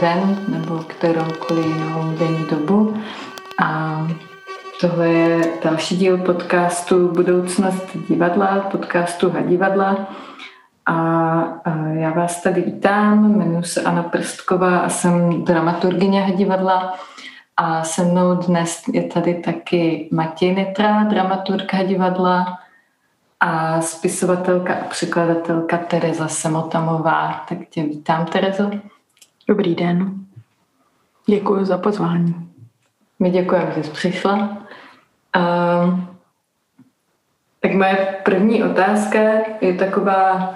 [0.00, 2.96] den, nebo kteroukoliv jinou denní dobu.
[3.62, 3.98] A
[4.80, 10.06] tohle je další díl podcastu Budoucnost divadla, podcastu Hadivadla.
[10.86, 11.00] A,
[11.92, 16.94] já vás tady vítám, jmenuji se Anna Prstková a jsem dramaturgině Hadivadla.
[17.56, 22.58] A se mnou dnes je tady taky Matěj Netra, dramaturka Hadivadla
[23.40, 27.44] a spisovatelka a překladatelka Tereza Semotamová.
[27.48, 28.70] Tak tě vítám, Terezo.
[29.48, 30.14] Dobrý den.
[31.26, 32.50] Děkuji za pozvání.
[33.18, 34.58] My děkujeme, že jsi přišla.
[35.36, 36.00] Uh,
[37.60, 39.18] tak moje první otázka
[39.60, 40.54] je taková,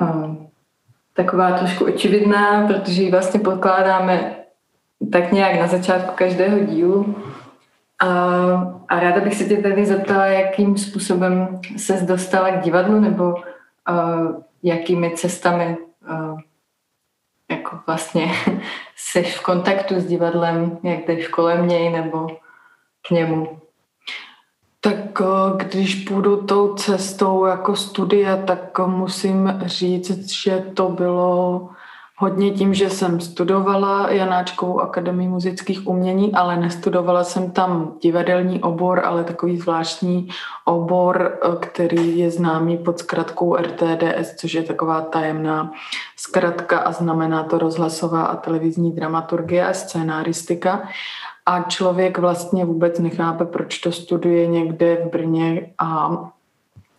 [0.00, 0.36] uh,
[1.14, 4.36] taková trošku očividná, protože ji vlastně podkládáme
[5.12, 7.16] tak nějak na začátku každého dílu.
[7.98, 8.08] A,
[8.88, 14.42] a ráda bych se tě tady zeptala, jakým způsobem se dostala k divadlu, nebo uh,
[14.62, 15.76] jakými cestami
[16.10, 16.40] uh,
[17.50, 18.32] jako vlastně
[18.96, 22.26] seš v kontaktu s divadlem, jak jdeš kolem něj nebo
[23.08, 23.60] k němu?
[24.80, 25.22] Tak
[25.56, 31.68] když půjdu tou cestou jako studia, tak musím říct, že to bylo
[32.20, 39.02] hodně tím, že jsem studovala Janáčkovou akademii muzických umění, ale nestudovala jsem tam divadelní obor,
[39.04, 40.28] ale takový zvláštní
[40.64, 45.72] obor, eh, který je známý pod zkratkou RTDS, což je taková tajemná
[46.16, 50.88] zkratka a znamená to rozhlasová a televizní dramaturgie a scénáristika.
[51.46, 56.18] A člověk vlastně vůbec nechápe, proč to studuje někde v Brně a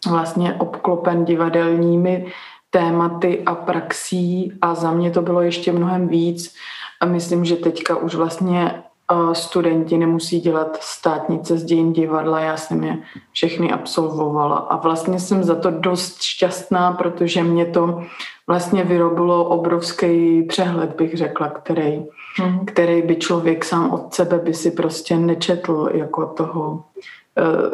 [0.09, 2.31] vlastně obklopen divadelními
[2.69, 6.55] tématy a praxí a za mě to bylo ještě mnohem víc.
[7.01, 8.71] A myslím, že teďka už vlastně
[9.11, 12.97] eh, studenti nemusí dělat státnice z dějin divadla, já jsem je
[13.31, 18.03] všechny absolvovala a vlastně jsem za to dost šťastná, protože mě to
[18.47, 22.05] vlastně vyrobilo obrovský přehled, bych řekla, který,
[22.43, 22.65] mm.
[22.65, 26.83] který by člověk sám od sebe by si prostě nečetl jako toho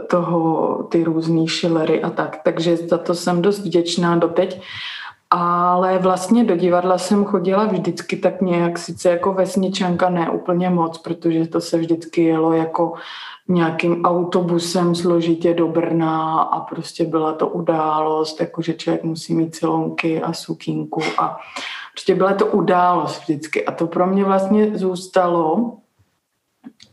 [0.09, 2.39] toho, ty různý šilery a tak.
[2.43, 4.61] Takže za to jsem dost vděčná doteď.
[5.29, 10.97] Ale vlastně do divadla jsem chodila vždycky tak nějak, sice jako vesničanka, ne úplně moc,
[10.97, 12.93] protože to se vždycky jelo jako
[13.47, 19.55] nějakým autobusem složitě do Brna a prostě byla to událost, jako že člověk musí mít
[19.55, 21.37] silonky a sukínku a
[21.93, 25.73] prostě byla to událost vždycky a to pro mě vlastně zůstalo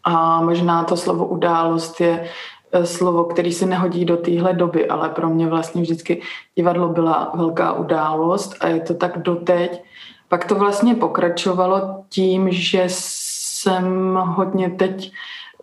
[0.04, 2.28] a možná to slovo událost je
[2.61, 6.22] Eh, slovo, který se nehodí do téhle doby, ale pro mě vlastně vždycky
[6.54, 9.82] divadlo byla velká událost a je to tak doteď.
[10.28, 15.12] Pak to vlastně pokračovalo tím, že jsem hodně teď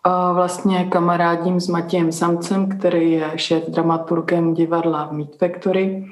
[0.07, 6.05] uh, vlastně kamarádím s Matějem Samcem, který je šéf dramaturgem divadla v Meat Factory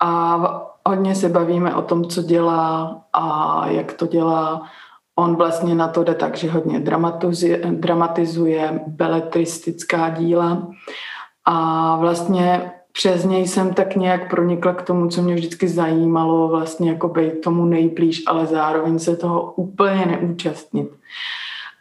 [0.00, 0.38] a
[0.88, 4.62] hodně se bavíme o tom, co dělá a jak to dělá
[5.22, 10.68] On vlastně na to jde tak, že hodně dramatizuje, dramatizuje beletristická díla
[11.44, 16.90] a vlastně přes něj jsem tak nějak pronikla k tomu, co mě vždycky zajímalo, vlastně
[16.90, 20.90] jako být tomu nejblíž, ale zároveň se toho úplně neúčastnit.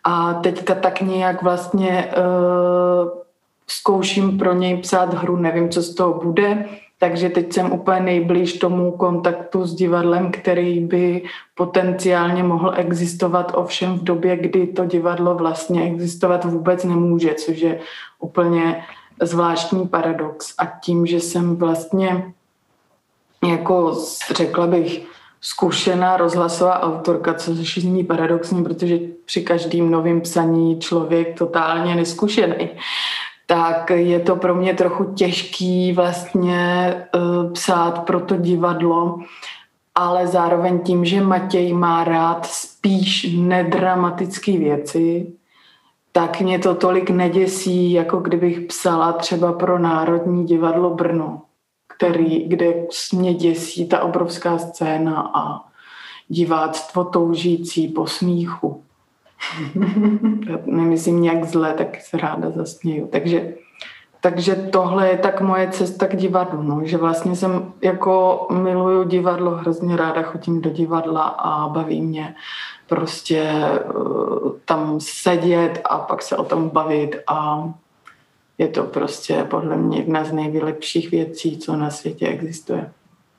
[0.03, 3.09] A teďka tak nějak vlastně uh,
[3.68, 6.66] zkouším pro něj psát hru, nevím, co z toho bude,
[7.02, 11.24] takže teď jsem úplně nejblíž tomu kontaktu s divadlem, který by
[11.56, 17.80] potenciálně mohl existovat, ovšem v době, kdy to divadlo vlastně existovat vůbec nemůže, což je
[18.20, 18.86] úplně
[19.22, 20.54] zvláštní paradox.
[20.58, 22.34] A tím, že jsem vlastně
[23.47, 23.97] jako
[24.32, 25.06] řekla bych
[25.42, 32.70] zkušená rozhlasová autorka, což zní paradoxní, protože při každém novém psaní člověk totálně neskušený
[33.52, 39.20] tak je to pro mě trochu těžký vlastně uh, psát pro to divadlo,
[39.96, 45.34] ale zároveň tím, že Matěj má rád spíš nedramatické věci,
[46.12, 51.42] tak mě to tolik neděsí, jako kdybych psala třeba pro Národní divadlo Brno,
[51.88, 52.74] který, kde
[53.14, 55.59] mě děsí ta obrovská scéna a
[56.28, 58.84] diváctvo toužící po smíchu.
[60.66, 63.08] Nemyslím nějak zle, tak se ráda zasměju.
[63.08, 63.53] Takže,
[64.22, 69.52] takže tohle je tak moje cesta k divadlu, no, že vlastně jsem jako miluju divadlo,
[69.52, 72.35] hrozně ráda chodím do divadla a baví mě
[72.88, 73.52] prostě
[73.96, 77.70] uh, tam sedět a pak se o tom bavit a
[78.58, 82.91] je to prostě podle mě jedna z nejlepších věcí, co na světě existuje.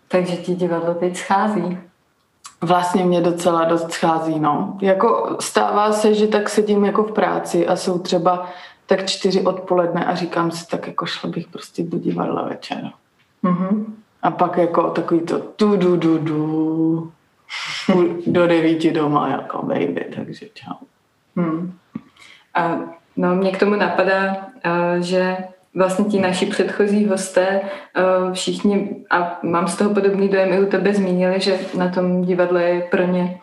[0.09, 1.79] Takže ti divadlo teď schází?
[2.63, 4.79] Vlastně mě docela dost schází, no.
[4.81, 8.49] Jako stává se, že tak sedím jako v práci a jsou třeba
[8.87, 12.91] tak čtyři odpoledne a říkám si, tak jako šla bych prostě do divadla večer.
[13.45, 13.85] Mm-hmm.
[14.23, 17.13] A pak jako takový to tu du du du
[18.27, 20.75] do devíti doma jako baby, takže čau.
[21.37, 21.79] Hmm.
[22.55, 22.79] A
[23.17, 24.37] no, mě k tomu napadá,
[25.01, 25.37] že
[25.75, 27.61] vlastně ti naši předchozí hosté
[28.33, 32.63] všichni, a mám z toho podobný dojem i u tebe zmínili, že na tom divadle
[32.63, 33.41] je pro ně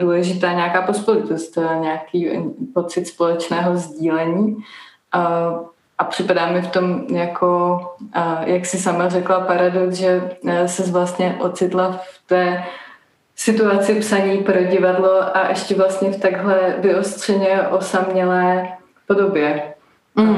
[0.00, 2.30] důležitá nějaká pospolitost, nějaký
[2.74, 4.56] pocit společného sdílení.
[5.98, 7.80] A připadá mi v tom jako,
[8.44, 10.30] jak si sama řekla, paradox, že
[10.66, 12.64] se vlastně ocitla v té
[13.36, 18.68] situaci psaní pro divadlo a ještě vlastně v takhle vyostřeně osamělé
[19.06, 19.62] podobě.
[20.14, 20.36] Mm.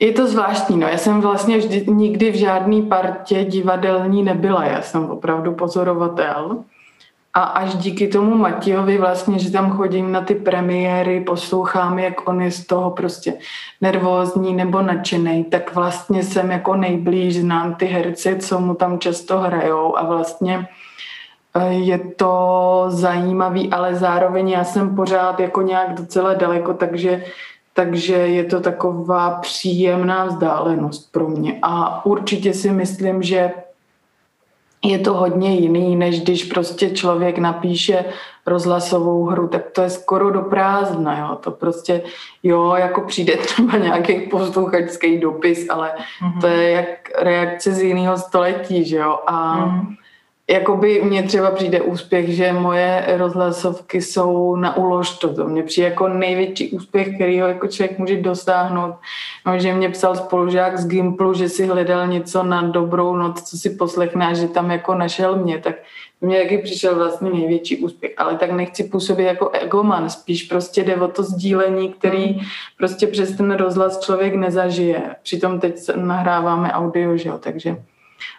[0.00, 0.88] Je to zvláštní, no.
[0.88, 4.64] Já jsem vlastně vždy, nikdy v žádný partě divadelní nebyla.
[4.64, 6.64] Já jsem opravdu pozorovatel.
[7.34, 12.42] A až díky tomu Matějovi vlastně, že tam chodím na ty premiéry, poslouchám, jak on
[12.42, 13.34] je z toho prostě
[13.80, 19.38] nervózní nebo nadšený, tak vlastně jsem jako nejblíž, znám ty herce, co mu tam často
[19.38, 20.68] hrajou a vlastně
[21.54, 27.24] eh, je to zajímavý, ale zároveň já jsem pořád jako nějak docela daleko, takže,
[27.74, 31.58] takže je to taková příjemná vzdálenost pro mě.
[31.62, 33.52] A určitě si myslím, že
[34.84, 38.04] je to hodně jiný, než když prostě člověk napíše
[38.46, 41.36] rozhlasovou hru, tak to je skoro do prázdna, jo.
[41.36, 42.02] To prostě,
[42.42, 46.40] jo, jako přijde třeba nějaký posluchačský dopis, ale mm-hmm.
[46.40, 49.18] to je jak reakce z jiného století, že jo.
[49.26, 49.99] A mm-hmm
[50.50, 55.48] jakoby mně třeba přijde úspěch, že moje rozhlasovky jsou na ulož to.
[55.48, 58.94] Mně přijde jako největší úspěch, který ho jako člověk může dosáhnout.
[59.46, 63.58] No, že mě psal spolužák z Gimplu, že si hledal něco na dobrou noc, co
[63.58, 65.74] si poslechne a že tam jako našel mě, tak
[66.20, 70.96] mně taky přišel vlastně největší úspěch, ale tak nechci působit jako egoman, spíš prostě jde
[70.96, 72.40] o to sdílení, který
[72.78, 75.02] prostě přes ten rozhlas člověk nezažije.
[75.22, 77.76] Přitom teď nahráváme audio, že jo, takže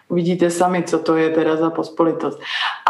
[0.08, 2.40] Uvidíte sami, co to je teda za pospolitost.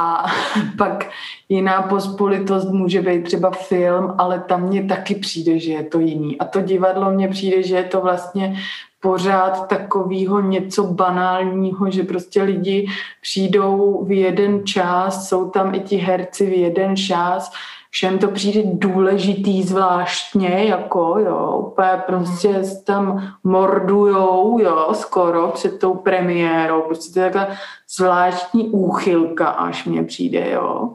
[0.01, 0.27] A
[0.79, 1.11] pak
[1.49, 6.39] jiná pospolitost může být třeba film, ale tam mně taky přijde, že je to jiný.
[6.39, 8.57] A to divadlo mně přijde, že je to vlastně
[9.03, 12.89] pořád takového něco banálního, že prostě lidi
[13.21, 17.53] přijdou v jeden čas, jsou tam i ti herci v jeden čas,
[17.95, 25.95] všem to přijde důležitý zvláštně, jako jo, úplně prostě tam mordujou, jo, skoro před tou
[25.95, 27.57] premiérou, prostě to je taková
[27.97, 30.91] zvláštní úchylka, až mně přijde, jo.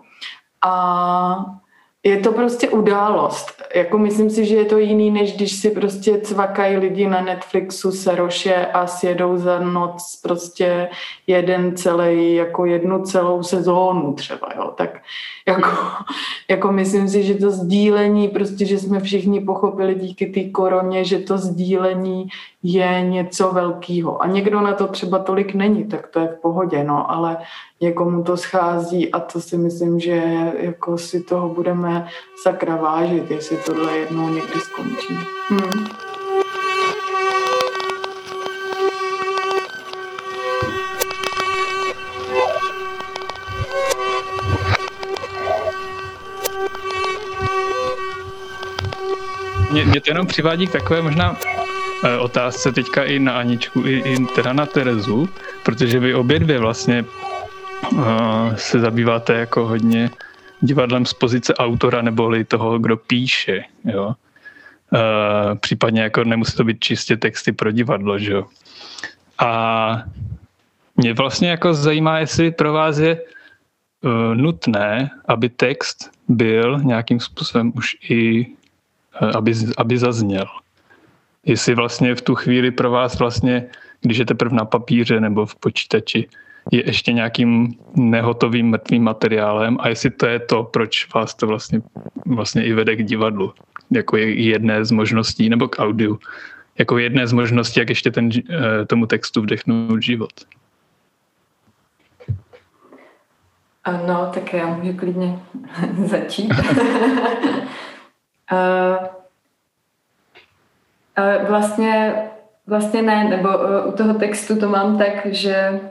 [0.65, 1.45] A
[2.03, 3.63] je to prostě událost.
[3.75, 7.91] Jako myslím si, že je to jiný, než když si prostě cvakají lidi na Netflixu
[7.91, 10.89] seroše a sjedou za noc prostě
[11.27, 14.73] jeden celý, jako jednu celou sezónu třeba, jo.
[14.77, 15.01] Tak
[15.47, 15.69] jako,
[16.49, 21.19] jako myslím si, že to sdílení, prostě, že jsme všichni pochopili díky té koroně, že
[21.19, 22.29] to sdílení
[22.63, 24.21] je něco velkého.
[24.21, 27.37] A někdo na to třeba tolik není, tak to je v pohodě, no, ale
[27.81, 30.23] někomu to schází a to si myslím, že
[30.57, 32.07] jako si toho budeme
[32.43, 35.13] sakra vážit, jestli tohle jednou někdy skončí.
[35.49, 35.87] Hmm.
[49.71, 51.37] Mě, mě to jenom přivádí k takové možná
[52.19, 55.29] otázce teďka i na Aničku, i, i teda na Terezu,
[55.63, 57.05] protože vy obě dvě vlastně
[57.91, 60.09] uh, se zabýváte jako hodně
[60.61, 64.13] divadlem z pozice autora neboli toho, kdo píše, jo.
[64.91, 68.45] Uh, případně jako nemusí to být čistě texty pro divadlo, že jo.
[69.39, 70.03] A
[70.95, 77.71] mě vlastně jako zajímá, jestli pro vás je uh, nutné, aby text byl nějakým způsobem
[77.75, 78.47] už i
[79.21, 80.45] Eh, aby, aby zazněl.
[81.47, 83.65] Jestli vlastně v tu chvíli pro vás vlastně,
[84.01, 86.27] když je teprve na papíře nebo v počítači,
[86.71, 91.81] je ještě nějakým nehotovým mrtvým materiálem a jestli to je to, proč vás to vlastně,
[92.25, 93.53] vlastně i vede k divadlu,
[93.91, 96.19] jako je jedné z možností, nebo k audiu,
[96.77, 100.33] jako jedné z možností, jak ještě ten, eh, tomu textu vdechnout život.
[104.07, 105.39] No, tak já můžu klidně
[106.05, 106.53] začít.
[108.51, 109.07] Uh,
[111.17, 112.13] uh, vlastně,
[112.67, 115.81] vlastně ne, nebo uh, u toho textu to mám tak, že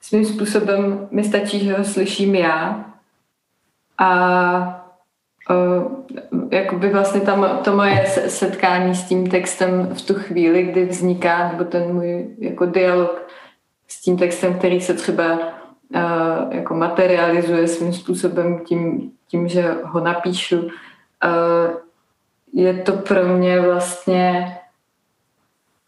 [0.00, 2.84] svým způsobem mi stačí, že ho slyším já.
[3.98, 4.86] A
[5.50, 6.04] uh,
[6.50, 11.64] jakoby vlastně tam to moje setkání s tím textem v tu chvíli, kdy vzniká, nebo
[11.64, 13.28] ten můj jako dialog
[13.88, 15.38] s tím textem, který se třeba
[16.50, 20.68] jako materializuje svým způsobem tím, tím, že ho napíšu,
[22.56, 24.58] je to pro mě vlastně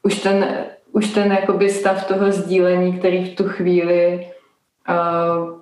[0.02, 4.30] už ten, už ten jakoby stav toho sdílení, který v tu chvíli
[4.88, 5.58] uh,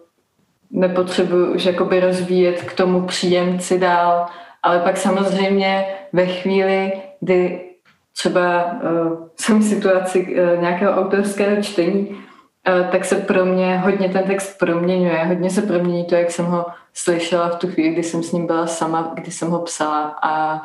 [0.70, 4.26] nepotřebuji už jakoby rozvíjet k tomu příjemci dál,
[4.62, 7.60] ale pak samozřejmě ve chvíli, kdy
[8.16, 12.16] třeba uh, jsem v situaci uh, nějakého autorského čtení,
[12.92, 16.66] tak se pro mě hodně ten text proměňuje, hodně se promění to, jak jsem ho
[16.94, 20.18] slyšela v tu chvíli, kdy jsem s ním byla sama, kdy jsem ho psala.
[20.22, 20.62] A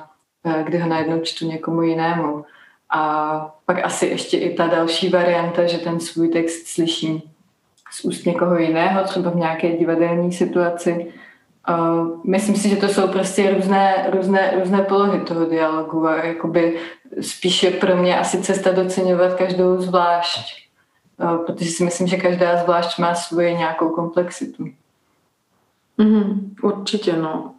[0.63, 2.45] kdy ho najednou čtu někomu jinému.
[2.89, 7.21] A pak asi ještě i ta další varianta, že ten svůj text slyším
[7.91, 11.13] z úst někoho jiného, třeba v nějaké divadelní situaci.
[11.69, 16.79] Uh, myslím si, že to jsou prostě různé, různé, různé polohy toho dialogu a jakoby
[17.21, 20.69] spíše pro mě asi cesta doceňovat každou zvlášť,
[21.17, 24.65] uh, protože si myslím, že každá zvlášť má svoji nějakou komplexitu.
[25.97, 27.53] Mm, určitě, no.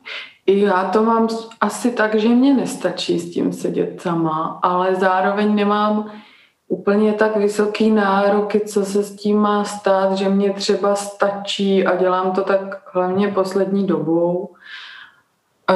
[0.46, 1.28] I já to mám
[1.60, 6.10] asi tak, že mě nestačí s tím sedět sama, ale zároveň nemám
[6.68, 11.96] úplně tak vysoký nároky, co se s tím má stát, že mě třeba stačí a
[11.96, 12.60] dělám to tak
[12.94, 14.54] hlavně poslední dobou,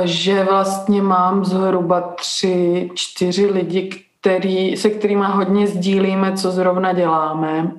[0.05, 7.73] že vlastně mám zhruba tři, čtyři lidi, který, se kterými hodně sdílíme, co zrovna děláme.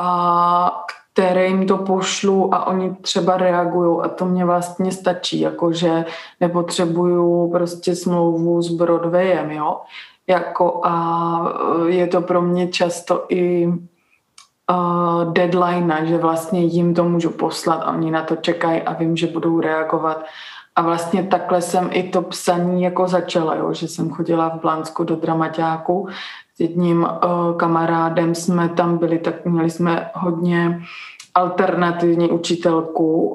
[0.00, 0.84] A
[1.16, 6.04] kterým to pošlu a oni třeba reagují a to mě vlastně stačí, jakože
[6.40, 9.80] nepotřebuju prostě smlouvu s Broadwayem, jo.
[10.26, 11.56] Jako a
[11.86, 17.92] je to pro mě často i uh, deadline, že vlastně jim to můžu poslat a
[17.92, 20.24] oni na to čekají a vím, že budou reagovat.
[20.76, 25.04] A vlastně takhle jsem i to psaní jako začala, jo, že jsem chodila v Blansku
[25.04, 26.08] do dramaťáku
[26.56, 30.80] s jedním uh, kamarádem jsme tam byli, tak měli jsme hodně
[31.34, 33.28] alternativní učitelku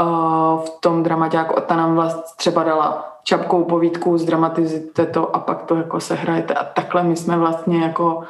[0.00, 5.38] uh, v tom dramaťáku a ta nám vlastně třeba dala čapkou povídku, zdramatizujte to a
[5.38, 6.54] pak to jako sehrajete.
[6.54, 8.22] A takhle my jsme vlastně jako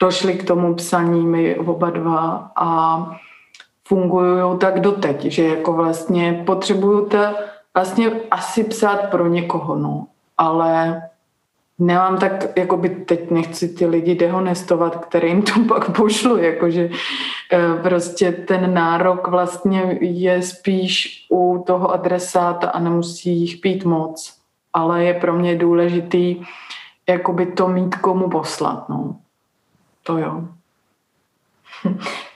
[0.00, 2.98] došli k tomu psaní my oba dva a
[3.88, 7.18] fungují tak doteď, že jako vlastně potřebuju to
[7.74, 10.06] vlastně asi psát pro někoho, no.
[10.38, 11.02] Ale
[11.78, 16.90] nemám tak, jako by teď nechci ty lidi dehonestovat, kterým to pak pošlu, jakože
[17.52, 24.38] eh, prostě ten nárok vlastně je spíš u toho adresáta a nemusí jich být moc,
[24.72, 26.44] ale je pro mě důležitý
[27.08, 29.16] jakoby to mít komu poslat, no.
[30.02, 30.44] To jo.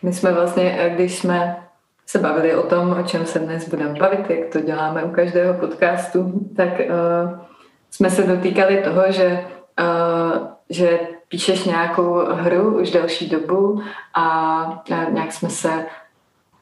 [0.03, 1.65] My jsme vlastně, eh, když jsme
[2.07, 5.55] se bavili o tom, o čem se dnes budeme bavit, jak to děláme u každého
[5.55, 7.48] podcastu, tak uh,
[7.91, 9.47] jsme se dotýkali toho, že,
[9.81, 13.83] uh, že píšeš nějakou hru už další dobu
[14.15, 15.87] a nějak jsme se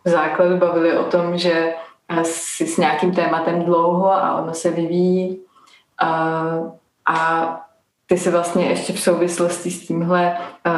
[0.04, 1.74] v základu bavili o tom, že
[2.22, 5.40] jsi s nějakým tématem dlouho a ono se vyvíjí
[6.02, 6.70] uh,
[7.06, 7.60] a
[8.06, 10.72] ty si vlastně ještě v souvislosti s tímhle uh,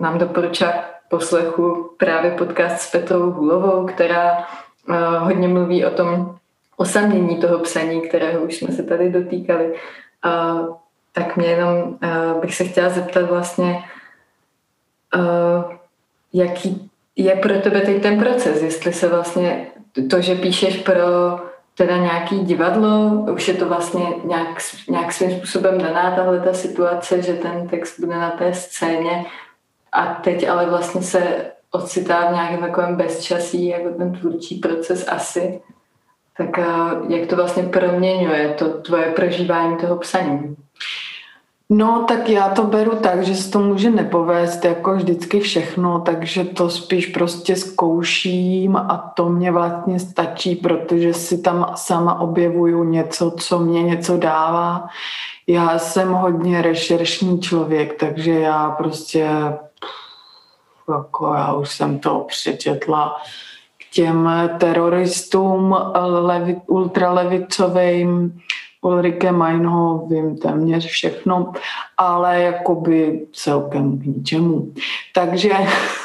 [0.00, 0.72] nám doporučila
[1.08, 4.38] poslechu právě podcast s Petrou Hulovou, která
[4.88, 6.36] uh, hodně mluví o tom,
[6.76, 9.74] osamění toho psaní, kterého už jsme se tady dotýkali,
[10.24, 10.76] uh,
[11.12, 13.84] tak mě jenom uh, bych se chtěla zeptat vlastně,
[15.16, 15.72] uh,
[16.32, 19.66] jaký je pro tebe teď ten proces, jestli se vlastně
[20.10, 21.02] to, že píšeš pro
[21.74, 27.22] teda nějaký divadlo, už je to vlastně nějak, nějak svým způsobem daná tahle ta situace,
[27.22, 29.24] že ten text bude na té scéně
[29.92, 35.60] a teď ale vlastně se ocitá v nějakém takovém bezčasí, jako ten tvůrčí proces asi
[36.36, 36.58] tak
[37.08, 40.56] jak to vlastně proměňuje, to tvoje prožívání toho psaní?
[41.74, 46.44] No, tak já to beru tak, že se to může nepovést jako vždycky všechno, takže
[46.44, 53.30] to spíš prostě zkouším a to mě vlastně stačí, protože si tam sama objevuju něco,
[53.30, 54.88] co mě něco dává.
[55.46, 59.28] Já jsem hodně rešeršní člověk, takže já prostě
[60.88, 63.16] jako já už jsem to přečetla
[63.92, 68.40] těm teroristům levi, ultralevicovým,
[68.84, 71.52] Ulrike Meinho vím téměř všechno,
[71.96, 74.72] ale jakoby celkem k ničemu.
[75.14, 75.52] Takže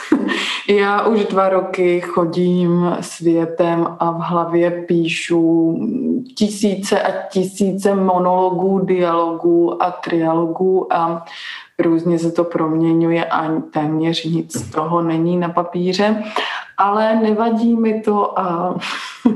[0.69, 5.79] já už dva roky chodím světem a v hlavě píšu
[6.35, 11.25] tisíce a tisíce monologů, dialogů a trialogů a
[11.79, 16.23] různě se to proměňuje a téměř nic z toho není na papíře
[16.77, 18.75] ale nevadí mi to a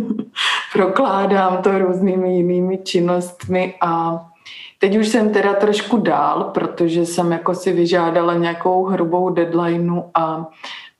[0.73, 4.21] prokládám to různými jinými činnostmi a
[4.79, 10.45] teď už jsem teda trošku dál, protože jsem jako si vyžádala nějakou hrubou deadlineu a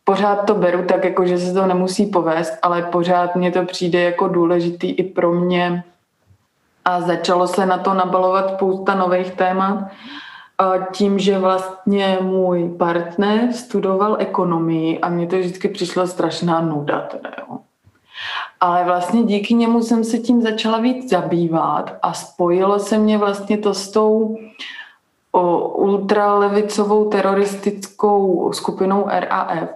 [0.04, 4.02] pořád to beru tak, jako že se to nemusí povést, ale pořád mně to přijde
[4.02, 5.84] jako důležitý i pro mě.
[6.86, 9.84] A začalo se na to nabalovat spousta nových témat
[10.92, 17.00] tím, že vlastně můj partner studoval ekonomii a mně to vždycky přišlo strašná nuda.
[17.00, 17.58] Teda, jo.
[18.60, 23.58] Ale vlastně díky němu jsem se tím začala víc zabývat a spojilo se mě vlastně
[23.58, 24.38] to s tou
[25.32, 29.70] o ultralevicovou teroristickou skupinou RAF,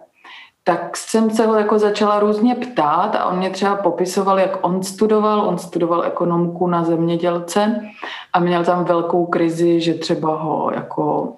[0.67, 4.84] tak jsem se ho jako začala různě ptát a on mě třeba popisoval, jak on
[4.84, 5.41] studoval.
[5.41, 7.81] On studoval ekonomku na zemědělce
[8.34, 11.34] a měl tam velkou krizi, že třeba ho jako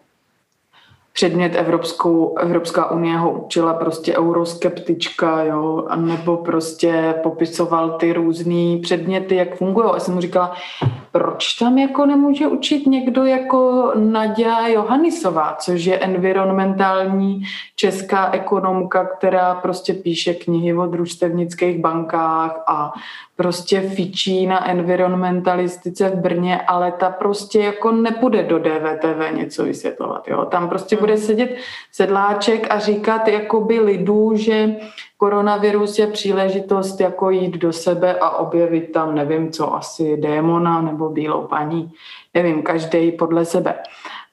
[1.18, 9.36] předmět Evropskou, Evropská unie ho učila prostě euroskeptička, jo, nebo prostě popisoval ty různé předměty,
[9.36, 9.88] jak fungují.
[9.94, 10.54] A jsem mu říkala,
[11.12, 17.42] proč tam jako nemůže učit někdo jako Nadia Johannisová, což je environmentální
[17.76, 22.94] česká ekonomka, která prostě píše knihy o družstevnických bankách a
[23.38, 30.27] prostě fičí na environmentalistice v Brně, ale ta prostě jako nepůjde do DVTV něco vysvětlovat.
[30.27, 30.46] Jo?
[30.46, 31.22] Tam prostě bude hmm.
[31.22, 31.56] sedět
[31.91, 34.75] sedláček a říkat jakoby lidu, že
[35.17, 41.10] koronavirus je příležitost jako jít do sebe a objevit tam, nevím co, asi démona nebo
[41.10, 41.91] bílou paní,
[42.34, 43.75] nevím, každý podle sebe.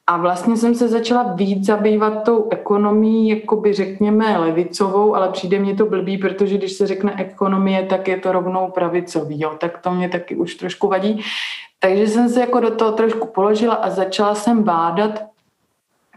[0.07, 5.75] A vlastně jsem se začala víc zabývat tou ekonomií, jakoby řekněme levicovou, ale přijde mě
[5.75, 9.57] to blbý, protože když se řekne ekonomie, tak je to rovnou pravicový, jo?
[9.61, 11.25] tak to mě taky už trošku vadí.
[11.81, 15.25] Takže jsem se jako do toho trošku položila a začala jsem bádat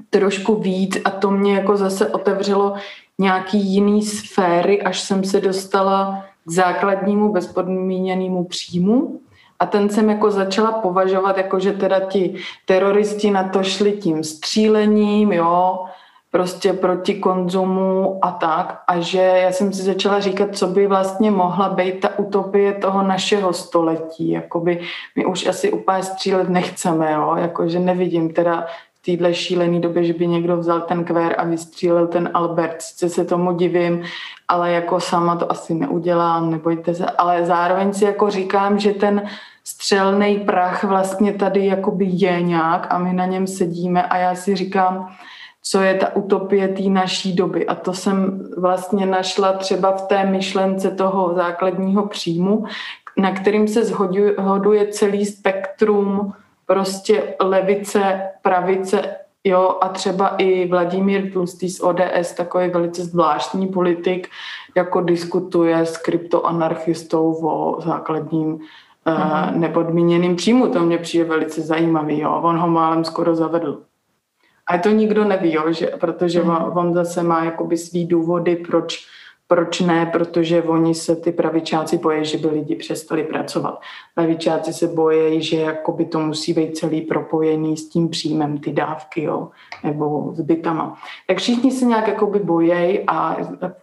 [0.10, 2.74] trošku víc a to mě jako zase otevřelo
[3.20, 9.20] nějaký jiný sféry, až jsem se dostala k základnímu bezpodmíněnému příjmu.
[9.60, 14.24] A ten jsem jako začala považovat, jako že teda ti teroristi na to šli tím
[14.24, 15.86] střílením, jo,
[16.32, 18.84] prostě proti konzumu a tak.
[18.88, 23.04] A že já jsem si začala říkat, co by vlastně mohla být ta utopie toho
[23.04, 24.30] našeho století.
[24.30, 24.82] Jakoby
[25.16, 28.68] my už asi úplně střílet nechceme, jo, jakože nevidím teda
[29.06, 32.82] téhle šílené době, že by někdo vzal ten kvér a vystřílel ten Albert.
[32.82, 34.04] Sice se tomu divím,
[34.48, 37.06] ale jako sama to asi neudělám, nebojte se.
[37.06, 39.22] Ale zároveň si jako říkám, že ten
[39.64, 44.56] střelný prach vlastně tady jakoby je nějak a my na něm sedíme a já si
[44.56, 45.10] říkám,
[45.64, 47.68] co je ta utopie té naší doby.
[47.68, 52.66] A to jsem vlastně našla třeba v té myšlence toho základního příjmu,
[53.18, 56.34] na kterým se zhoduje celý spektrum
[56.68, 64.28] prostě levice, pravice, jo, a třeba i Vladimír Tlustý z ODS, takový velice zvláštní politik,
[64.76, 68.62] jako diskutuje s kryptoanarchistou o základním uh,
[69.52, 70.68] nepodmíněným příjmu.
[70.68, 72.40] To mě přijde velice zajímavý, jo.
[72.44, 73.82] On ho málem skoro zavedl.
[74.68, 79.08] A to nikdo neví, jo, že, protože on, on zase má jakoby svý důvody, proč
[79.48, 80.06] proč ne?
[80.06, 83.82] Protože oni se, ty pravičáci bojí, že by lidi přestali pracovat.
[84.16, 89.24] Pravičáci se bojí, že jakoby to musí být celý propojený s tím příjmem, ty dávky,
[89.24, 89.50] jo?
[89.84, 90.98] nebo s bytama.
[91.28, 93.38] Tak všichni se nějak jakoby bojí a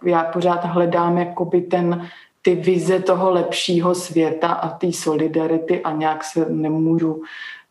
[0.04, 2.08] já pořád hledám jakoby ten,
[2.42, 7.22] ty vize toho lepšího světa a té solidarity a nějak se nemůžu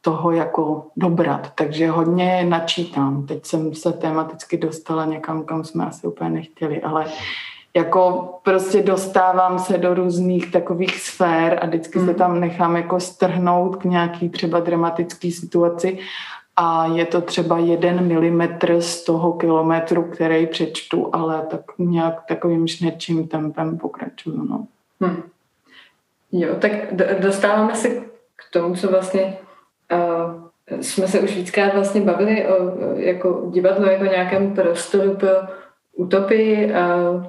[0.02, 1.52] toho jako dobrat.
[1.56, 3.26] Takže hodně načítám.
[3.26, 7.06] Teď jsem se tematicky dostala někam, kam jsme asi úplně nechtěli, ale
[7.76, 12.06] jako prostě dostávám se do různých takových sfér a vždycky mm.
[12.06, 16.00] se tam nechám jako strhnout k nějaký třeba dramatický situaci
[16.56, 22.68] a je to třeba jeden milimetr z toho kilometru, který přečtu, ale tak nějak takovým
[22.68, 24.46] šnečím tempem pokračuju.
[24.50, 24.68] No.
[25.02, 25.24] Hmm.
[26.32, 26.72] Jo, tak
[27.20, 27.90] dostáváme se
[28.36, 29.38] k tomu, co vlastně
[29.94, 35.30] uh, jsme se už víckrát vlastně bavili o jako divadlo jako nějakém prostoru pro
[35.96, 36.72] utopii.
[36.72, 37.26] Uh,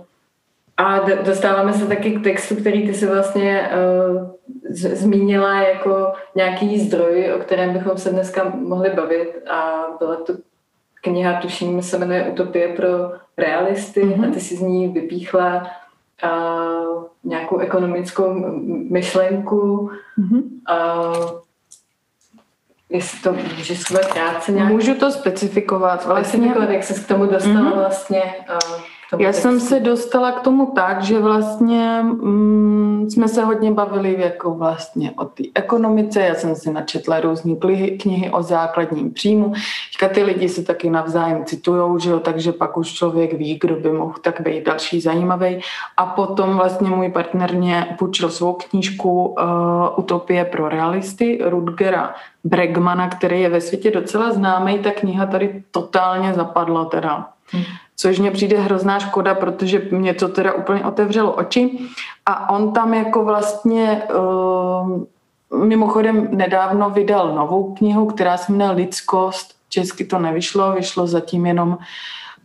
[0.77, 3.71] a dostáváme se taky k textu, který ty si vlastně
[4.17, 4.31] uh,
[4.71, 10.33] zmínila jako nějaký zdroj, o kterém bychom se dneska mohli bavit a byla to
[11.01, 12.89] kniha, tuším, se jmenuje Utopie pro
[13.39, 14.29] realisty mm-hmm.
[14.29, 15.71] a ty si z ní vypíchla
[16.25, 18.35] uh, nějakou ekonomickou
[18.91, 19.91] myšlenku.
[20.19, 20.43] Mm-hmm.
[20.71, 21.31] Uh,
[22.91, 24.73] jestli to můžeš schovat krátce nějak?
[24.73, 26.07] Můžu to specifikovat.
[26.07, 27.75] Vlastně, specifikovat, jak se k tomu dostala mm-hmm.
[27.75, 28.23] vlastně.
[28.23, 28.81] Uh,
[29.19, 34.55] já jsem se dostala k tomu tak, že vlastně mm, jsme se hodně bavili jako
[34.55, 36.21] vlastně o té ekonomice.
[36.21, 37.55] Já jsem si načetla různé
[38.01, 39.53] knihy o základním příjmu.
[39.93, 43.77] Teďka ty lidi se taky navzájem citujou, že jo, takže pak už člověk ví, kdo
[43.77, 45.61] by mohl tak být další zajímavý.
[45.97, 49.35] A potom vlastně můj partner mě půjčil svou knížku uh,
[49.97, 54.79] Utopie pro realisty Rudgera Bregmana, který je ve světě docela známý.
[54.79, 57.29] Ta kniha tady totálně zapadla teda.
[57.53, 57.65] Hmm
[57.97, 61.79] což mě přijde hrozná škoda, protože mě to teda úplně otevřelo oči.
[62.27, 65.05] A on tam jako vlastně uh,
[65.65, 69.55] mimochodem nedávno vydal novou knihu, která se jmenuje Lidskost.
[69.69, 71.79] Česky to nevyšlo, vyšlo zatím jenom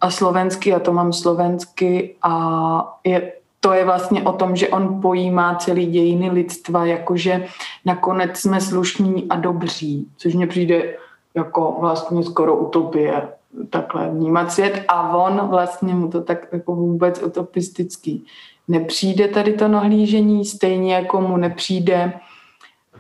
[0.02, 3.32] a slovensky, a to mám slovensky a je
[3.62, 7.46] to je vlastně o tom, že on pojímá celý dějiny lidstva, jakože
[7.86, 10.96] nakonec jsme slušní a dobří, což mně přijde
[11.36, 13.28] jako vlastně skoro utopie
[13.70, 18.26] takhle vnímat svět a on vlastně mu to tak jako vůbec utopistický
[18.70, 22.14] nepřijde tady to nahlížení, stejně jako mu nepřijde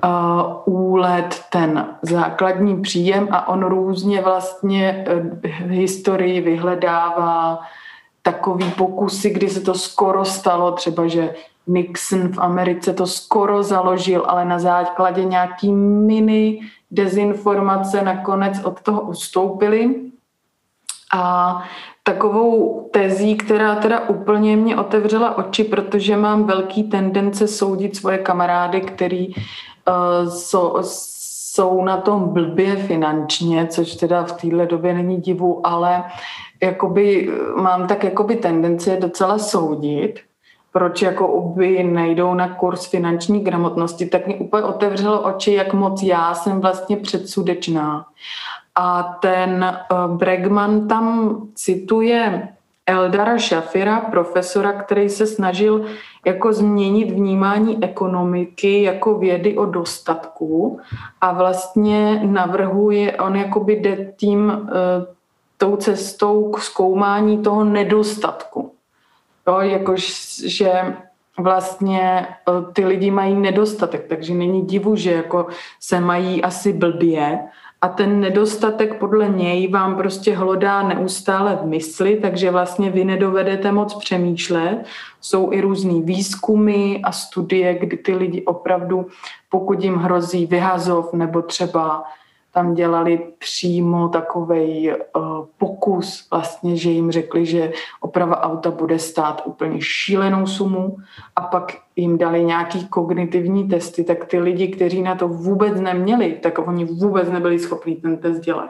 [0.03, 5.05] uh, úlet ten základní příjem a on různě vlastně
[5.43, 7.59] v historii vyhledává
[8.21, 11.35] takový pokusy, kdy se to skoro stalo, třeba že
[11.67, 16.59] Nixon v Americe to skoro založil, ale na základě nějaký mini
[16.91, 19.95] dezinformace nakonec od toho ustoupili.
[21.13, 21.61] A
[22.03, 28.81] takovou tezí, která teda úplně mě otevřela oči, protože mám velký tendence soudit svoje kamarády,
[28.81, 35.67] který uh, jsou, jsou na tom blbě finančně, což teda v téhle době není divu,
[35.67, 36.03] ale
[36.63, 40.19] jakoby, mám tak jakoby tendenci docela soudit,
[40.71, 46.03] proč jako by nejdou na kurz finanční gramotnosti, tak mi úplně otevřelo oči, jak moc
[46.03, 48.05] já jsem vlastně předsudečná.
[48.79, 52.47] A ten uh, Bregman tam cituje
[52.85, 55.85] Eldara Shafira, profesora, který se snažil
[56.25, 60.79] jako změnit vnímání ekonomiky jako vědy o dostatku
[61.21, 64.69] a vlastně navrhuje, on jakoby jde tím uh,
[65.57, 68.71] tou cestou k zkoumání toho nedostatku.
[69.47, 70.95] Jo, jakož, že
[71.37, 75.47] vlastně uh, ty lidi mají nedostatek, takže není divu, že jako
[75.79, 77.39] se mají asi blbě,
[77.81, 83.71] a ten nedostatek podle něj vám prostě hlodá neustále v mysli, takže vlastně vy nedovedete
[83.71, 84.85] moc přemýšlet.
[85.21, 89.07] Jsou i různý výzkumy a studie, kdy ty lidi opravdu,
[89.49, 92.03] pokud jim hrozí vyhazov nebo třeba
[92.51, 98.99] tam dělali přímo takový uh, eh, pokus, vlastně, že jim řekli, že oprava auta bude
[98.99, 100.97] stát úplně šílenou sumu
[101.35, 106.39] a pak jim dali nějaký kognitivní testy, tak ty lidi, kteří na to vůbec neměli,
[106.43, 108.69] tak oni vůbec nebyli schopni ten test dělat.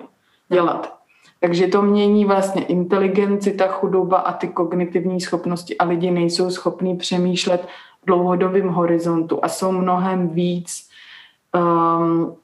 [0.49, 0.99] dělat.
[1.39, 6.97] Takže to mění vlastně inteligenci, ta chudoba a ty kognitivní schopnosti a lidi nejsou schopní
[6.97, 7.67] přemýšlet
[8.01, 10.89] v dlouhodobém horizontu a jsou mnohem víc
[11.55, 12.35] um,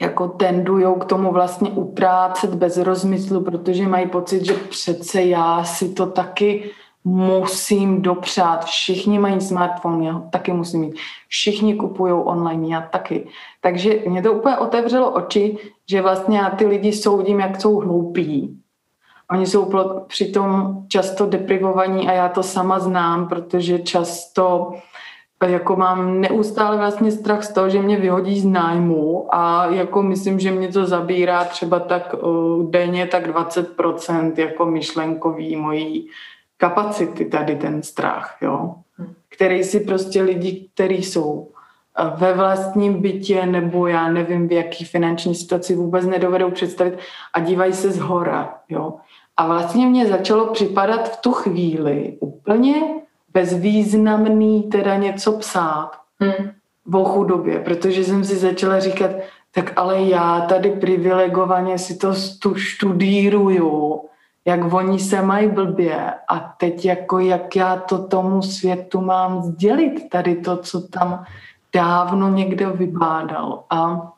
[0.00, 5.94] jako tendujou k tomu vlastně utrácet bez rozmyslu, protože mají pocit, že přece já si
[5.94, 6.70] to taky
[7.04, 8.64] musím dopřát.
[8.64, 10.96] Všichni mají smartphone, já ho taky musím mít.
[11.28, 13.28] Všichni kupují online, já taky.
[13.60, 15.58] Takže mě to úplně otevřelo oči,
[15.90, 18.60] že vlastně já ty lidi soudím, jak jsou hloupí.
[19.30, 19.72] Oni jsou
[20.06, 24.72] přitom často deprivovaní a já to sama znám, protože často
[25.44, 30.40] jako mám neustále vlastně strach z toho, že mě vyhodí z nájmu a jako myslím,
[30.40, 36.08] že mě to zabírá třeba tak uh, denně tak 20% jako myšlenkový mojí
[36.56, 38.74] kapacity tady ten strach, jo.
[38.98, 39.12] Hm.
[39.28, 41.48] Který si prostě lidi, kteří jsou
[42.16, 46.98] ve vlastním bytě nebo já nevím v jaký finanční situaci vůbec nedovedou představit
[47.32, 48.94] a dívají se z hora, jo.
[49.36, 52.74] A vlastně mě začalo připadat v tu chvíli úplně
[53.36, 56.50] bezvýznamný teda něco psát hmm.
[56.92, 59.10] o chudobě, protože jsem si začala říkat,
[59.52, 64.00] tak ale já tady privilegovaně si to tu študíruju,
[64.44, 70.08] jak oni se mají blbě a teď jako jak já to tomu světu mám sdělit,
[70.08, 71.24] tady to, co tam
[71.74, 73.64] dávno někde vybádal.
[73.70, 74.12] A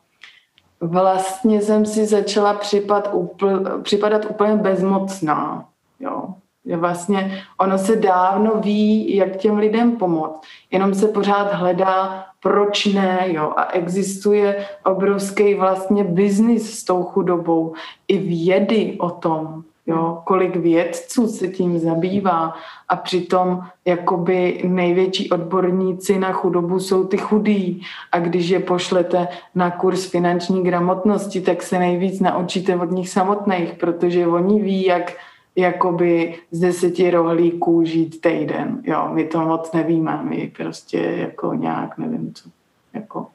[0.81, 5.64] vlastně jsem si začala připad, upl, připadat úplně bezmocná.
[6.00, 6.35] Jo.
[6.76, 13.18] Vlastně ono se dávno ví, jak těm lidem pomoct, jenom se pořád hledá, proč ne,
[13.26, 13.52] jo.
[13.57, 17.74] A existuje obrovský vlastně biznis s tou chudobou,
[18.09, 22.54] i vědy o tom, jo, kolik vědců se tím zabývá.
[22.88, 27.83] A přitom jakoby největší odborníci na chudobu jsou ty chudí.
[28.12, 33.74] A když je pošlete na kurz finanční gramotnosti, tak se nejvíc naučíte od nich samotných,
[33.74, 35.12] protože oni ví, jak
[35.59, 38.83] jakoby z deseti rohlíků žít týden.
[38.85, 42.51] Jo, my to moc nevíme, my prostě jako nějak nevím co.
[42.94, 43.27] Jako,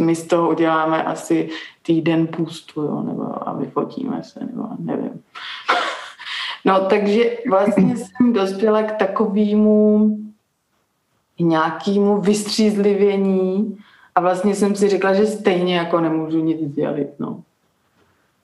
[0.00, 1.50] my z toho uděláme asi
[1.82, 5.22] týden půstu, jo, nebo a vyfotíme se, nebo nevím.
[6.64, 10.18] No, takže vlastně jsem dospěla k takovému
[11.40, 13.78] nějakému vystřízlivění
[14.14, 17.42] a vlastně jsem si řekla, že stejně jako nemůžu nic dělat, no.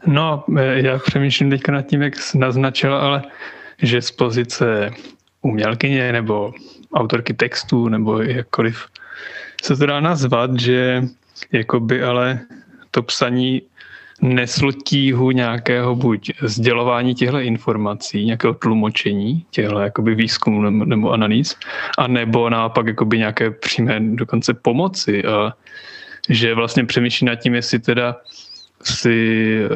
[0.06, 3.22] No, e, já přemýšlím teďka nad tím, jak jsi naznačila, ale
[3.82, 4.90] že z pozice
[5.42, 6.52] umělkyně nebo
[6.94, 8.86] autorky textů nebo jakkoliv
[9.62, 11.02] se to dá nazvat, že
[11.52, 12.40] jakoby ale
[12.90, 13.62] to psaní
[14.20, 21.56] nesl tíhu nějakého buď sdělování těchto informací, nějakého tlumočení těchto jakoby výzkumů nebo, nebo analýz,
[21.98, 25.24] a nebo naopak jakoby nějaké přímé dokonce pomoci.
[25.24, 25.52] A
[26.28, 28.16] že vlastně přemýšlí nad tím, jestli teda
[28.82, 29.68] si e,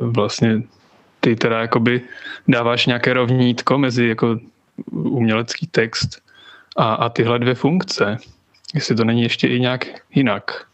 [0.00, 0.62] vlastně
[1.20, 2.00] ty teda jakoby
[2.48, 4.38] dáváš nějaké rovnítko mezi jako
[4.92, 6.22] umělecký text
[6.76, 8.16] a, a tyhle dvě funkce.
[8.74, 10.64] Jestli to není ještě i nějak jinak.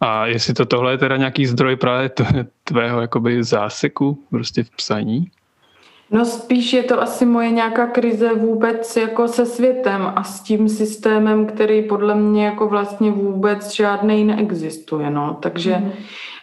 [0.00, 2.10] A jestli to tohle je teda nějaký zdroj právě
[2.64, 5.30] tvého jakoby záseku prostě v psaní?
[6.10, 10.68] No spíš je to asi moje nějaká krize vůbec jako se světem a s tím
[10.68, 15.38] systémem, který podle mě jako vlastně vůbec žádný neexistuje, no.
[15.42, 15.92] Takže mm.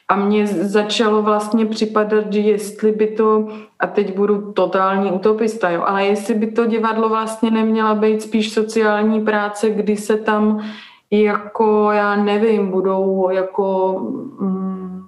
[0.08, 3.48] A mně začalo vlastně připadat, že jestli by to,
[3.80, 8.54] a teď budu totální utopista, jo, ale jestli by to divadlo vlastně neměla být spíš
[8.54, 10.66] sociální práce, kdy se tam
[11.12, 13.98] jako, já nevím, budou jako
[14.40, 15.08] mm,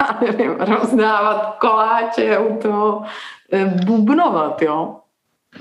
[0.00, 3.02] já nevím, rozdávat koláče u toho
[3.52, 4.96] eh, bubnovat, jo.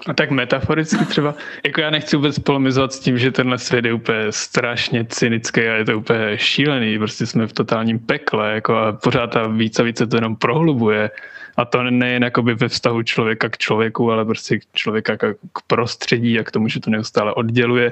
[0.07, 3.93] A tak metaforicky třeba, jako já nechci vůbec polemizovat s tím, že tenhle svět je
[3.93, 8.91] úplně strašně cynický a je to úplně šílený, prostě jsme v totálním pekle jako a
[8.91, 11.11] pořád ta víc a více to jenom prohlubuje.
[11.57, 16.43] A to nejen jakoby ve vztahu člověka k člověku, ale prostě člověka k prostředí a
[16.43, 17.91] k tomu, že to neustále odděluje.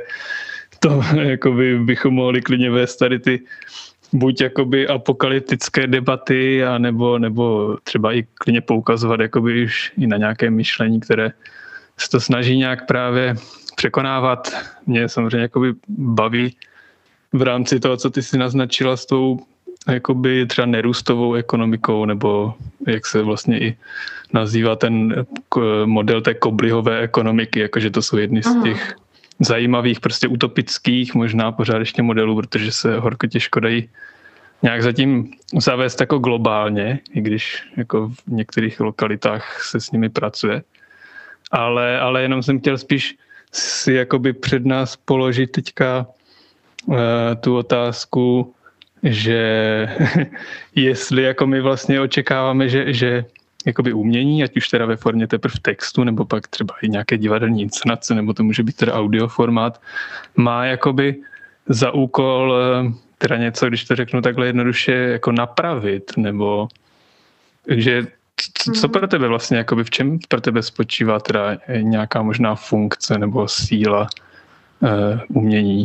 [0.79, 3.41] To jakoby bychom mohli klidně vést tady ty
[4.13, 10.17] buď jakoby apokalyptické debaty, a nebo, nebo třeba i klidně poukazovat jakoby už i na
[10.17, 11.31] nějaké myšlení, které
[12.01, 13.35] se to snaží nějak právě
[13.75, 14.51] překonávat.
[14.85, 16.55] Mě samozřejmě jakoby baví
[17.33, 19.39] v rámci toho, co ty si naznačila s tou
[19.87, 22.53] jakoby třeba nerůstovou ekonomikou, nebo
[22.87, 23.77] jak se vlastně i
[24.33, 25.25] nazývá ten
[25.85, 28.95] model té koblihové ekonomiky, jakože to jsou jedny z těch
[29.39, 33.89] zajímavých, prostě utopických možná pořád ještě modelů, protože se horko těžko dají
[34.61, 40.61] nějak zatím zavést jako globálně, i když jako v některých lokalitách se s nimi pracuje.
[41.51, 43.15] Ale, ale jenom jsem chtěl spíš
[43.51, 46.07] si jakoby před nás položit teďka
[46.85, 46.95] uh,
[47.41, 48.53] tu otázku,
[49.03, 49.87] že
[50.75, 53.25] jestli jako my vlastně očekáváme, že, že
[53.65, 57.61] jakoby umění, ať už teda ve formě teprve textu, nebo pak třeba i nějaké divadelní
[57.61, 59.81] inscenace, nebo to může být teda audio formát,
[60.35, 61.15] má jakoby
[61.69, 66.67] za úkol eh, teda něco, když to řeknu takhle jednoduše, jako napravit, nebo
[67.67, 68.07] že
[68.73, 68.91] co mhm.
[68.91, 74.07] pro tebe vlastně, jakoby v čem pro tebe spočívá teda nějaká možná funkce nebo síla
[74.81, 74.89] uh,
[75.33, 75.83] umění?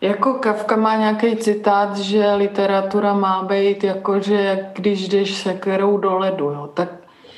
[0.00, 5.98] Jako Kafka má nějaký citát, že literatura má být jako, že když jdeš se kterou
[5.98, 6.88] do ledu, jo, tak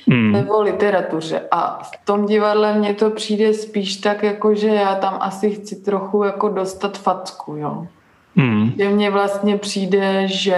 [0.09, 0.33] hmm.
[0.33, 1.41] nebo literatuře.
[1.51, 5.77] A v tom divadle mně to přijde spíš tak, jako, že já tam asi chci
[5.77, 7.87] trochu jako dostat facku, jo.
[8.37, 8.73] Hmm.
[8.79, 10.57] Že mně vlastně přijde, že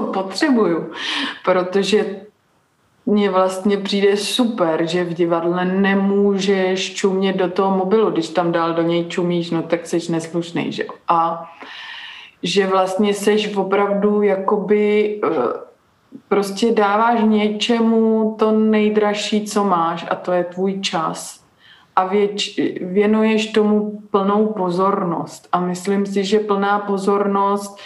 [0.00, 0.90] to potřebuju,
[1.44, 2.20] protože
[3.06, 8.10] mně vlastně přijde super, že v divadle nemůžeš čumět do toho mobilu.
[8.10, 10.90] Když tam dál do něj čumíš, no tak jsi neslušný, že jo.
[11.08, 11.50] A
[12.42, 15.28] že vlastně seš opravdu jakoby eh,
[16.28, 21.44] prostě dáváš něčemu to nejdražší, co máš a to je tvůj čas.
[21.96, 25.48] A věč, věnuješ tomu plnou pozornost.
[25.52, 27.78] A myslím si, že plná pozornost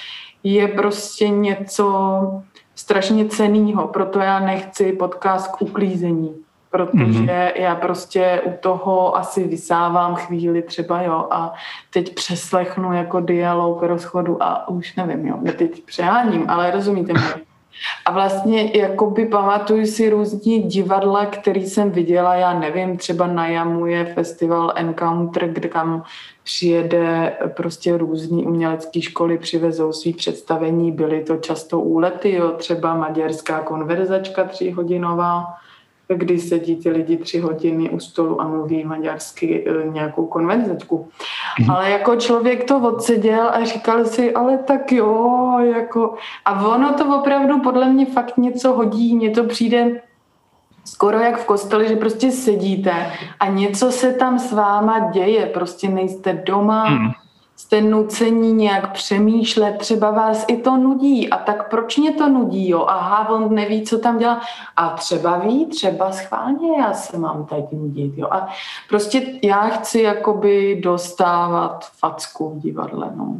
[0.45, 2.43] je prostě něco,
[2.75, 6.35] strašně cenýho, proto já nechci podcast k uklízení,
[6.71, 7.53] protože mm-hmm.
[7.55, 11.53] já prostě u toho asi vysávám chvíli třeba, jo, a
[11.91, 17.52] teď přeslechnu jako dialog rozchodu a už nevím, jo, teď přeháním, ale rozumíte mě.
[18.05, 23.87] A vlastně jakoby pamatuju si různí divadla, který jsem viděla, já nevím, třeba na Jamu
[23.87, 26.05] je festival Encounter, kde kam
[26.45, 33.61] přijede prostě různý umělecké školy, přivezou svý představení, byly to často úlety, jo, třeba maďarská
[33.61, 35.45] konverzačka tříhodinová,
[36.17, 41.09] kdy sedí ty lidi tři hodiny u stolu a mluví maďarsky e, nějakou konverzačku.
[41.61, 41.71] Mm.
[41.71, 46.15] Ale jako člověk to odseděl a říkal si, ale tak jo, jako...
[46.45, 50.01] A ono to opravdu podle mě fakt něco hodí, mně to přijde
[50.85, 55.89] skoro jak v kostele, že prostě sedíte a něco se tam s váma děje, prostě
[55.89, 57.11] nejste doma, mm
[57.63, 61.31] jste nucení nějak přemýšlet, třeba vás i to nudí.
[61.31, 64.41] A tak proč mě to nudí, jo, aha, on neví, co tam dělá.
[64.77, 68.49] A třeba ví, třeba schválně já se mám teď nudit, jo, a
[68.89, 73.37] prostě já chci jakoby dostávat facku v divadle, no.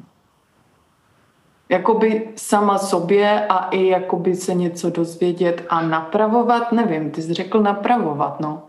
[1.69, 7.61] Jakoby sama sobě a i jakoby se něco dozvědět a napravovat, nevím, ty jsi řekl
[7.61, 8.63] napravovat, no.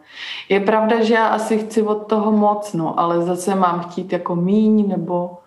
[0.49, 4.35] Je pravda, že já asi chci od toho moc, no, ale zase mám chtít jako
[4.35, 5.37] míň, nebo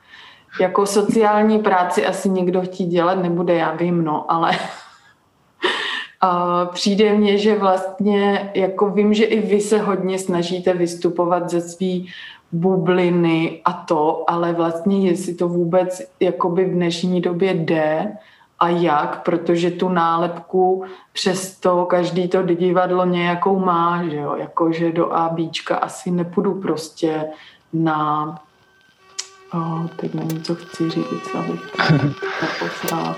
[0.61, 4.53] jako sociální práci asi někdo chtít dělat nebude, já vím, no, ale
[6.21, 11.61] a přijde mně, že vlastně, jako vím, že i vy se hodně snažíte vystupovat ze
[11.61, 12.09] svý
[12.53, 18.12] bubliny a to, ale vlastně jestli to vůbec jakoby v dnešní době jde
[18.59, 25.12] a jak, protože tu nálepku přesto každý to divadlo nějakou má, že jo, jakože do
[25.12, 27.25] ABčka asi nepůjdu prostě
[27.73, 28.35] na
[29.57, 31.61] oh, teď nevím, co chci říct, abych
[32.88, 33.16] to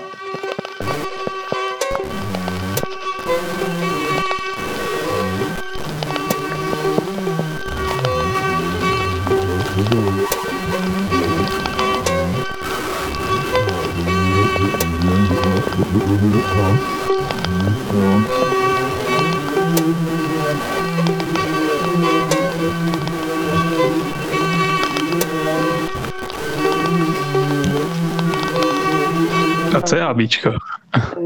[29.77, 30.53] A co je ABčko?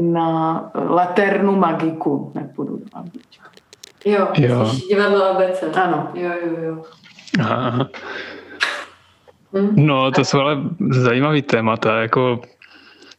[0.00, 3.50] Na Laternu Magiku nepůjdu do ABčka.
[4.04, 4.72] Jo, jo.
[4.88, 5.62] divadlo ABC.
[5.82, 6.10] Ano.
[6.14, 6.82] Jo, jo, jo.
[7.40, 7.88] Aha.
[9.52, 9.72] Hm?
[9.76, 10.56] No, to jsou ale
[10.90, 12.40] zajímavý témata, jako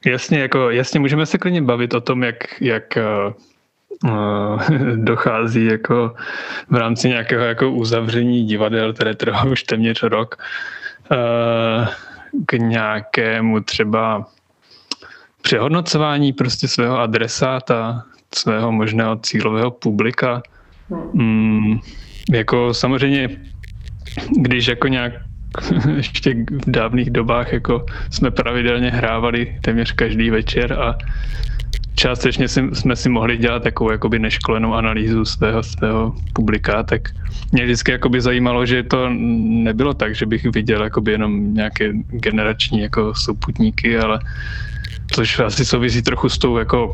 [0.06, 2.98] jasně, jako jasně můžeme se klidně bavit o tom, jak, jak
[4.04, 4.62] uh,
[4.96, 6.16] dochází jako
[6.70, 10.36] v rámci nějakého jako uzavření divadel, které trvá už téměř rok,
[11.12, 11.88] uh,
[12.46, 14.26] k nějakému třeba
[15.46, 18.04] přehodnocování prostě svého adresáta,
[18.36, 20.42] svého možného cílového publika.
[21.14, 21.80] Mm,
[22.32, 23.30] jako samozřejmě,
[24.38, 25.14] když jako nějak
[25.96, 30.98] ještě v dávných dobách jako jsme pravidelně hrávali téměř každý večer a
[31.96, 37.10] částečně jsme si mohli dělat takovou jakoby neškolenou analýzu svého, svého publika, tak
[37.52, 39.10] mě vždycky jakoby zajímalo, že to
[39.70, 44.20] nebylo tak, že bych viděl jakoby jenom nějaké generační jako souputníky, ale
[45.12, 46.88] což asi souvisí trochu s tou jako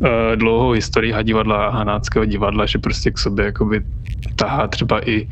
[0.00, 3.82] uh, dlouhou historií divadla a hanáckého divadla, že prostě k sobě jakoby
[4.36, 5.28] tahá třeba i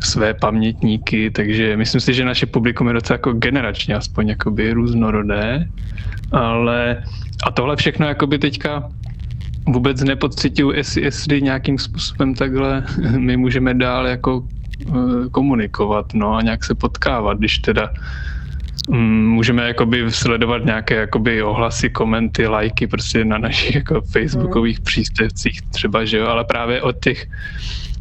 [0.00, 5.68] své pamětníky, takže myslím si, že naše publikum je docela jako generačně aspoň jakoby různorodé,
[6.32, 7.02] ale
[7.46, 8.88] a tohle všechno jakoby teďka
[9.66, 12.84] vůbec nepocituju, jestli, jestli nějakým způsobem takhle
[13.18, 14.48] my můžeme dál jako
[14.86, 17.90] uh, komunikovat, no a nějak se potkávat, když teda
[18.90, 24.84] můžeme jakoby sledovat nějaké jakoby ohlasy, komenty, lajky prostě na našich jako facebookových mm.
[24.84, 27.26] příspěvcích třeba, že jo, ale právě od těch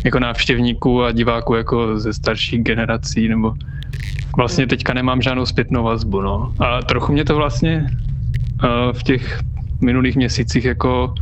[0.04, 3.54] jako návštěvníků a diváků jako ze starších generací, nebo
[4.38, 6.54] vlastně teďka nemám žádnou zpětnou vazbu, no.
[6.60, 7.86] A trochu mě to vlastně
[8.64, 9.40] uh, v těch
[9.82, 11.16] minulých měsících jako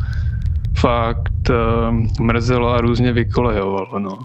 [0.80, 4.20] fakt uh, mrzelo a různě vykolejovalo, no.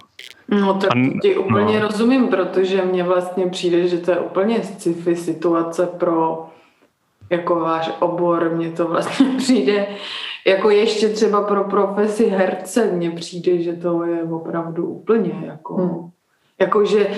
[0.49, 1.89] No tak a, ti úplně no.
[1.89, 6.47] rozumím, protože mně vlastně přijde, že to je úplně sci-fi situace pro
[7.31, 9.87] jako váš obor, mně to vlastně přijde
[10.47, 16.11] jako ještě třeba pro profesi herce mně přijde, že to je opravdu úplně jako, hmm.
[16.61, 17.09] jako že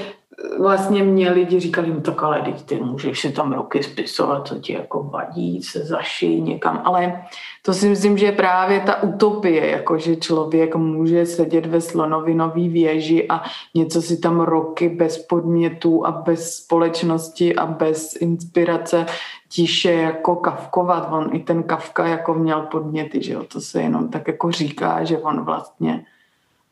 [0.59, 4.55] vlastně mě lidi říkali, no tak ale teď ty můžeš si tam roky spisovat, co
[4.59, 7.23] ti jako vadí, se zašij někam, ale
[7.63, 12.69] to si myslím, že je právě ta utopie, jako že člověk může sedět ve slonovinové
[12.69, 13.43] věži a
[13.75, 19.07] něco si tam roky bez podmětů a bez společnosti a bez inspirace
[19.49, 21.09] tiše jako kavkovat.
[21.11, 23.45] On i ten Kavka jako měl podměty, že jo?
[23.45, 26.05] to se jenom tak jako říká, že on vlastně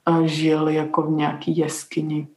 [0.09, 2.29] eh, žil jako v nějaký jeskyni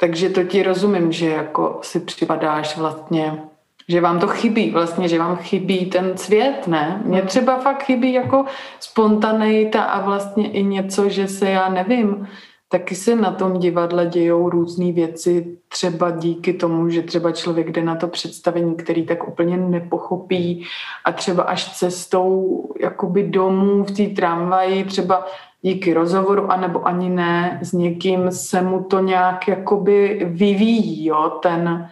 [0.00, 3.42] takže to ti rozumím, že jako si připadáš vlastně,
[3.88, 7.02] že vám to chybí, vlastně, že vám chybí ten svět, ne?
[7.04, 8.44] Mně třeba fakt chybí jako
[8.80, 12.28] spontaneita a vlastně i něco, že se já nevím,
[12.72, 17.82] taky se na tom divadle dějou různé věci, třeba díky tomu, že třeba člověk jde
[17.82, 20.64] na to představení, který tak úplně nepochopí
[21.04, 25.26] a třeba až cestou jakoby domů v té tramvaji třeba
[25.62, 31.90] díky rozhovoru, anebo ani ne, s někým se mu to nějak jakoby vyvíjí, jo, ten,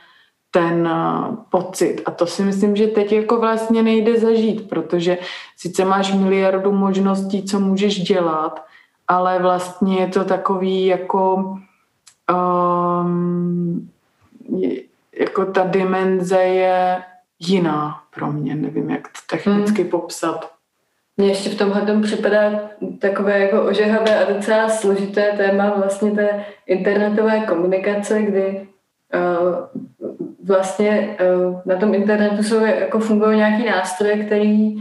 [0.51, 2.03] ten eh, pocit.
[2.07, 5.19] A to si myslím, že teď jako vlastně nejde zažít, protože
[5.57, 8.68] sice máš miliardu možností, co můžeš dělat,
[9.09, 11.55] ale vlastně je to takový jako
[12.33, 13.91] um,
[15.19, 17.03] jako ta dimenze je
[17.39, 19.91] jiná pro mě, nevím, jak to technicky hmm.
[19.91, 20.53] popsat.
[21.17, 22.51] Mně ještě v tomhle tomu připadá
[22.99, 28.67] takové jako ožehavé a docela složité téma vlastně té internetové komunikace, kdy
[29.15, 29.81] uh,
[30.45, 34.77] vlastně uh, na tom internetu jsou jako fungují nějaký nástroje, který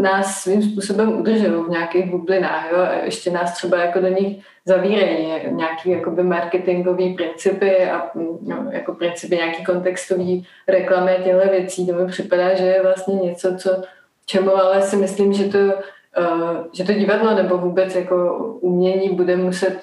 [0.00, 4.44] nás svým způsobem udržují v nějakých bublinách, jo, a ještě nás třeba jako do nich
[4.64, 11.86] zavírají nějaký jakoby marketingový principy a no, jako principy nějaký kontextový reklamy těchto věcí.
[11.86, 13.82] To mi připadá, že je vlastně něco, co
[14.26, 19.36] čemu ale si myslím, že to, uh, že to divadlo nebo vůbec jako umění bude
[19.36, 19.78] muset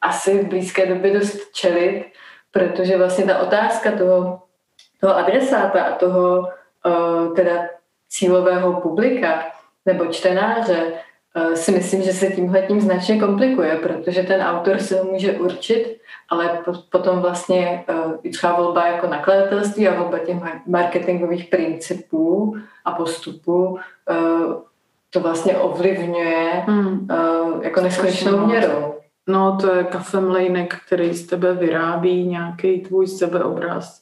[0.00, 2.04] asi v blízké době dost čelit,
[2.50, 4.42] protože vlastně ta otázka toho,
[5.00, 6.48] toho adresáta a toho
[6.86, 7.52] uh, teda
[8.12, 9.44] cílového publika
[9.86, 10.92] nebo čtenáře
[11.36, 15.32] uh, si myslím, že se tímhle tím značně komplikuje, protože ten autor se ho může
[15.32, 15.96] určit,
[16.28, 16.58] ale
[16.92, 20.36] potom vlastně uh, i třeba volba jako nakladatelství a volba těch
[20.66, 23.78] marketingových principů a postupů uh,
[25.10, 27.08] to vlastně ovlivňuje hmm.
[27.62, 28.94] jako neskonečnou měrou.
[29.26, 34.01] No, to je kafemlejnek, který z tebe vyrábí nějaký tvůj sebeobraz.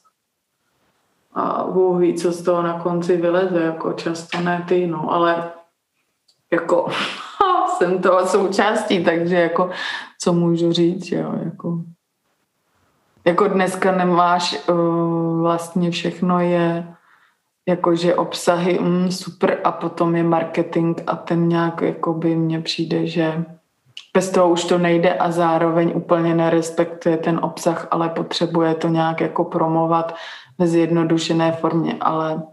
[1.33, 5.51] A Bůh ví, co z toho na konci vyleze, jako často ne ty, no, ale
[6.51, 6.87] jako
[7.77, 9.69] jsem toho součástí, takže jako
[10.21, 11.81] co můžu říct, jo, jako.
[13.25, 16.95] Jako dneska nemáš uh, vlastně všechno je
[17.67, 23.07] jakože obsahy mm, super a potom je marketing a ten nějak jako by mně přijde,
[23.07, 23.45] že
[24.13, 29.21] bez toho už to nejde a zároveň úplně nerespektuje ten obsah, ale potřebuje to nějak
[29.21, 30.15] jako promovat
[30.61, 32.43] ve zjednodušené formě, ale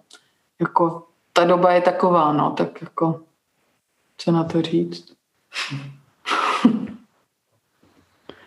[0.60, 1.02] jako
[1.32, 3.20] ta doba je taková, no, tak jako
[4.16, 5.12] co na to říct?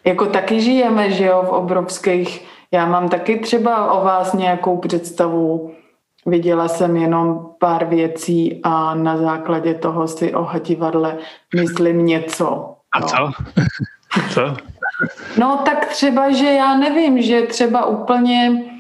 [0.06, 5.76] jako taky žijeme, že jo, v obrovských, já mám taky třeba o vás nějakou představu,
[6.26, 11.18] viděla jsem jenom pár věcí a na základě toho si o divadle
[11.56, 12.76] myslím něco.
[12.92, 13.08] A no.
[13.08, 13.32] co?
[14.34, 14.56] co?
[15.38, 18.72] No tak třeba, že já nevím, že třeba úplně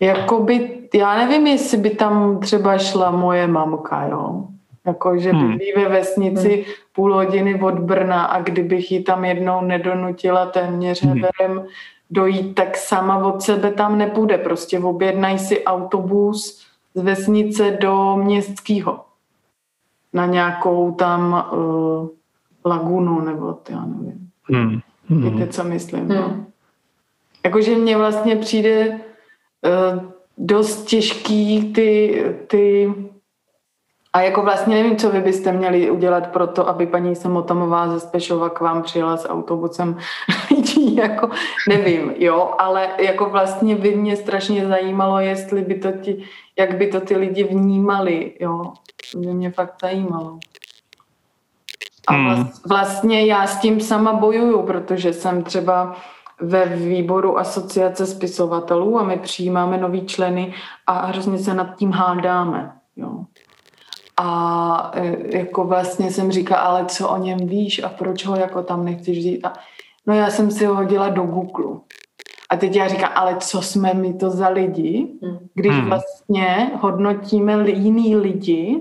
[0.00, 4.44] jakoby, já nevím, jestli by tam třeba šla moje mamka, jo.
[4.86, 5.52] Jako, že hmm.
[5.52, 6.64] bydlí ve vesnici hmm.
[6.92, 11.12] půl hodiny od Brna a kdybych ji tam jednou nedonutila téměř hmm.
[11.12, 11.66] heverem
[12.10, 14.38] dojít, tak sama od sebe tam nepůjde.
[14.38, 19.00] Prostě objednají si autobus z vesnice do městského
[20.12, 22.08] na nějakou tam uh,
[22.64, 24.30] lagunu, nebo já nevím.
[24.42, 24.80] Hmm.
[25.08, 25.30] Hmm.
[25.30, 26.08] Víte, co myslím?
[26.08, 26.28] No?
[26.28, 26.46] Hmm.
[27.44, 29.00] Jakože mně vlastně přijde
[30.38, 32.94] dost těžký ty, ty
[34.16, 38.00] a jako vlastně nevím, co vy byste měli udělat pro to, aby paní Samotamová ze
[38.00, 39.98] Spešova k vám přijela s autobusem
[40.50, 41.30] lidí, jako
[41.68, 46.24] nevím, jo, ale jako vlastně by mě strašně zajímalo, jestli by to ti,
[46.58, 48.72] jak by to ty lidi vnímali, jo,
[49.12, 50.38] to by mě fakt zajímalo.
[52.06, 52.48] A hmm.
[52.68, 55.96] vlastně já s tím sama bojuju, protože jsem třeba
[56.40, 60.54] ve výboru asociace spisovatelů a my přijímáme nový členy
[60.86, 62.72] a hrozně se nad tím hádáme.
[62.96, 63.24] Jo.
[64.16, 68.62] A e, jako vlastně jsem říkala, ale co o něm víš a proč ho jako
[68.62, 69.44] tam nechceš vzít?
[69.44, 69.52] A,
[70.06, 71.80] no já jsem si ho hodila do Google.
[72.50, 75.38] A teď já říkám, ale co jsme my to za lidi, hmm.
[75.54, 75.86] když hmm.
[75.86, 78.80] vlastně hodnotíme jiný lidi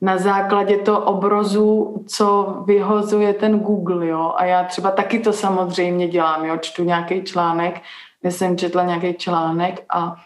[0.00, 4.32] na základě toho obrazu, co vyhozuje ten Google, jo.
[4.36, 6.56] A já třeba taky to samozřejmě dělám, jo.
[6.56, 7.80] Čtu nějaký článek,
[8.22, 10.16] dnes jsem četla nějaký článek a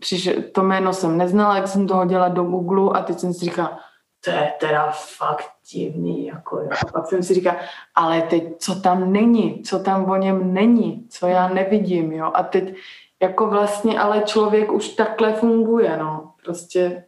[0.00, 3.44] přišel, to jméno jsem neznala, jak jsem to hodila do Google a teď jsem si
[3.44, 3.78] říkala,
[4.24, 6.68] to je teda fakt divný, jako jo.
[6.82, 7.56] A pak jsem si říkala,
[7.94, 12.30] ale teď co tam není, co tam o něm není, co já nevidím, jo.
[12.34, 12.74] A teď
[13.22, 16.30] jako vlastně ale člověk už takhle funguje, no.
[16.44, 17.04] Prostě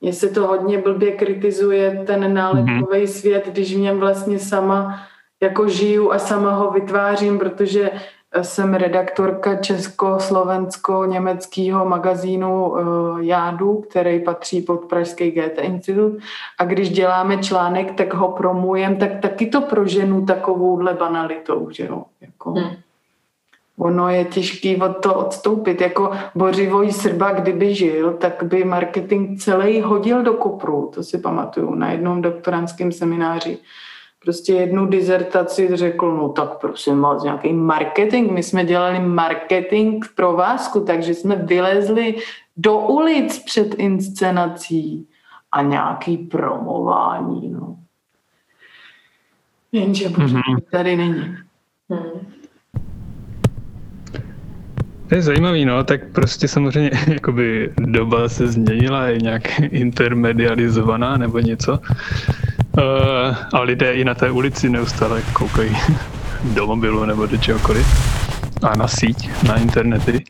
[0.00, 3.06] mně se to hodně blbě kritizuje ten nálepkový mm-hmm.
[3.06, 5.00] svět, když v něm vlastně sama
[5.42, 7.90] jako žiju a sama ho vytvářím, protože
[8.42, 12.78] jsem redaktorka česko-slovensko-německého magazínu uh,
[13.20, 16.12] Jádu, který patří pod Pražský GT Institut.
[16.58, 22.02] A když děláme článek, tak ho promujem, tak taky to proženu takovouhle banalitou, že jo.
[22.20, 22.70] Jako, hmm.
[23.78, 25.80] Ono je těžký od to odstoupit.
[25.80, 30.90] Jako Bořivoj Srba, kdyby žil, tak by marketing celý hodil do kopru.
[30.94, 33.58] To si pamatuju na jednom doktorantském semináři
[34.26, 38.30] prostě jednu dizertaci řekl, no tak prosím vás, nějaký marketing.
[38.30, 42.14] My jsme dělali marketing pro vásku, takže jsme vylezli
[42.56, 45.08] do ulic před inscenací
[45.52, 47.76] a nějaký promování, no.
[49.72, 50.62] Jenže mm-hmm.
[50.70, 51.36] tady není.
[51.90, 52.35] Hmm.
[55.08, 61.38] To je zajímavý, no, tak prostě samozřejmě jakoby doba se změnila, je nějak intermedializovaná nebo
[61.38, 61.72] něco.
[62.78, 65.76] Uh, a lidé i na té ulici neustále koukají
[66.54, 67.86] do mobilu nebo do čehokoliv.
[68.62, 70.24] A na síť, na internety.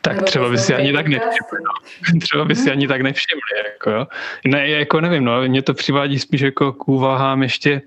[0.00, 1.58] Tak třeba by si ani tak nevšimli.
[1.64, 2.20] No.
[2.20, 3.40] Třeba by si ani tak nevšimli.
[3.72, 4.06] Jako, jo.
[4.46, 7.82] Ne, jako nevím, no, mě to přivádí spíš jako k úvahám ještě,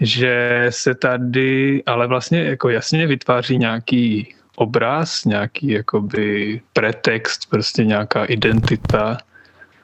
[0.00, 8.24] že se tady ale vlastně jako jasně vytváří nějaký obraz, nějaký jakoby pretext, prostě nějaká
[8.24, 9.18] identita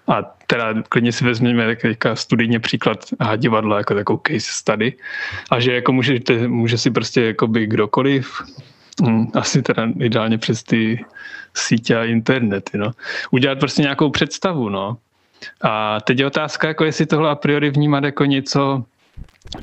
[0.09, 2.99] a teda klidně si vezmeme teďka studijně příklad
[3.37, 4.93] divadla jako takovou case study
[5.51, 8.43] a že jako může, může si prostě jakoby kdokoliv
[9.03, 11.05] hm, asi teda ideálně přes ty
[11.55, 12.91] sítě a internety, no.
[13.31, 14.97] Udělat prostě nějakou představu, no.
[15.63, 18.85] A teď je otázka, jako jestli tohle a priori vnímat jako něco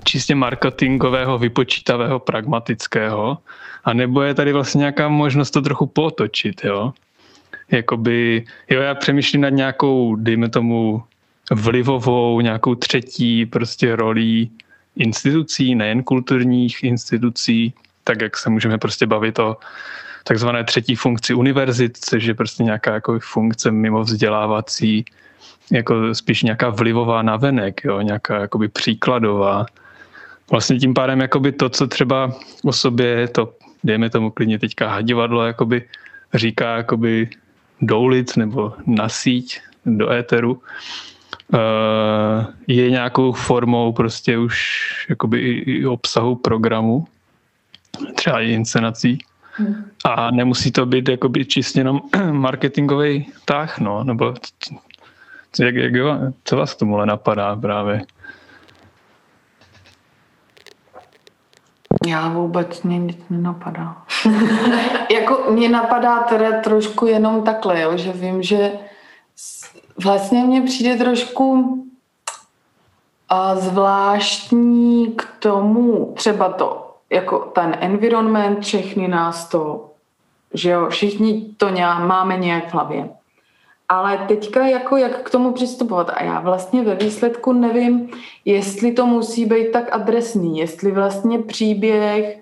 [0.04, 3.38] čistě marketingového, vypočítavého, pragmatického,
[3.84, 6.94] a nebo je tady vlastně nějaká možnost to trochu potočit, jo.
[7.72, 11.04] Jakoby, jo, já přemýšlím nad nějakou, dejme tomu,
[11.52, 14.52] vlivovou, nějakou třetí prostě rolí
[14.96, 19.58] institucí, nejen kulturních institucí, tak jak se můžeme prostě bavit o
[20.24, 25.06] takzvané třetí funkci univerzit, což je prostě nějaká jako funkce mimo vzdělávací,
[25.72, 29.66] jako spíš nějaká vlivová navenek, jo, nějaká jakoby příkladová.
[30.52, 32.32] Vlastně tím pádem jakoby to, co třeba
[32.64, 33.54] o sobě to,
[33.84, 35.84] dejme tomu klidně teďka hadivadlo, jakoby
[36.34, 37.30] říká jakoby
[37.82, 40.62] doulic nebo na síť do éteru,
[41.54, 47.08] eh, je nějakou formou prostě už jakoby i obsahu programu,
[48.16, 49.20] třeba i inscenací.
[50.06, 52.02] A nemusí to být jakoby čistě jenom
[52.32, 54.34] marketingový tah, no, nebo
[55.60, 55.94] jak, jak,
[56.44, 58.02] co vás k tomuhle napadá právě?
[62.08, 63.98] Já vůbec mě nic nenapadá.
[65.12, 68.72] jako mě napadá teda trošku jenom takhle, jo, že vím, že
[70.04, 71.82] vlastně mně přijde trošku
[73.30, 79.92] a zvláštní k tomu třeba to, jako ten environment, všechny nás to,
[80.54, 83.10] že jo, všichni to nějak, máme nějak v hlavě.
[83.90, 88.10] Ale teďka jako jak k tomu přistupovat a já vlastně ve výsledku nevím,
[88.46, 92.40] jestli to musí být tak adresný, jestli vlastně příběh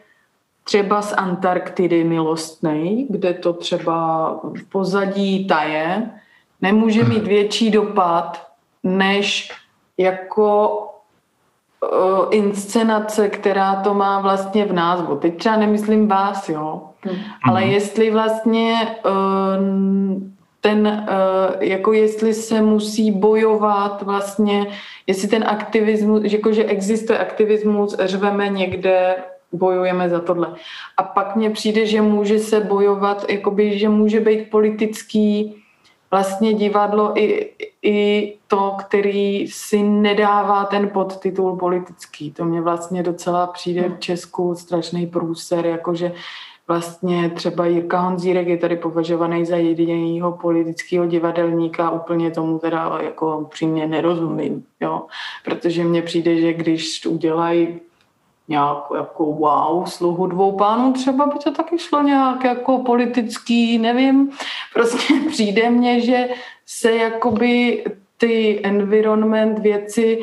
[0.64, 6.10] třeba z Antarktidy milostnej, kde to třeba v pozadí taje,
[6.62, 8.48] nemůže mít větší dopad
[8.84, 9.52] než
[9.98, 10.80] jako
[11.82, 15.16] uh, inscenace, která to má vlastně v názvu.
[15.16, 17.16] Teď třeba nemyslím vás, jo, hmm.
[17.44, 17.70] ale mhm.
[17.70, 20.33] jestli vlastně uh,
[20.64, 24.68] ten, uh, jako jestli se musí bojovat vlastně,
[25.08, 29.16] jestli ten aktivismus, jako že existuje aktivismus, řveme někde,
[29.52, 30.56] bojujeme za tohle.
[30.98, 35.56] A pak mně přijde, že může se bojovat, jakoby, že může být politický
[36.12, 37.52] vlastně divadlo i,
[37.82, 42.32] i to, který si nedává ten podtitul politický.
[42.32, 46.12] To mě vlastně docela přijde v Česku strašný průser, jakože
[46.68, 53.48] vlastně třeba Jirka Honzírek je tady považovaný za jedinýho politického divadelníka, úplně tomu teda jako
[53.52, 55.06] přímě nerozumím, jo.
[55.46, 57.80] Protože mně přijde, že když udělají
[58.48, 64.32] nějak jako wow, sluhu dvou pánů, třeba by to taky šlo nějak jako politický, nevím.
[64.74, 66.30] Prostě přijde mně, že
[66.66, 67.84] se jakoby
[68.18, 70.20] ty environment věci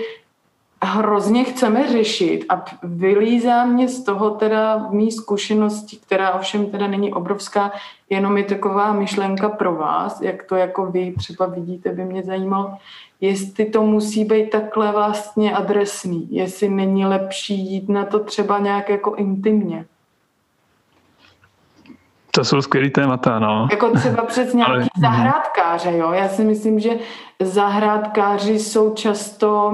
[0.85, 7.13] hrozně chceme řešit a vylízá mě z toho teda mý zkušenosti, která ovšem teda není
[7.13, 7.73] obrovská,
[8.11, 12.75] jenom je taková myšlenka pro vás, jak to jako vy třeba vidíte, by mě zajímalo,
[13.21, 18.89] jestli to musí být takhle vlastně adresný, jestli není lepší jít na to třeba nějak
[18.89, 19.85] jako intimně.
[22.31, 23.69] To jsou skvělý témata, no.
[23.71, 24.87] Jako třeba přes nějaký Ale...
[25.01, 26.13] zahrádkáře, jo.
[26.13, 26.91] Já si myslím, že
[27.41, 29.73] zahrádkáři jsou často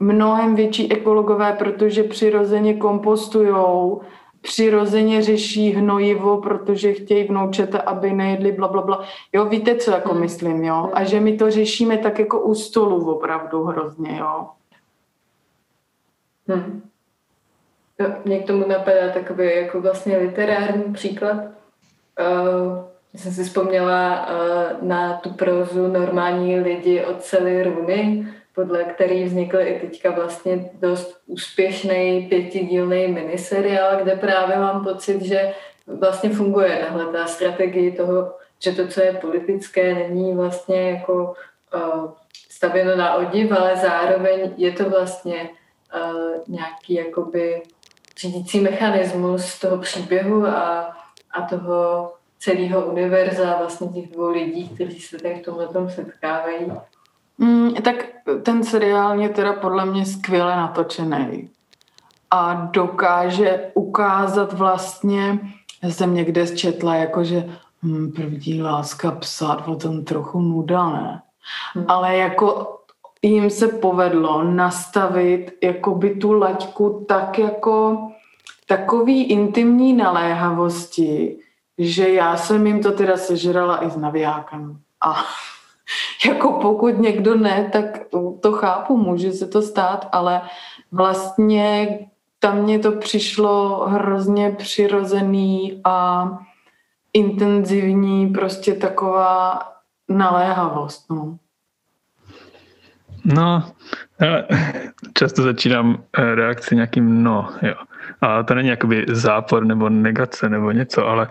[0.00, 4.02] mnohem větší ekologové, protože přirozeně kompostujou,
[4.40, 9.04] přirozeně řeší hnojivo, protože chtějí vnoučata, aby nejedli bla, bla, bla.
[9.32, 10.20] Jo, víte, co jako hmm.
[10.20, 10.90] myslím, jo?
[10.92, 14.48] A že my to řešíme tak jako u stolu opravdu hrozně, jo?
[16.48, 16.82] Hmm.
[18.00, 21.36] No, mě k tomu napadá takový jako vlastně literární příklad.
[21.36, 22.84] Uh,
[23.14, 28.26] jsem si vzpomněla uh, na tu prozu Normální lidi od Sally Rooney,
[28.56, 35.54] podle který vznikl i teďka vlastně dost úspěšný pětidílný miniseriál, kde právě mám pocit, že
[35.86, 41.34] vlastně funguje tahle ta strategie toho, že to, co je politické, není vlastně jako
[41.74, 42.10] uh,
[42.50, 45.50] stavěno na odiv, ale zároveň je to vlastně
[45.94, 47.62] uh, nějaký jakoby
[48.18, 50.96] řídící mechanismus toho příběhu a,
[51.30, 56.72] a toho celého univerza vlastně těch dvou lidí, kteří se tady v tomhle setkávají.
[57.38, 57.96] Mm, tak
[58.42, 61.50] ten seriál je teda podle mě skvěle natočený
[62.30, 65.38] a dokáže ukázat vlastně,
[65.82, 71.22] já jsem někde zčetla, jakože Hmm, první láska psát, o tom trochu nuda, ne?
[71.74, 71.84] Hmm.
[71.88, 72.76] Ale jako
[73.22, 77.98] jim se povedlo nastavit jakoby tu laťku tak jako
[78.66, 81.38] takový intimní naléhavosti,
[81.78, 84.78] že já jsem jim to teda sežrala i s navijákem.
[85.04, 85.14] A
[86.26, 87.84] jako pokud někdo ne, tak
[88.40, 90.42] to chápu, může se to stát, ale
[90.92, 91.98] vlastně
[92.38, 96.28] tam mně to přišlo hrozně přirozený a
[97.12, 99.62] intenzivní, prostě taková
[100.08, 101.10] naléhavost.
[101.10, 101.38] No.
[103.24, 103.62] No,
[105.14, 107.74] často začínám eh, reakci nějakým no, jo.
[108.20, 111.28] A to není jakoby zápor nebo negace nebo něco, ale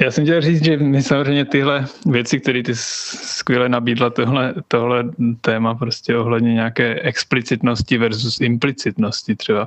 [0.00, 5.04] já jsem chtěl říct, že my samozřejmě tyhle věci, které ty skvěle nabídla, tohle, tohle
[5.40, 9.66] téma prostě ohledně nějaké explicitnosti versus implicitnosti třeba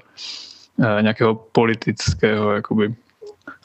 [0.84, 2.94] eh, nějakého politického jakoby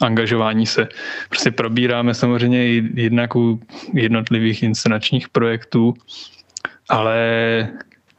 [0.01, 0.89] angažování se.
[1.29, 3.61] Prostě probíráme samozřejmě i jednak u
[3.93, 5.95] jednotlivých inscenačních projektů,
[6.89, 7.19] ale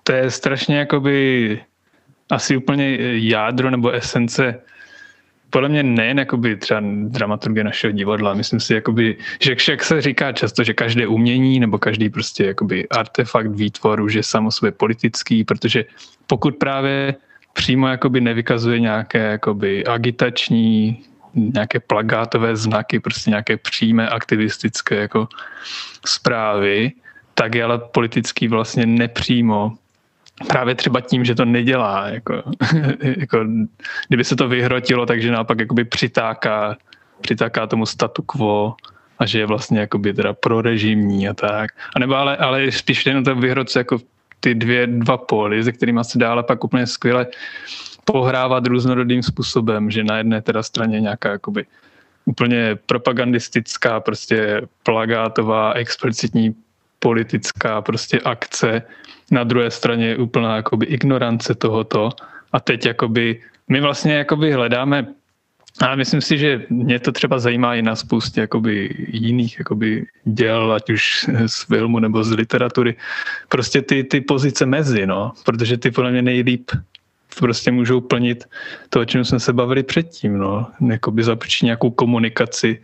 [0.04, 1.60] to je strašně jakoby
[2.30, 4.62] asi úplně jádro nebo esence
[5.50, 8.34] podle mě nejen jakoby třeba dramaturgie našeho divadla.
[8.34, 12.90] Myslím si, jakoby, že však se říká často, že každé umění nebo každý prostě jakoby
[12.90, 15.86] artefakt výtvoru, že samo sobě politický, protože
[16.28, 17.16] pokud právě
[17.54, 21.04] přímo jakoby nevykazuje nějaké jakoby agitační,
[21.36, 25.28] nějaké plagátové znaky, prostě nějaké přímé aktivistické jako
[26.06, 26.92] zprávy,
[27.34, 29.72] tak je ale politický vlastně nepřímo
[30.48, 32.08] právě třeba tím, že to nedělá.
[32.08, 32.44] Jako,
[33.18, 33.46] jako,
[34.08, 36.78] kdyby se to vyhrotilo, takže naopak jakoby přitáká,
[37.22, 38.76] přitáká tomu statu quo
[39.20, 41.72] a že je vlastně jakoby teda prorežimní a tak.
[41.96, 43.98] A nebo ale, ale spíš jenom to vyhroce jako
[44.40, 47.28] ty dvě, dva póly, se kterými se dále pak úplně skvěle
[48.06, 51.66] pohrávat různorodým způsobem, že na jedné teda straně nějaká jakoby
[52.26, 56.56] úplně propagandistická, prostě plagátová, explicitní
[57.06, 58.82] politická prostě akce,
[59.32, 62.10] na druhé straně je úplná jakoby ignorance tohoto.
[62.52, 65.14] A teď jakoby my vlastně jakoby hledáme
[65.82, 70.72] ale myslím si, že mě to třeba zajímá i na spoustě jakoby jiných jakoby děl,
[70.74, 72.96] ať už z filmu nebo z literatury.
[73.52, 76.72] Prostě ty, ty pozice mezi, no, protože ty podle mě nejlíp
[77.40, 78.48] prostě můžou plnit
[78.90, 82.80] to, o čem jsme se bavili předtím, no, jakoby započít nějakou komunikaci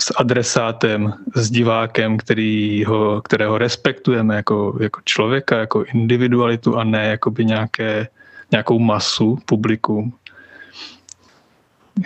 [0.00, 7.06] s adresátem, s divákem, který ho, kterého respektujeme jako, jako člověka, jako individualitu a ne
[7.06, 8.08] jakoby nějaké,
[8.50, 10.12] nějakou masu, publikum.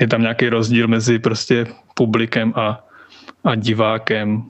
[0.01, 2.84] Je tam nějaký rozdíl mezi prostě publikem a,
[3.45, 4.45] a divákem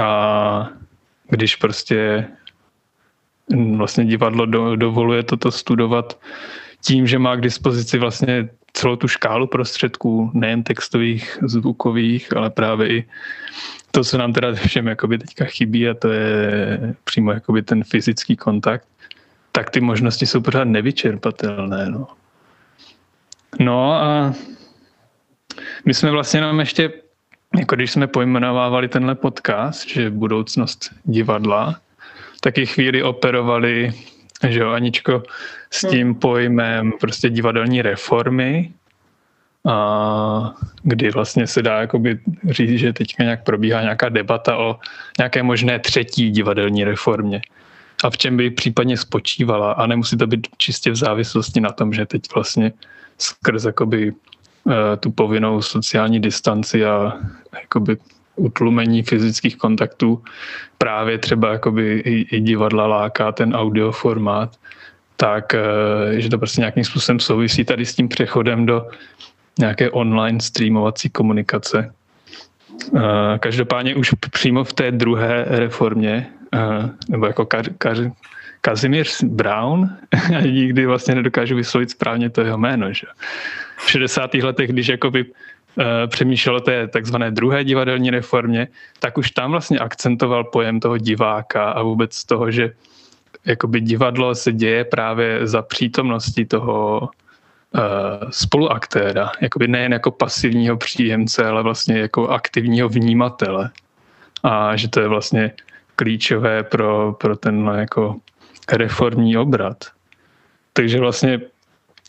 [0.00, 0.68] a
[1.28, 2.26] když prostě
[3.76, 6.18] vlastně divadlo do, dovoluje toto studovat
[6.80, 12.88] tím, že má k dispozici vlastně celou tu škálu prostředků, nejen textových, zvukových, ale právě
[12.88, 13.04] i
[13.90, 18.36] to, co nám teda všem jakoby teďka chybí a to je přímo jakoby ten fyzický
[18.36, 18.88] kontakt,
[19.52, 21.90] tak ty možnosti jsou pořád nevyčerpatelné.
[21.90, 22.06] No,
[23.60, 24.34] no a
[25.84, 26.92] my jsme vlastně nám ještě,
[27.58, 31.80] jako když jsme pojmenovávali tenhle podcast, že budoucnost divadla,
[32.40, 33.92] taky chvíli operovali
[34.48, 35.22] že jo, Aničko,
[35.70, 35.92] s hmm.
[35.92, 38.72] tím pojmem prostě divadelní reformy,
[39.66, 42.18] a kdy vlastně se dá jakoby
[42.50, 44.76] říct, že teďka nějak probíhá nějaká debata o
[45.18, 47.40] nějaké možné třetí divadelní reformě.
[48.04, 49.72] A v čem by případně spočívala.
[49.72, 52.72] A nemusí to být čistě v závislosti na tom, že teď vlastně
[53.18, 54.12] skrz jakoby,
[54.64, 57.12] uh, tu povinnou sociální distanci a
[57.60, 57.96] jakoby
[58.36, 60.22] utlumení fyzických kontaktů
[60.78, 64.56] právě třeba jakoby i, i divadla láká ten audioformát,
[65.16, 65.60] tak eh,
[66.20, 68.88] že to prostě nějakým způsobem souvisí tady s tím přechodem do
[69.58, 71.92] nějaké online streamovací komunikace.
[72.96, 76.58] Eh, každopádně už přímo v té druhé reformě, eh,
[77.08, 77.96] nebo jako Kar, Kar,
[78.60, 79.88] Kazimír Brown,
[80.30, 83.06] já nikdy vlastně nedokážu vyslovit správně to jeho jméno, že?
[83.76, 84.34] V 60.
[84.34, 85.24] letech, když jakoby
[86.06, 88.68] přemýšlel o té takzvané druhé divadelní reformě,
[89.00, 92.72] tak už tam vlastně akcentoval pojem toho diváka a vůbec toho, že
[93.44, 101.46] jakoby divadlo se děje právě za přítomnosti toho uh, spoluaktéra, jakoby nejen jako pasivního příjemce,
[101.46, 103.70] ale vlastně jako aktivního vnímatele.
[104.42, 105.52] A že to je vlastně
[105.96, 108.16] klíčové pro, pro ten jako
[108.72, 109.84] reformní obrat.
[110.72, 111.40] Takže vlastně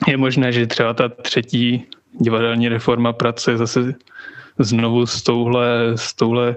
[0.08, 1.86] je možné, že třeba ta třetí
[2.20, 3.94] divadelní reforma pracuje zase
[4.60, 6.56] znovu s touhle, s touhle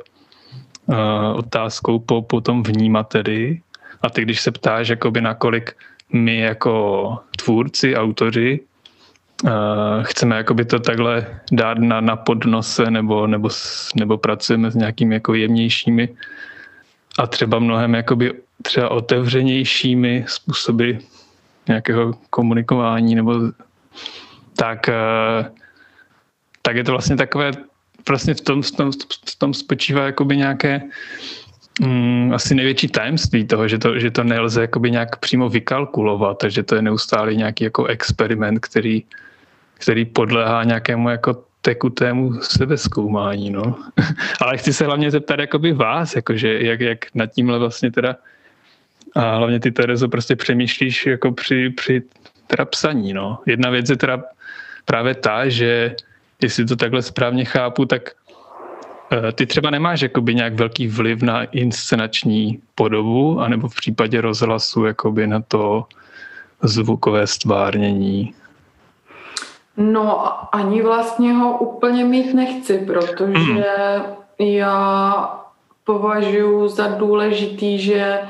[0.87, 0.97] uh,
[1.35, 3.61] otázkou po, po tom vnímateli.
[4.03, 5.77] A ty, když se ptáš, jakoby nakolik
[6.13, 8.61] my jako tvůrci, autoři
[10.03, 13.49] chceme jakoby to takhle dát na, na podnose nebo, nebo,
[13.95, 16.09] nebo pracujeme s nějakými jako jemnějšími
[17.19, 18.33] a třeba mnohem jakoby
[18.63, 20.93] třeba otevřenějšími způsoby
[21.69, 23.35] nějakého komunikování nebo
[24.61, 25.51] tak, eh,
[26.63, 27.53] tak je to vlastně takové,
[28.09, 28.93] vlastně v tom, v tom,
[29.29, 30.83] v tom spočívá jakoby nějaké
[31.81, 36.63] mm, asi největší tajemství toho, že to, že to nelze jakoby nějak přímo vykalkulovat, takže
[36.63, 39.03] to je neustále nějaký jako experiment, který,
[39.81, 43.77] který podléhá nějakému jako tekutému sebezkoumání, no.
[44.41, 48.17] Ale chci se hlavně zeptat jakoby vás, jakože jak, jak nad tímhle vlastně teda
[49.15, 52.03] a hlavně ty, Terezo, prostě přemýšlíš jako při, při
[52.47, 53.39] teda psaní, no.
[53.47, 54.23] Jedna věc je teda
[54.91, 55.97] právě ta, že
[56.43, 58.11] jestli to takhle správně chápu, tak
[59.13, 64.85] eh, ty třeba nemáš jakoby nějak velký vliv na inscenační podobu, anebo v případě rozhlasu
[64.85, 65.85] jakoby na to
[66.63, 68.35] zvukové stvárnění.
[69.77, 73.63] No ani vlastně ho úplně mít nechci, protože mm.
[74.39, 75.29] já
[75.85, 78.21] považuji za důležitý, že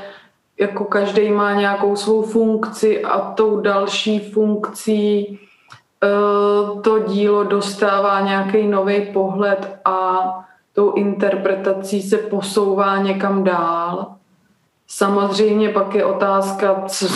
[0.60, 5.38] jako každý má nějakou svou funkci a tou další funkcí
[6.82, 10.20] to dílo dostává nějaký nový pohled a
[10.72, 14.14] tou interpretací se posouvá někam dál.
[14.86, 17.06] Samozřejmě pak je otázka, co,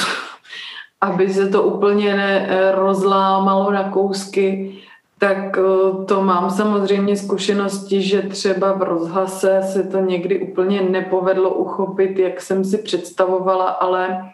[1.00, 4.78] aby se to úplně nerozlámalo na kousky,
[5.18, 11.50] tak eh, to mám samozřejmě zkušenosti, že třeba v rozhlase se to někdy úplně nepovedlo
[11.50, 14.30] uchopit, jak jsem si představovala, ale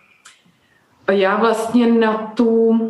[1.11, 2.80] já vlastně na tu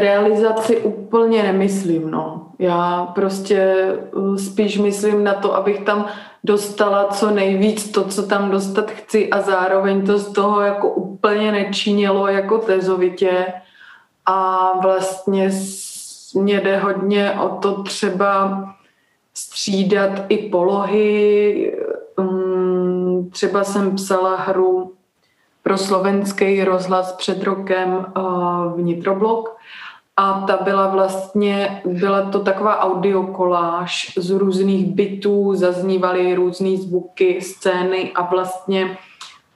[0.00, 2.10] realizaci úplně nemyslím.
[2.10, 2.46] No.
[2.58, 6.06] Já prostě eh, spíš myslím na to, abych tam
[6.44, 11.52] dostala co nejvíc to, co tam dostat chci a zároveň to z toho jako úplně
[11.52, 13.46] nečinilo jako tezovitě
[14.26, 15.50] a vlastně
[16.34, 18.64] mě jde hodně o to třeba
[19.34, 21.76] střídat i polohy.
[22.20, 24.92] Mm, třeba jsem psala hru
[25.62, 28.20] pro slovenský rozhlas před rokem eh,
[28.76, 29.56] Vnitroblok
[30.16, 38.12] a ta byla vlastně, byla to taková audiokoláž z různých bytů, zaznívaly různé zvuky, scény
[38.14, 38.98] a vlastně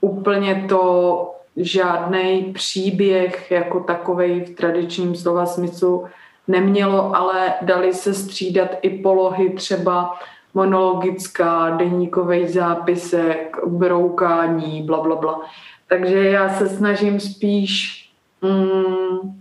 [0.01, 6.05] úplně to žádný příběh jako takový v tradičním slova smyslu
[6.47, 10.19] nemělo, ale dali se střídat i polohy třeba
[10.53, 15.41] monologická, deníkový zápisek, broukání, bla, bla, bla.
[15.87, 18.01] Takže já se snažím spíš
[18.41, 19.40] mm,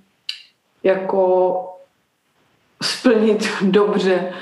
[0.83, 1.57] jako
[2.83, 4.33] splnit dobře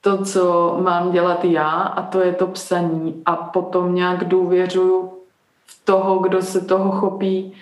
[0.00, 5.12] to, co mám dělat já a to je to psaní a potom nějak důvěřuju
[5.66, 7.52] v toho, kdo se toho chopí,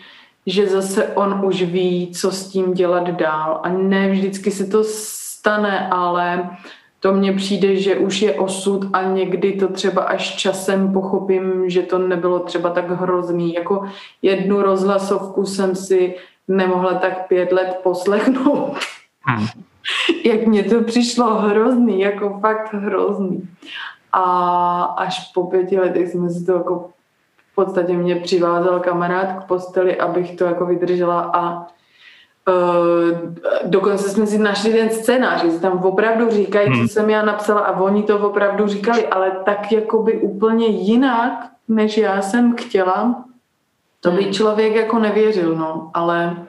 [0.47, 4.85] že zase on už ví, co s tím dělat dál a ne vždycky se to
[4.85, 6.51] stane, ale
[7.01, 11.83] to mně přijde, že už je osud a někdy to třeba až časem pochopím, že
[11.83, 13.55] to nebylo třeba tak hrozný.
[13.55, 13.85] Jako
[14.23, 16.15] jednu rozhlasovku jsem si
[16.49, 18.79] nemohla tak pět let poslechnout.
[19.21, 19.47] Hmm.
[20.25, 23.49] Jak mě to přišlo hrozný, jako fakt hrozný.
[24.13, 26.91] A až po pěti letech jsme si to jako
[27.53, 31.67] v podstatě mě přivázal kamarád k posteli, abych to jako vydržela a
[32.49, 33.35] Uh,
[33.65, 36.89] dokonce jsme si našli ten scénář, že tam opravdu říkají, hmm.
[36.89, 41.33] co jsem já napsala a oni to opravdu říkali, ale tak jakoby úplně jinak,
[41.69, 43.25] než já jsem chtěla.
[44.03, 44.33] To by hmm.
[44.33, 46.47] člověk jako nevěřil, no, ale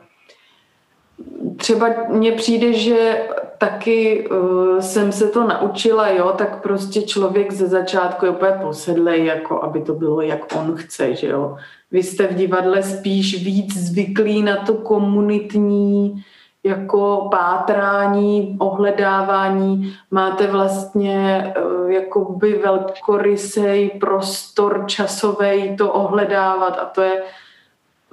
[1.58, 3.28] třeba mně přijde, že
[3.58, 9.26] taky uh, jsem se to naučila, jo, tak prostě člověk ze začátku je úplně posedlej,
[9.26, 11.58] jako aby to bylo, jak on chce, že jo.
[11.91, 16.24] Vy jste v divadle spíš víc zvyklí na to komunitní
[16.64, 27.24] jako pátrání, ohledávání, máte vlastně uh, jakoby velkorysej prostor časový to ohledávat a to je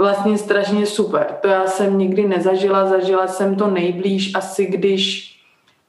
[0.01, 1.37] vlastně strašně super.
[1.41, 5.31] To já jsem nikdy nezažila, zažila jsem to nejblíž asi, když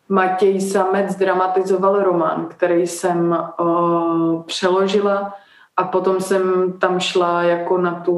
[0.09, 5.33] Matěj Samec dramatizoval román, který jsem uh, přeložila
[5.77, 8.15] a potom jsem tam šla jako na tu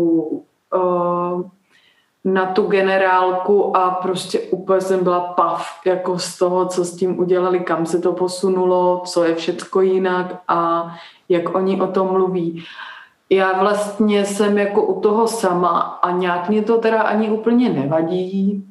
[0.75, 1.41] uh,
[2.25, 7.19] na tu generálku a prostě úplně jsem byla pav jako z toho, co s tím
[7.19, 10.91] udělali, kam se to posunulo, co je všecko jinak a
[11.29, 12.63] jak oni o tom mluví
[13.35, 18.63] já vlastně jsem jako u toho sama a nějak mě to teda ani úplně nevadí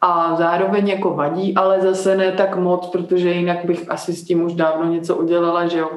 [0.00, 4.44] a zároveň jako vadí, ale zase ne tak moc, protože jinak bych asi s tím
[4.44, 5.90] už dávno něco udělala, že jo.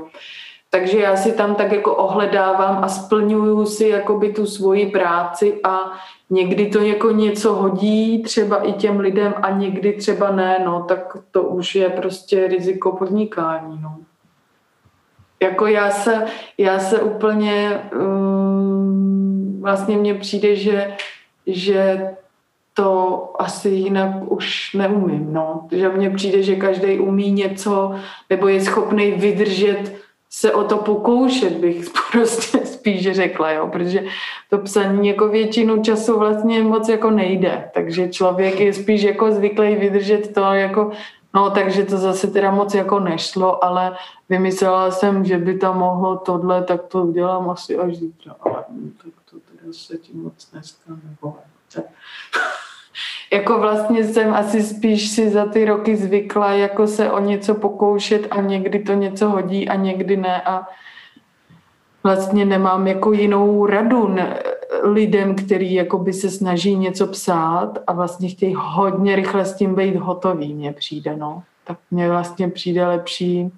[0.70, 5.92] takže já si tam tak jako ohledávám a splňuju si jakoby tu svoji práci a
[6.30, 11.18] někdy to jako něco hodí třeba i těm lidem a někdy třeba ne, no, tak
[11.32, 14.05] to už je prostě riziko podnikání, no.
[15.46, 16.26] Jako já se,
[16.58, 20.96] já se úplně, um, vlastně mně přijde, že,
[21.48, 22.08] že
[22.74, 25.68] to asi jinak už neumím, no.
[25.72, 27.96] Že mně přijde, že každý umí něco,
[28.30, 34.04] nebo je schopný vydržet se o to pokoušet, bych prostě spíš řekla, jo, protože
[34.50, 39.76] to psaní jako většinu času vlastně moc jako nejde, takže člověk je spíš jako zvyklý
[39.76, 40.92] vydržet to jako,
[41.36, 43.98] no takže to zase teda moc jako nešlo, ale
[44.30, 48.64] vymyslela jsem, že by tam mohlo tohle, tak to udělám asi až zítra, ale
[49.04, 51.02] tak to teda se tím moc nestane,
[53.34, 58.28] jako vlastně jsem asi spíš si za ty roky zvykla jako se o něco pokoušet
[58.32, 60.68] a někdy to něco hodí a někdy ne a
[62.04, 64.44] vlastně nemám jako jinou radu ne,
[64.84, 69.76] lidem, který jako by se snaží něco psát a vlastně chtějí hodně rychle s tím
[69.76, 71.44] být hotový, mně přijde, no.
[71.64, 73.52] Tak mně vlastně přijde lepší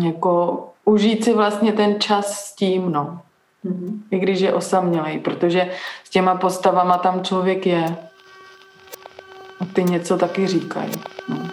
[0.00, 3.20] jako užít si vlastně ten čas s tím, no.
[3.64, 4.00] Mm-hmm.
[4.10, 5.70] I když je osamělej, protože
[6.04, 7.96] s těma postavama tam člověk je.
[9.60, 10.92] A ty něco taky říkají.
[11.28, 11.48] No.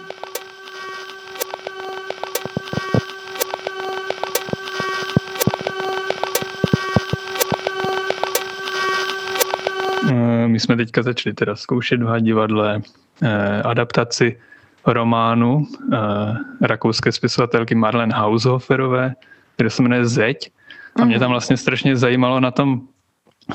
[10.10, 12.80] Eh, my jsme teďka začali teda zkoušet v divadle
[13.22, 14.38] eh, adaptaci
[14.86, 15.98] románu eh,
[16.60, 19.14] rakouské spisovatelky Marlene Haushoferové,
[19.54, 20.52] které se jmenuje Zeď.
[20.96, 21.20] A mě mhm.
[21.20, 22.80] tam vlastně strašně zajímalo na tom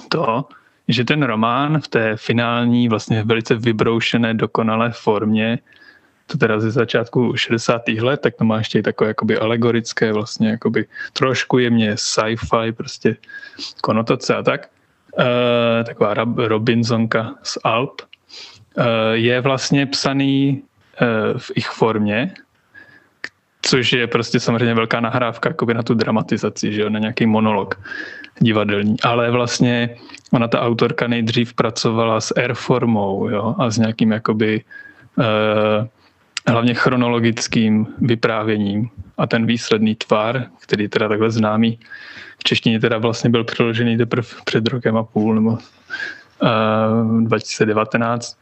[0.10, 0.45] to,
[0.88, 5.60] že ten román v té finální, vlastně velice vybroušené, dokonalé formě,
[6.28, 7.82] to teda ze začátku 60.
[7.88, 13.16] let, tak to má ještě i takové jakoby alegorické, vlastně jakoby trošku jemně sci-fi, prostě
[13.82, 14.70] konotace a tak.
[15.20, 18.01] E, taková Robinsonka z Alp.
[18.01, 20.61] E, je vlastně psaný
[21.01, 22.34] e, v ich formě,
[23.61, 27.80] což je prostě samozřejmě velká nahrávka jakoby na tu dramatizaci, že jo, na nějaký monolog
[28.39, 28.95] divadelní.
[29.03, 29.89] Ale vlastně
[30.32, 34.63] ona ta autorka nejdřív pracovala s airformou jo, a s nějakým jakoby
[35.20, 35.88] eh,
[36.47, 41.80] hlavně chronologickým vyprávěním a ten výsledný tvar, který teda takhle známý
[42.47, 45.57] češtině teda vlastně byl přeložený teprve před rokem a půl nebo
[46.43, 46.47] eh,
[47.23, 48.37] 2019,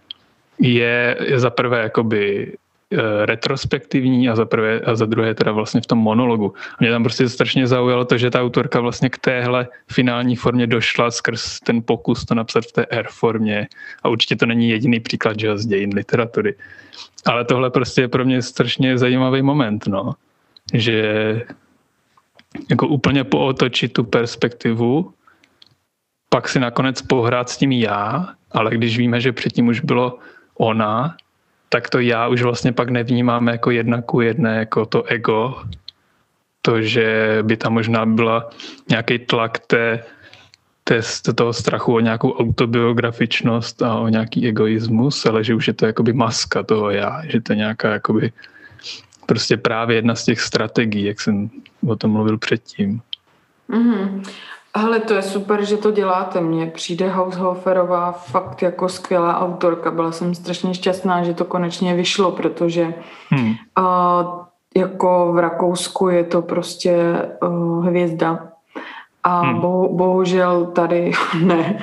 [0.60, 2.54] je, je za prvé jakoby
[2.94, 6.54] Eh, retrospektivní a za, prvé, a za druhé teda vlastně v tom monologu.
[6.80, 11.12] Mě tam prostě strašně zaujalo to, že ta autorka vlastně k téhle finální formě došla
[11.12, 13.68] skrz ten pokus to napsat v té R formě
[14.04, 16.56] a určitě to není jediný příklad, že z dějin literatury.
[17.26, 20.14] Ale tohle prostě je pro mě strašně zajímavý moment, no.
[20.74, 21.42] Že
[22.70, 25.14] jako úplně pootočit tu perspektivu,
[26.30, 30.20] pak si nakonec pohrát s tím já, ale když víme, že předtím už bylo
[30.58, 31.16] ona,
[31.70, 35.64] tak to já už vlastně pak nevnímám jako jedna ku jedné, jako to ego,
[36.62, 38.50] to, že by tam možná byla
[38.90, 40.04] nějaký tlak té,
[40.84, 41.02] té,
[41.36, 46.14] toho strachu o nějakou autobiografičnost a o nějaký egoismus, ale že už je to jakoby
[46.14, 48.32] maska toho já, že to je nějaká jakoby
[49.26, 51.50] prostě právě jedna z těch strategií, jak jsem
[51.88, 53.02] o tom mluvil předtím.
[53.70, 54.24] Mm-hmm.
[54.76, 56.42] Ale to je super, že to děláte.
[56.42, 59.92] Mně přijde Haushoferová fakt jako skvělá autorka.
[59.92, 62.94] Byla jsem strašně šťastná, že to konečně vyšlo, protože
[63.30, 63.54] hmm.
[63.80, 64.46] uh,
[64.78, 68.50] jako v Rakousku je to prostě uh, hvězda.
[69.24, 69.60] A hmm.
[69.60, 71.12] bo, bohužel tady
[71.42, 71.80] ne.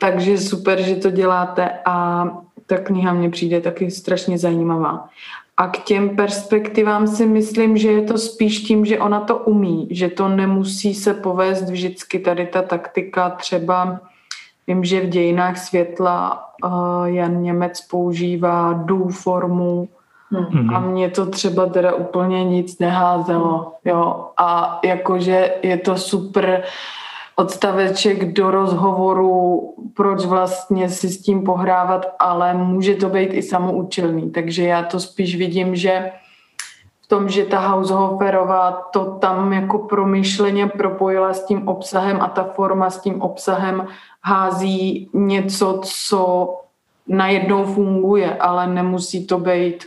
[0.00, 2.24] Takže super, že to děláte a
[2.66, 5.08] ta kniha mně přijde taky strašně zajímavá.
[5.56, 9.88] A k těm perspektivám si myslím, že je to spíš tím, že ona to umí,
[9.90, 14.00] že to nemusí se povést vždycky tady ta taktika třeba
[14.66, 19.88] Vím, že v dějinách světla uh, Jan Němec používá dů formu
[20.32, 20.76] mm-hmm.
[20.76, 23.72] a mě to třeba teda úplně nic neházelo.
[23.84, 24.26] Jo.
[24.36, 26.62] A jakože je to super
[27.36, 34.30] odstaveček do rozhovoru, proč vlastně si s tím pohrávat, ale může to být i samoučelný.
[34.30, 36.12] Takže já to spíš vidím, že
[37.04, 42.44] v tom, že ta Haushoferová to tam jako promyšleně propojila s tím obsahem a ta
[42.44, 43.86] forma s tím obsahem
[44.22, 46.54] hází něco, co
[47.08, 49.84] najednou funguje, ale nemusí to být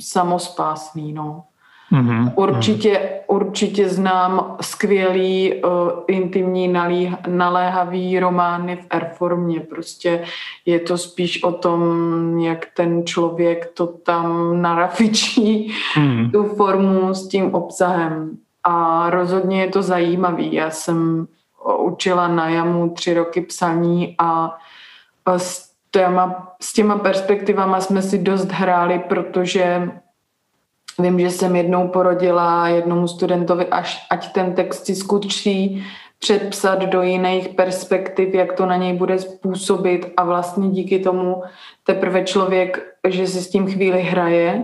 [0.00, 1.12] samospásný.
[1.12, 1.44] No.
[1.92, 2.32] Mm-hmm.
[2.34, 5.70] Určitě, určitě znám skvělý uh,
[6.06, 9.60] intimní nalí, naléhavý romány v R-formě.
[9.60, 10.24] Prostě
[10.66, 11.82] je to spíš o tom,
[12.38, 16.30] jak ten člověk to tam narafičí, mm-hmm.
[16.30, 18.36] tu formu s tím obsahem.
[18.64, 20.52] a rozhodně je to zajímavý.
[20.52, 21.26] Já jsem
[21.78, 24.58] učila na jamu tři roky psaní a
[25.36, 29.90] s těma, s těma perspektivama jsme si dost hráli, protože
[30.98, 35.86] vím, že jsem jednou porodila jednomu studentovi, až, ať ten text si zkučí
[36.18, 41.42] předpsat do jiných perspektiv, jak to na něj bude způsobit a vlastně díky tomu
[41.84, 44.62] teprve člověk, že si s tím chvíli hraje,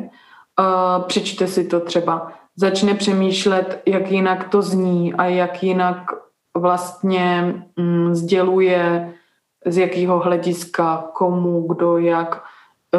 [0.59, 5.97] uh, přečte si to třeba, začne přemýšlet, jak jinak to zní a jak jinak
[6.57, 9.15] vlastně mm, sděluje,
[9.67, 12.45] z jakého hlediska, komu, kdo, jak.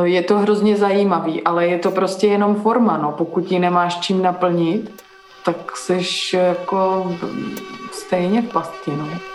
[0.03, 3.11] E, je to hrozně zajímavý, ale je to prostě jenom forma, no.
[3.11, 5.03] Pokud ji nemáš čím naplnit,
[5.45, 7.11] tak seš jako
[7.91, 9.34] stejně v pasti, no.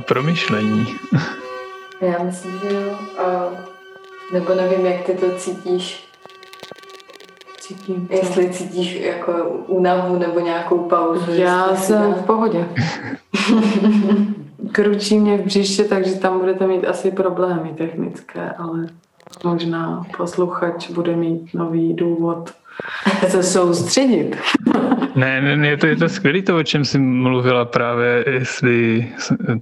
[0.00, 0.86] Na promyšlení.
[2.00, 2.98] Já myslím, že jo.
[3.18, 3.50] A,
[4.32, 6.04] nebo nevím, jak ty to cítíš.
[7.60, 8.14] Cítím to.
[8.14, 9.32] Jestli cítíš jako
[9.66, 11.32] únavu nebo nějakou pauzu.
[11.32, 12.68] Já jsem v pohodě.
[14.72, 18.86] Kručí mě v břiště, takže tam budete mít asi problémy technické, ale
[19.44, 22.50] možná posluchač bude mít nový důvod
[23.28, 24.36] se soustředit.
[25.14, 29.08] ne, ne, je to, je to skvělé to, o čem jsi mluvila právě, jestli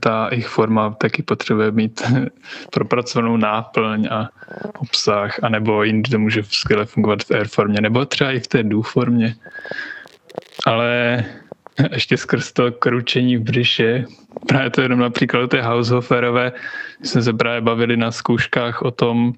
[0.00, 2.02] ta jejich forma taky potřebuje mít
[2.72, 4.28] propracovanou náplň a
[4.78, 8.62] obsah, anebo jindy to může skvěle fungovat v air formě, nebo třeba i v té
[8.62, 9.34] do formě.
[10.66, 11.24] Ale
[11.92, 14.04] ještě skrz to kručení v břiše,
[14.48, 16.52] právě to jenom například té Haushoferové,
[17.02, 19.32] jsme se právě bavili na zkouškách o tom,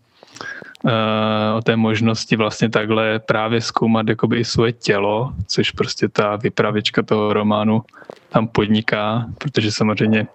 [1.57, 7.03] o té možnosti vlastně takhle právě zkoumat jakoby i svoje tělo, což prostě ta vypravěčka
[7.03, 7.83] toho románu
[8.29, 10.27] tam podniká, protože samozřejmě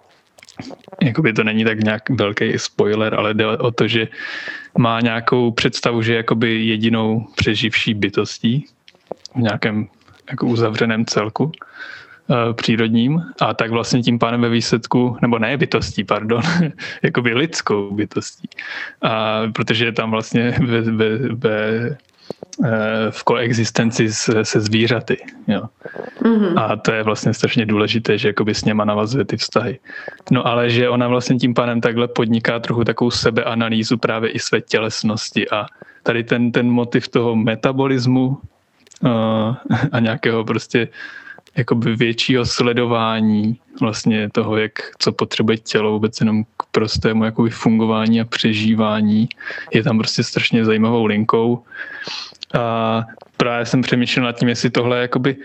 [1.02, 4.08] jakoby to není tak nějak velký spoiler, ale jde o to, že
[4.78, 8.66] má nějakou představu, že je jakoby jedinou přeživší bytostí
[9.34, 9.88] v nějakém
[10.30, 11.52] jako uzavřeném celku.
[11.54, 11.66] Eh,
[12.52, 16.42] přírodním a tak vlastně tím pádem ve výsledku, nebo ne bytostí, pardon,
[17.02, 18.48] jako by lidskou bytostí.
[19.02, 21.60] A protože je tam vlastně ve, ve, ve,
[22.64, 25.16] eh, v koexistenci se, se zvířaty.
[25.48, 25.62] Jo.
[26.22, 26.62] Mm-hmm.
[26.62, 29.78] A to je vlastně strašně důležité, že jakoby s něma navazuje ty vztahy.
[30.30, 34.60] No ale že ona vlastně tím pádem takhle podniká trochu takovou sebeanalýzu právě i své
[34.60, 35.66] tělesnosti a
[36.02, 39.54] tady ten, ten motiv toho metabolismu uh,
[39.92, 40.88] a nějakého prostě
[41.56, 48.20] jakoby většího sledování vlastně toho, jak, co potřebuje tělo vůbec jenom k prostému jakoby fungování
[48.20, 49.28] a přežívání.
[49.74, 51.62] Je tam prostě strašně zajímavou linkou.
[52.58, 53.04] A
[53.36, 55.36] právě jsem přemýšlel nad tím, jestli tohle jakoby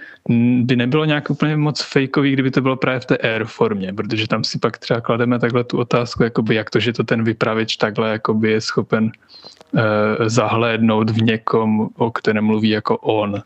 [0.62, 4.28] by nebylo nějak úplně moc fejkový, kdyby to bylo právě v té air formě, protože
[4.28, 7.76] tam si pak třeba klademe takhle tu otázku, jakoby jak to, že to ten vypravěč
[7.76, 9.82] takhle jakoby je schopen uh,
[10.26, 13.42] zahlédnout v někom, o kterém mluví jako on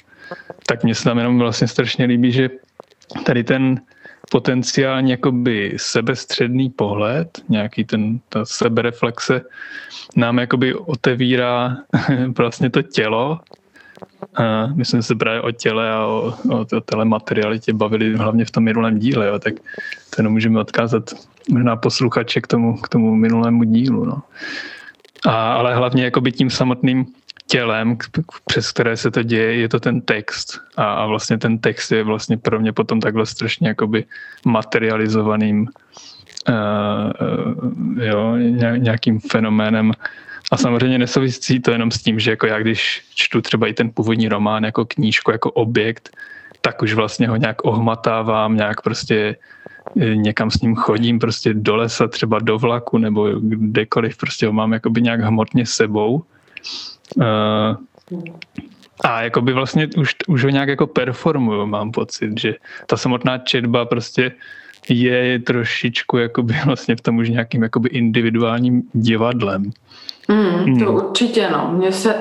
[0.66, 2.50] tak mně se tam jenom vlastně strašně líbí, že
[3.26, 3.82] tady ten
[4.32, 9.42] potenciální jakoby sebestředný pohled, nějaký ten, ta sebereflexe
[10.16, 11.78] nám jakoby otevírá
[12.38, 13.40] vlastně to tělo.
[14.36, 18.52] A my jsme se právě o těle a o, o, o telematerialitě bavili hlavně v
[18.52, 19.54] tom minulém díle, jo, tak
[20.10, 21.14] to jenom můžeme odkázat
[21.50, 24.06] možná posluchače k tomu, k tomu minulému dílu.
[24.06, 24.22] No.
[25.26, 27.06] A, ale hlavně jakoby tím samotným
[27.48, 27.98] tělem,
[28.46, 30.62] přes které se to děje, je to ten text.
[30.78, 34.06] A, a vlastně ten text je vlastně pro mě potom takhle strašně jakoby
[34.46, 35.68] materializovaným
[36.50, 37.12] uh,
[38.04, 38.36] jo,
[38.78, 39.92] nějakým fenoménem.
[40.52, 43.92] A samozřejmě nesouvisí to jenom s tím, že jako já když čtu třeba i ten
[43.94, 46.10] původní román jako knížku, jako objekt,
[46.62, 49.36] tak už vlastně ho nějak ohmatávám, nějak prostě
[50.02, 54.54] eh, někam s ním chodím prostě do lesa, třeba do vlaku nebo kdekoliv, prostě ho
[54.54, 56.24] mám jakoby nějak hmotně sebou
[57.16, 58.24] Uh,
[59.04, 62.56] a jakoby vlastně už, už ho nějak jako performuju, mám pocit, že
[62.88, 64.32] ta samotná četba prostě
[64.90, 69.72] je trošičku jakoby vlastně v tom už nějakým jakoby individuálním divadlem.
[70.28, 70.96] Mm, to hmm.
[70.96, 71.72] určitě no.
[71.78, 72.16] Mně se,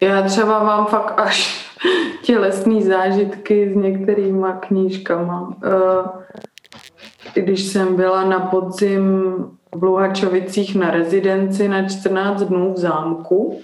[0.00, 1.66] já třeba mám fakt až
[2.22, 5.40] tělesný zážitky s některýma knížkama.
[5.42, 6.06] Uh,
[7.34, 9.34] když jsem byla na podzim
[9.74, 13.60] v Luhačovicích na rezidenci na 14 dnů v zámku,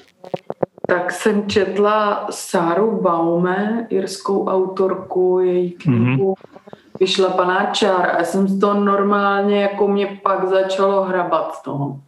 [0.92, 6.62] tak jsem četla Sáru Baume, irskou autorku, její knihu mm-hmm.
[7.00, 12.00] Vyšla paná čár a jsem to normálně, jako mě pak začalo hrabat z toho.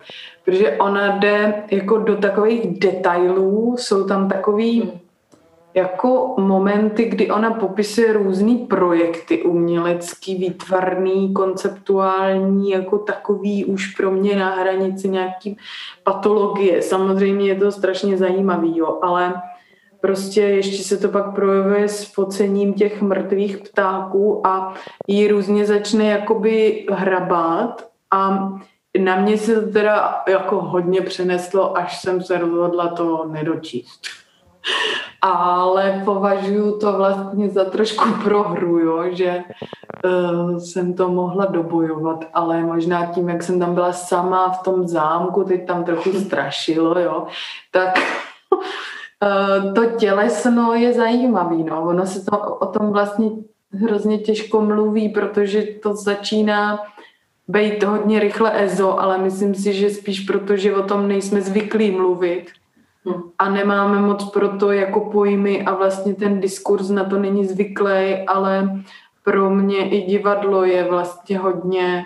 [0.45, 4.93] Protože ona jde jako do takových detailů, jsou tam takový
[5.75, 14.37] jako momenty, kdy ona popisuje různý projekty umělecký, výtvarný, konceptuální, jako takový už pro mě
[14.37, 15.57] na hranici nějaký
[16.03, 16.83] patologie.
[16.83, 19.35] Samozřejmě je to strašně zajímavý, jo, ale
[20.01, 24.75] prostě ještě se to pak projevuje s focením těch mrtvých ptáků a
[25.07, 28.53] jí různě začne jakoby hrabat a
[28.99, 34.07] na mě se to teda jako hodně přeneslo, až jsem se rozhodla to nedočíst
[35.25, 39.45] ale považuji to vlastně za trošku prohru, jo, že
[40.05, 44.89] uh, jsem to mohla dobojovat, ale možná tím, jak jsem tam byla sama v tom
[44.89, 47.27] zámku, teď tam trochu strašilo, jo,
[47.71, 47.99] tak
[48.53, 53.31] uh, to tělesno je zajímavý, no, ono se to o tom vlastně
[53.73, 56.79] hrozně těžko mluví, protože to začíná
[57.49, 61.91] být hodně rychle EZO, ale myslím si, že spíš proto, že o tom nejsme zvyklí
[61.91, 62.47] mluvit,
[63.39, 68.27] a nemáme moc pro to jako pojmy a vlastně ten diskurs na to není zvyklý,
[68.27, 68.83] ale
[69.23, 72.05] pro mě i divadlo je vlastně hodně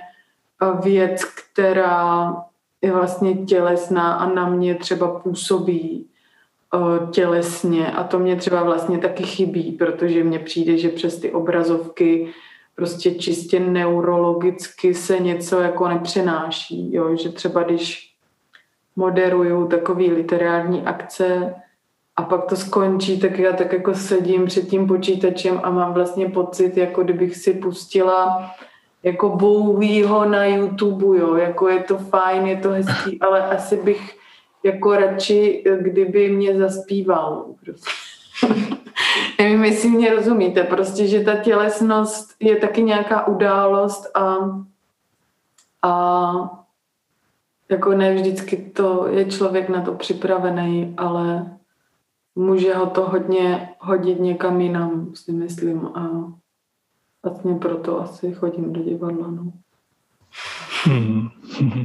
[0.62, 2.36] eh, věc, která
[2.82, 6.06] je vlastně tělesná a na mě třeba působí
[6.74, 11.32] eh, tělesně a to mě třeba vlastně taky chybí, protože mně přijde, že přes ty
[11.32, 12.32] obrazovky
[12.74, 17.16] prostě čistě neurologicky se něco jako nepřenáší, jo?
[17.16, 18.07] že třeba když
[18.98, 21.54] moderuju takový literární akce
[22.16, 26.28] a pak to skončí, tak já tak jako sedím před tím počítačem a mám vlastně
[26.28, 28.50] pocit, jako kdybych si pustila
[29.02, 34.18] jako Bowieho na YouTube, jo, jako je to fajn, je to hezký, ale asi bych
[34.64, 37.46] jako radši, kdyby mě zaspíval.
[37.64, 37.90] Prostě.
[39.38, 44.36] Nevím, jestli mě rozumíte, prostě, že ta tělesnost je taky nějaká událost a,
[45.82, 46.58] a
[47.70, 51.56] jako ne vždycky to je člověk na to připravený, ale
[52.34, 55.86] může ho to hodně hodit někam jinam, si myslím.
[55.86, 56.32] A
[57.24, 59.28] vlastně proto asi chodím do divadla.
[59.30, 59.52] No.
[60.84, 61.28] Hmm.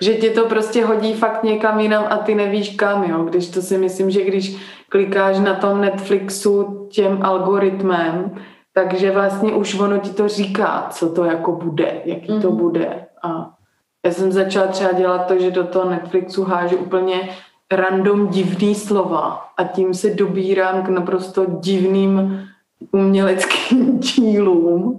[0.00, 3.24] že tě to prostě hodí fakt někam jinam a ty nevíš kam, jo.
[3.24, 4.56] Když to si myslím, že když
[4.88, 8.34] klikáš na tom Netflixu těm algoritmem,
[8.72, 12.42] takže vlastně už ono ti to říká, co to jako bude, jaký mm-hmm.
[12.42, 12.58] to mhm.
[12.58, 13.06] bude.
[13.22, 13.57] A
[14.06, 17.28] já jsem začala třeba dělat to, že do toho Netflixu hážu úplně
[17.72, 22.48] random divný slova a tím se dobírám k naprosto divným
[22.92, 24.98] uměleckým dílům.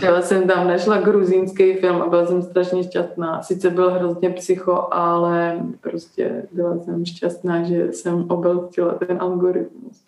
[0.00, 3.42] Já jsem tam našla gruzínský film a byla jsem strašně šťastná.
[3.42, 10.04] Sice byl hrozně psycho, ale prostě byla jsem šťastná, že jsem obelstila ten algoritmus.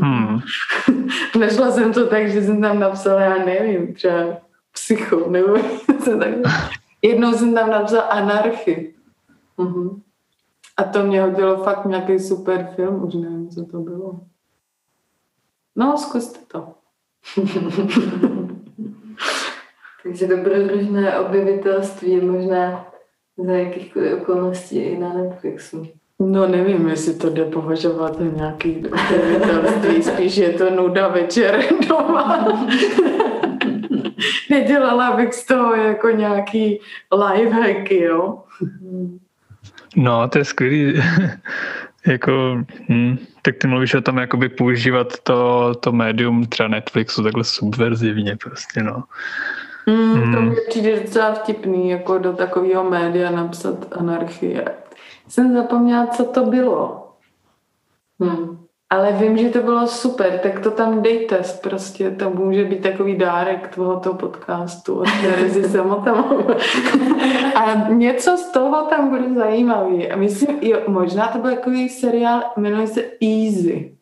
[0.00, 0.40] Hmm.
[1.40, 4.24] našla jsem to tak, že jsem tam napsala, já nevím, třeba
[4.72, 5.56] psycho, nebo
[6.00, 6.30] jsem tak
[7.02, 8.94] Jednou jsem tam napsala anarchy.
[9.58, 10.00] Uh-huh.
[10.76, 14.20] A to mě hodilo fakt nějaký super film, už nevím, co to bylo.
[15.76, 16.68] No, zkuste to.
[20.02, 22.86] Takže dobrodružné objevitelství je možná
[23.38, 25.86] za jakýchkoliv okolností i na Netflixu.
[26.20, 32.48] No nevím, jestli to jde považovat za nějaký objevitelství, spíš je to nuda večer doma.
[34.50, 36.80] nedělala bych z toho jako nějaký
[37.12, 38.42] lifehacky, jo.
[39.96, 41.02] No, to je skvělý.
[42.06, 47.44] jako, hm, tak ty mluvíš o tom, jakoby používat to, to médium třeba Netflixu takhle
[47.44, 49.04] subverzivně prostě, no.
[49.86, 50.32] Mm, mm.
[50.32, 54.64] To mě přijde docela vtipný, jako do takového média napsat anarchie.
[55.28, 57.12] Jsem zapomněla, co to bylo.
[58.20, 58.65] Hmm.
[58.90, 63.16] Ale vím, že to bylo super, tak to tam dejte, prostě to může být takový
[63.16, 66.56] dárek tohoto podcastu od Terezy Samotamové.
[67.54, 70.10] A něco z toho tam bude zajímavý.
[70.10, 73.96] A myslím, jo, možná to byl takový seriál, jmenuje se Easy.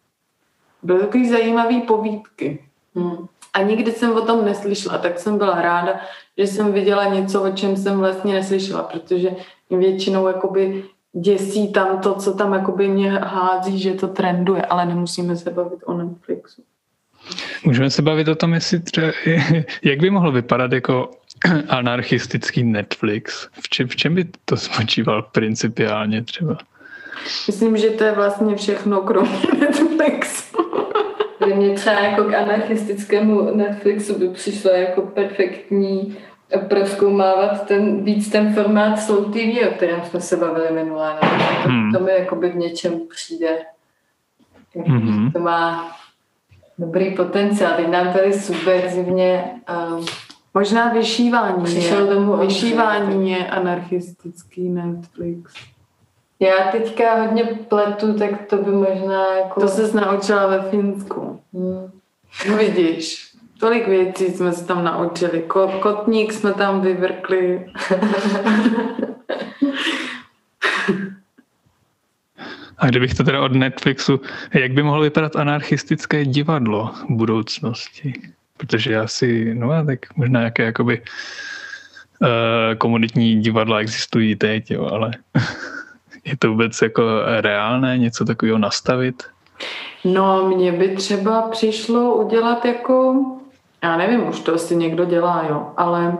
[0.82, 2.64] Byly takový zajímavý povídky.
[2.94, 3.26] Hmm.
[3.54, 6.00] A nikdy jsem o tom neslyšela, tak jsem byla ráda,
[6.38, 9.30] že jsem viděla něco, o čem jsem vlastně neslyšela, protože
[9.70, 10.84] většinou jakoby
[11.14, 15.80] děsí tam to, co tam jakoby mě hází, že to trenduje, ale nemusíme se bavit
[15.84, 16.62] o Netflixu.
[17.64, 19.06] Můžeme se bavit o tom, jestli třeba,
[19.82, 21.10] jak by mohlo vypadat jako
[21.68, 23.48] anarchistický Netflix.
[23.52, 26.58] V čem, v čem by to spočíval principiálně třeba?
[27.46, 30.56] Myslím, že to je vlastně všechno kromě Netflixu.
[31.54, 36.16] Mně třeba jako k anarchistickému Netflixu by přišlo jako perfektní
[36.68, 41.18] proskoumávat ten, víc ten formát Slow TV, o kterém jsme se bavili minulé.
[41.62, 41.92] To, hmm.
[41.92, 43.58] to mi jakoby v něčem přijde.
[44.76, 45.32] Mm-hmm.
[45.32, 45.92] To má
[46.78, 47.72] dobrý potenciál.
[47.76, 49.44] Teď nám tady subverzivně
[49.96, 50.06] um,
[50.56, 55.54] Možná vyšívání je, domů vyšívání je anarchistický Netflix.
[56.40, 59.60] Já teďka hodně pletu, tak to by možná jako...
[59.60, 61.40] To se naučila ve Finsku.
[61.52, 61.90] Hmm.
[62.48, 65.44] No vidíš, tolik věcí jsme se tam naučili.
[65.80, 67.66] Kotník jsme tam vyvrkli.
[72.78, 74.20] A kdybych to teda od Netflixu,
[74.54, 78.12] jak by mohlo vypadat anarchistické divadlo v budoucnosti?
[78.56, 82.28] Protože já si, no tak možná jaké jakoby uh,
[82.78, 85.10] komunitní divadla existují teď, jo, ale
[86.24, 87.02] je to vůbec jako
[87.40, 89.22] reálné něco takového nastavit?
[90.04, 93.24] No, mně by třeba přišlo udělat jako,
[93.84, 96.18] já nevím, už to asi někdo dělá, jo, ale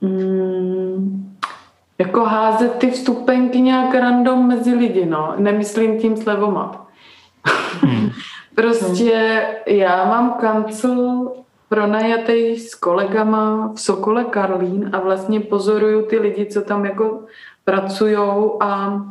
[0.00, 1.36] mm,
[1.98, 5.34] jako házet ty vstupenky nějak random mezi lidi, no.
[5.36, 6.86] Nemyslím tím slevomat.
[7.80, 8.10] Hmm.
[8.54, 11.32] prostě já mám kancel
[11.68, 17.20] pronajatý s kolegama v Sokole Karlín a vlastně pozoruju ty lidi, co tam jako
[17.64, 19.02] pracujou a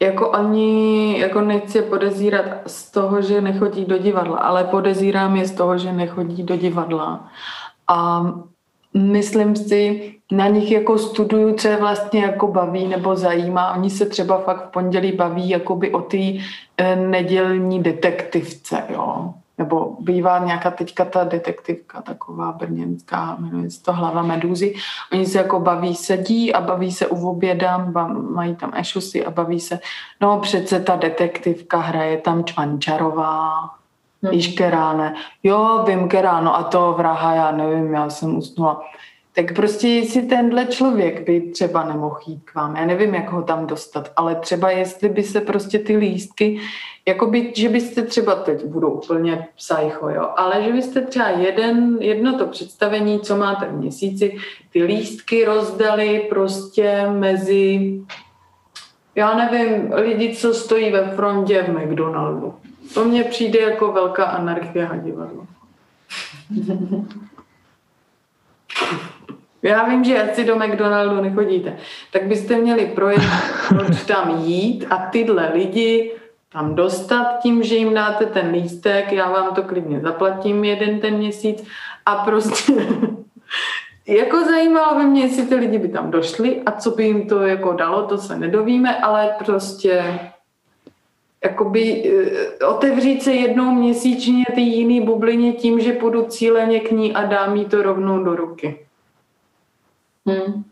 [0.00, 5.52] jako ani jako nechci podezírat z toho, že nechodí do divadla, ale podezírám je z
[5.52, 7.28] toho, že nechodí do divadla.
[7.88, 8.26] A
[8.94, 13.74] myslím si, na nich jako studuju, co je vlastně jako baví nebo zajímá.
[13.74, 19.34] Oni se třeba fakt v pondělí baví jakoby o té e, nedělní detektivce, jo.
[19.58, 24.74] Nebo bývá nějaká teďka ta detektivka taková brněnská, jmenuje se to Hlava medúzy.
[25.12, 27.78] Oni se jako baví, sedí a baví se u oběda,
[28.30, 29.78] mají tam ešusy a baví se,
[30.20, 33.70] no přece ta detektivka hraje tam Čvančarová,
[34.22, 34.30] Hmm.
[34.30, 35.14] Víš, která ne.
[35.42, 38.82] Jo, vím, která, no a to vraha, já nevím, já jsem usnula.
[39.34, 43.42] Tak prostě jestli tenhle člověk by třeba nemohl jít k vám, já nevím, jak ho
[43.42, 46.60] tam dostat, ale třeba jestli by se prostě ty lístky,
[47.08, 51.98] jako by, že byste třeba teď budou úplně psycho, jo, ale že byste třeba jeden,
[52.00, 54.36] jedno to představení, co máte v měsíci,
[54.72, 57.94] ty lístky rozdali prostě mezi,
[59.14, 62.54] já nevím, lidi, co stojí ve frontě v McDonaldu.
[62.94, 65.46] To mně přijde jako velká anarchie a divadlo.
[69.62, 71.76] Já vím, že asi do McDonaldu nechodíte.
[72.12, 73.22] Tak byste měli projekt,
[73.68, 76.12] proč tam jít a tyhle lidi
[76.56, 81.14] tam dostat tím, že jim dáte ten lístek, já vám to klidně zaplatím jeden ten
[81.14, 81.64] měsíc
[82.06, 82.72] a prostě
[84.06, 87.40] jako zajímalo by mě, jestli ty lidi by tam došli a co by jim to
[87.40, 90.20] jako dalo, to se nedovíme, ale prostě
[91.44, 92.12] jakoby
[92.60, 97.24] eh, otevřít se jednou měsíčně ty jiný bublině tím, že půjdu cíleně k ní a
[97.26, 98.86] dám jí to rovnou do ruky.
[100.26, 100.64] Hmm.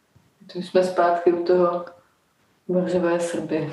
[0.53, 1.94] To jsme zpátky u toho
[2.69, 3.73] Bořivé Srby.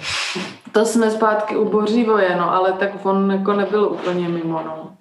[0.72, 4.98] To jsme zpátky u Bořivoje, no, ale tak on jako nebyl úplně mimo, no.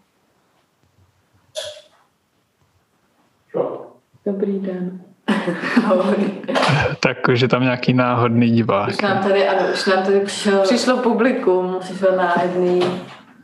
[4.27, 5.01] Dobrý den.
[7.01, 8.89] tak, že tam nějaký náhodný divák.
[8.89, 10.63] Už nám tady, ano, už nám tady přišel...
[10.63, 11.77] Přišlo publikum.
[11.81, 12.81] Přišel náhodný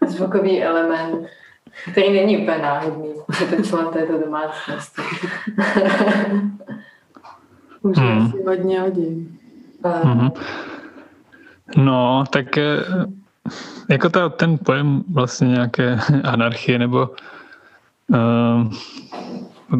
[0.06, 1.26] zvukový element,
[1.92, 3.08] který není úplně náhodný.
[3.40, 5.02] Je to člen této domácnosti.
[7.82, 8.30] Už hmm.
[8.30, 9.38] si hodně hodin.
[9.86, 10.32] Mm-hmm.
[11.76, 12.84] No, tak eh,
[13.88, 17.10] jako ta, ten pojem vlastně nějaké anarchie nebo
[18.06, 18.72] uh,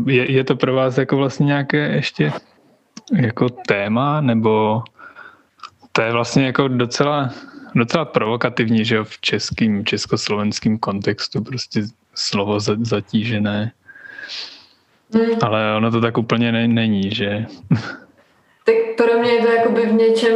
[0.06, 2.32] je, je to pro vás jako vlastně nějaké ještě
[3.12, 4.82] jako téma, nebo
[5.92, 7.30] to je vlastně jako docela,
[7.74, 11.82] docela provokativní, že jo, v českým, československém kontextu prostě
[12.14, 13.72] slovo zatížené.
[15.14, 15.38] Hmm.
[15.42, 17.46] Ale ono to tak úplně ne, není, že?
[18.66, 20.34] Tak pro mě je to jakoby v něčem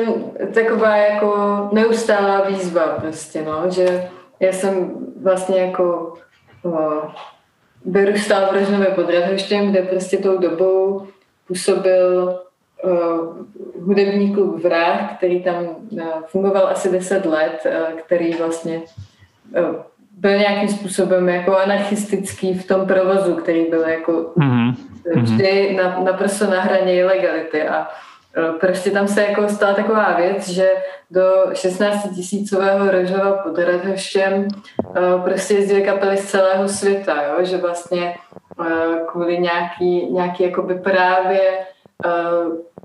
[0.55, 4.09] taková jako neustálá výzva prostě, no, že
[4.41, 4.91] já jsem
[5.23, 6.15] vlastně jako
[6.63, 7.03] o,
[7.85, 11.07] vyrůstal v Rožnově pod Radhoštěm, kde prostě tou dobou
[11.47, 12.41] působil
[12.85, 13.37] uh,
[13.87, 18.83] hudební klub Vrah, který tam uh, fungoval asi 10 let, uh, který vlastně
[19.59, 19.77] uh,
[20.11, 24.75] byl nějakým způsobem jako anarchistický v tom provozu, který byl jako mm-hmm.
[25.17, 27.89] vždy na, naprosto na hraně ilegality a
[28.61, 30.71] prostě tam se jako stala taková věc, že
[31.11, 34.49] do 16 tisícového Rožova pod Radhoštěm
[35.25, 37.45] prostě jezdily kapely z celého světa, jo?
[37.45, 38.15] že vlastně
[39.07, 41.41] kvůli nějaký, nějaký jakoby právě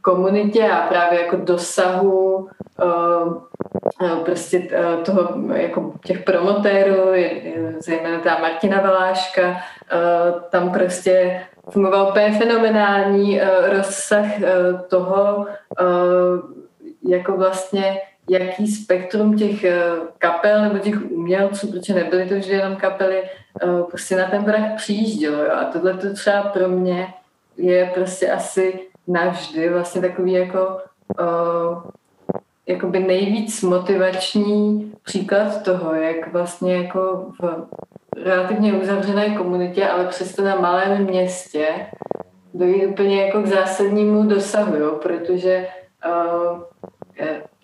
[0.01, 2.49] komunitě a právě jako dosahu
[4.26, 4.69] prostě
[5.05, 7.11] toho, jako těch promotérů,
[7.80, 9.57] zejména ta Martina Valáška,
[10.49, 13.42] tam prostě fungoval úplně fenomenální
[13.78, 14.26] rozsah
[14.88, 15.48] toho,
[17.08, 19.66] jako vlastně jaký spektrum těch
[20.18, 23.24] kapel nebo těch umělců, protože nebyly to vždy jenom kapely,
[23.90, 25.44] prostě na ten vrah přijíždělo.
[25.44, 25.52] Jo?
[25.52, 27.08] A tohle to třeba pro mě
[27.58, 30.78] je prostě asi navždy vlastně takový jako
[32.68, 37.68] jakoby nejvíc motivační příklad toho, jak vlastně jako v
[38.24, 41.68] relativně uzavřené komunitě, ale přesto na malém městě
[42.54, 44.92] dojít úplně jako k zásadnímu dosahu, jo?
[44.92, 45.68] protože
[46.06, 46.62] uh,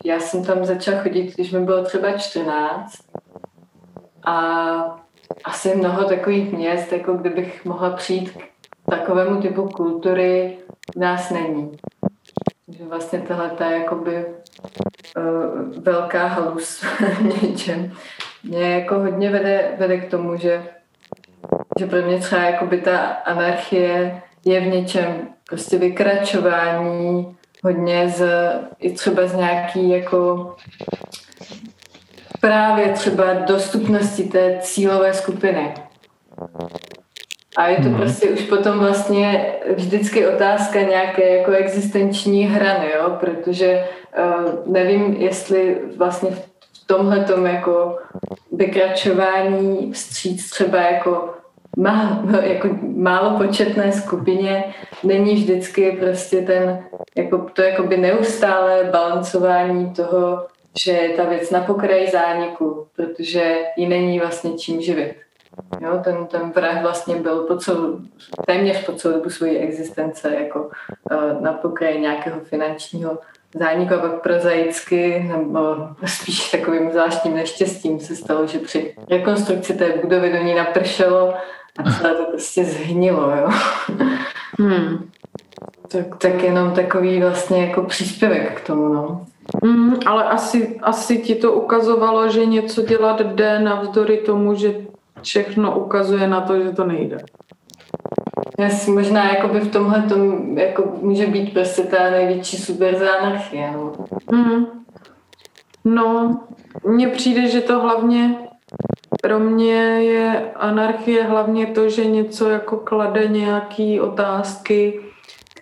[0.05, 2.93] já jsem tam začala chodit, když mi bylo třeba 14
[4.25, 5.01] a
[5.43, 8.41] asi mnoho takových měst, jako kdybych mohla přijít k
[8.89, 10.57] takovému typu kultury
[10.97, 11.71] nás není.
[12.67, 16.85] Že vlastně tohle ta jakoby uh, velká halus
[17.41, 17.91] něčem
[18.43, 20.63] mě jako hodně vede, vede k tomu, že,
[21.79, 28.29] že pro mě třeba jakoby ta anarchie je v něčem prostě vykračování hodně z,
[28.79, 30.51] i třeba z nějaký jako
[32.41, 35.73] právě třeba dostupnosti té cílové skupiny.
[37.57, 37.95] A je to mm.
[37.95, 43.17] prostě už potom vlastně vždycky otázka nějaké jako existenční hrany, jo?
[43.19, 43.87] protože
[44.17, 46.50] uh, nevím, jestli vlastně v
[46.93, 47.97] tomhle jako
[48.51, 51.33] vykračování vstříc třeba jako
[51.77, 54.73] má, jako málo početné skupině
[55.03, 56.83] není vždycky prostě ten,
[57.17, 60.47] jako to jakoby neustále balancování toho,
[60.83, 65.15] že je ta věc na pokraji zániku, protože ji není vlastně čím živit.
[65.81, 67.99] Jo, ten, ten vrah vlastně byl po celou,
[68.45, 70.69] téměř po celou dobu svojí existence jako
[71.11, 73.17] uh, na pokraji nějakého finančního
[73.55, 79.93] zániku a pak prozaicky, nebo spíš takovým zvláštním neštěstím se stalo, že při rekonstrukci té
[80.01, 81.33] budovy do ní napršelo
[81.77, 83.31] a celé to prostě zhnilo.
[83.31, 83.49] Jo.
[84.59, 85.09] Hmm.
[85.91, 88.93] Tak, tak jenom takový vlastně jako příspěvek k tomu.
[88.93, 89.25] No.
[89.63, 94.75] Mm, ale asi, asi ti to ukazovalo, že něco dělat jde navzdory tomu, že
[95.21, 97.17] všechno ukazuje na to, že to nejde.
[98.59, 103.71] Yes, možná jakoby v tomhle tom jako může být prostě ta největší subverze anarchie.
[103.71, 103.93] No.
[104.31, 104.65] Mm.
[105.85, 106.39] no,
[106.83, 108.35] mně přijde, že to hlavně
[109.21, 109.73] pro mě
[110.03, 114.99] je anarchie hlavně to, že něco jako klade nějaký otázky,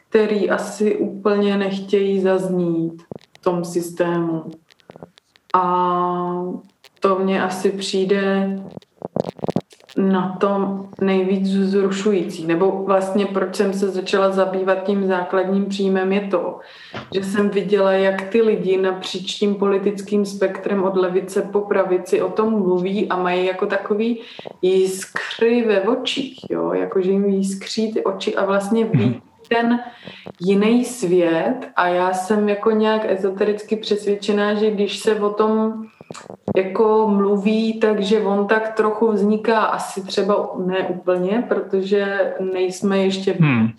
[0.10, 3.04] který asi úplně nechtějí zaznít
[3.38, 4.44] v tom systému.
[5.56, 6.44] A
[7.00, 8.56] to mně asi přijde
[10.00, 16.22] na tom nejvíc zrušující, nebo vlastně proč jsem se začala zabývat tím základním příjmem je
[16.22, 16.60] to,
[17.14, 22.30] že jsem viděla, jak ty lidi napříč tím politickým spektrem od levice po pravici o
[22.30, 24.20] tom mluví a mají jako takový
[24.62, 29.22] jiskry ve očích, jo, jakože jim jiskří ty oči a vlastně ví mhm.
[29.50, 29.80] ten
[30.40, 35.86] jiný svět a já jsem jako nějak ezotericky přesvědčená, že když se o tom
[36.58, 43.70] jako mluví, takže on tak trochu vzniká asi třeba ne úplně, protože nejsme ještě hmm.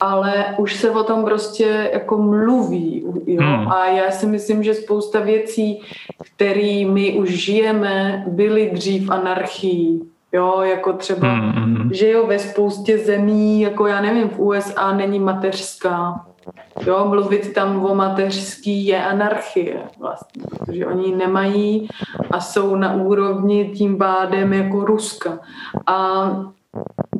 [0.00, 3.04] ale už se o tom prostě jako mluví.
[3.26, 3.42] Jo?
[3.42, 3.68] Hmm.
[3.72, 5.80] A já si myslím, že spousta věcí,
[6.34, 10.02] které my už žijeme, byly dřív anarchií.
[10.32, 11.52] Jo, jako třeba, hmm.
[11.52, 16.26] hmm, že jo, ve spoustě zemí, jako já nevím, v USA není mateřská.
[16.86, 21.88] Jo, mluvit tam o mateřský je anarchie vlastně, protože oni nemají
[22.30, 25.38] a jsou na úrovni tím pádem jako Ruska.
[25.86, 26.30] A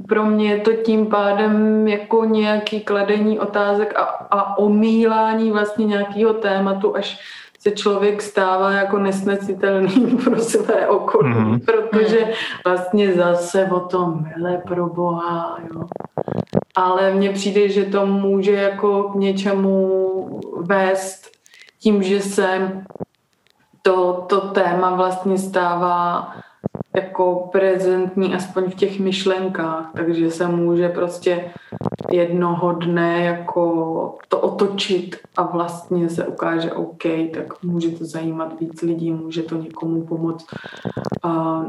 [0.08, 6.32] pro mě je to tím pádem jako nějaký kladení otázek a, a omílání vlastně nějakého
[6.34, 7.20] tématu, až
[7.68, 11.64] se člověk stává jako nesnesitelný pro své okolí, mm-hmm.
[11.64, 12.32] protože
[12.64, 15.82] vlastně zase o tom, hele pro Boha, jo.
[16.74, 21.30] Ale mně přijde, že to může jako k něčemu vést
[21.80, 22.82] tím, že se
[23.82, 26.34] to, to téma vlastně stává
[26.94, 31.50] jako prezentní aspoň v těch myšlenkách, takže se může prostě
[32.10, 37.02] jednoho dne jako to otočit a vlastně se ukáže OK,
[37.34, 40.46] tak může to zajímat víc lidí, může to někomu pomoct.
[41.22, 41.62] A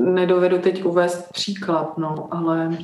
[0.00, 2.78] nedovedu teď uvést příklad, no, ale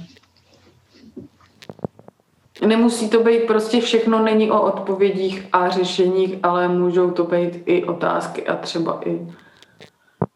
[2.66, 7.85] nemusí to být prostě všechno není o odpovědích a řešeních, ale můžou to být i
[7.85, 9.27] otázky a třeba i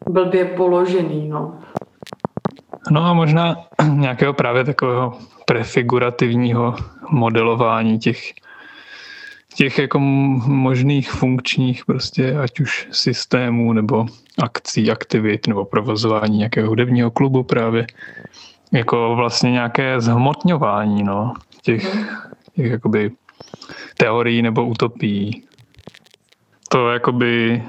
[0.09, 1.59] blbě položený, no.
[2.91, 3.55] No a možná
[3.93, 6.75] nějakého právě takového prefigurativního
[7.09, 8.33] modelování těch,
[9.55, 14.05] těch jako možných funkčních prostě ať už systémů nebo
[14.43, 17.87] akcí, aktivit nebo provozování nějakého hudebního klubu právě
[18.71, 21.97] jako vlastně nějaké zhmotňování no, těch,
[22.55, 23.11] těch jakoby
[23.97, 25.43] teorií nebo utopií.
[26.69, 27.63] To jakoby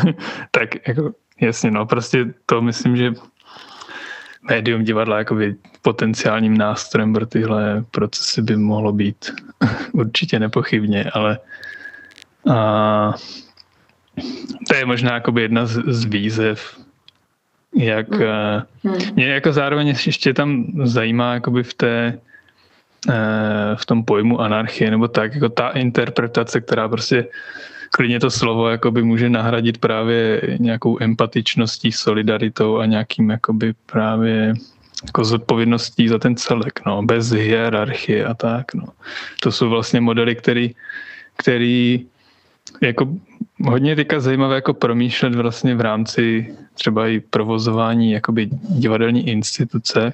[0.50, 3.14] tak jako jasně no, prostě to myslím, že
[4.48, 9.30] médium divadla jakoby potenciálním nástrojem pro tyhle procesy by mohlo být
[9.92, 11.38] určitě nepochybně, ale
[12.50, 13.14] a,
[14.68, 16.80] to je možná jakoby jedna z, z výzev,
[17.76, 18.62] jak hmm.
[18.84, 19.14] hmm.
[19.14, 22.18] mě jako zároveň ještě tam zajímá jakoby v té
[23.74, 27.26] v tom pojmu anarchie nebo tak, jako ta interpretace, která prostě
[27.90, 34.54] klidně to slovo jakoby může nahradit právě nějakou empatičností, solidaritou a nějakým jakoby právě
[35.04, 38.84] jako zodpovědností za ten celek, no, bez hierarchie a tak, no.
[39.42, 40.74] To jsou vlastně modely, který,
[41.36, 42.06] který
[42.80, 43.08] jako
[43.64, 50.12] hodně teďka zajímavé jako promýšlet vlastně v rámci třeba i provozování jakoby divadelní instituce,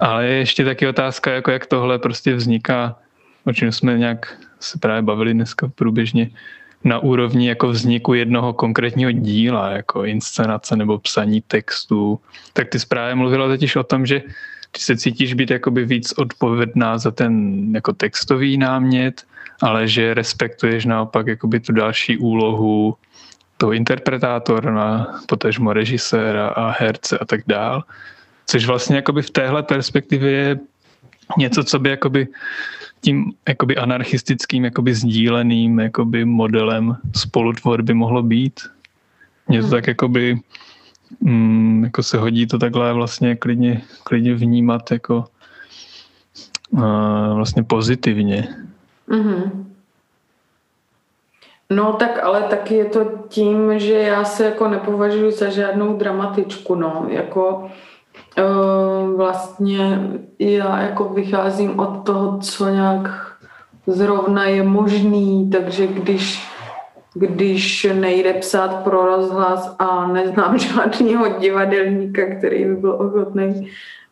[0.00, 2.96] ale je ještě taky otázka, jako jak tohle prostě vzniká,
[3.44, 6.30] o čem jsme nějak se právě bavili dneska průběžně,
[6.84, 12.20] na úrovni jako vzniku jednoho konkrétního díla, jako inscenace nebo psaní textu.
[12.52, 14.22] Tak ty zprávě mluvila totiž o tom, že
[14.72, 19.22] ty se cítíš být jakoby víc odpovědná za ten jako textový námět,
[19.62, 22.96] ale že respektuješ naopak jakoby tu další úlohu
[23.56, 27.84] toho interpretátora, potažmo režiséra a herce a tak dál.
[28.46, 30.58] Což vlastně jakoby v téhle perspektivě je
[31.38, 32.28] něco, co by jakoby
[33.00, 38.60] tím jakoby anarchistickým, jakoby sdíleným jakoby modelem spolutvorby mohlo být.
[39.48, 39.70] Mně to hmm.
[39.70, 40.40] tak jakoby
[41.20, 45.24] mm, jako se hodí to takhle vlastně klidně, klidně vnímat jako
[46.70, 48.48] uh, vlastně pozitivně.
[49.08, 49.64] Mm-hmm.
[51.70, 56.74] No tak ale taky je to tím, že já se jako nepovažuji za žádnou dramatičku,
[56.74, 57.70] no, jako
[59.16, 63.32] vlastně já jako vycházím od toho, co nějak
[63.86, 66.48] zrovna je možný, takže když
[67.14, 73.70] když nejde psát pro rozhlas a neznám žádného divadelníka, který by byl ochotný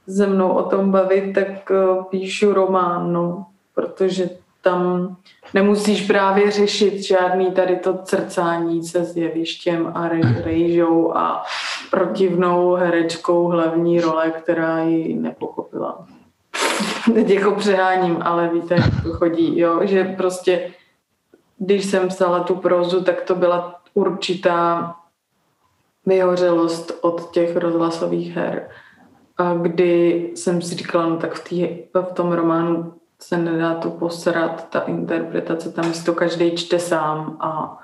[0.09, 1.73] se mnou o tom bavit, tak
[2.11, 4.31] píšu román, no, protože
[4.67, 5.17] tam
[5.55, 10.09] nemusíš právě řešit žádný tady to crcání se s jevištěm a
[10.45, 11.45] rejžou a
[11.91, 16.07] protivnou herečkou hlavní role, která ji nepochopila.
[17.15, 19.81] Teď jako přeháním, ale víte, jak to chodí, jo?
[19.83, 20.71] že prostě
[21.59, 24.95] když jsem psala tu prózu, tak to byla určitá
[26.07, 28.69] vyhořelost od těch rozhlasových her.
[29.37, 33.91] A kdy jsem si říkala, no tak v, tý, v tom románu se nedá to
[33.91, 37.79] posrat, ta interpretace, tam si to každý čte sám a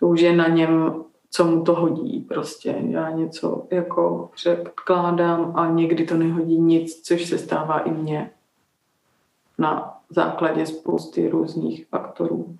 [0.00, 2.78] to už je na něm, co mu to hodí prostě.
[2.88, 8.30] Já něco jako předkládám a někdy to nehodí nic, což se stává i mně
[9.58, 12.56] na základě spousty různých faktorů.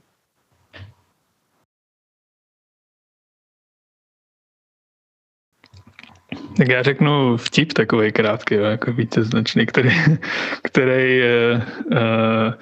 [6.59, 9.91] Tak já řeknu vtip takový krátký, jako víceznačný, který,
[10.63, 11.63] který uh,
[11.93, 12.53] uh,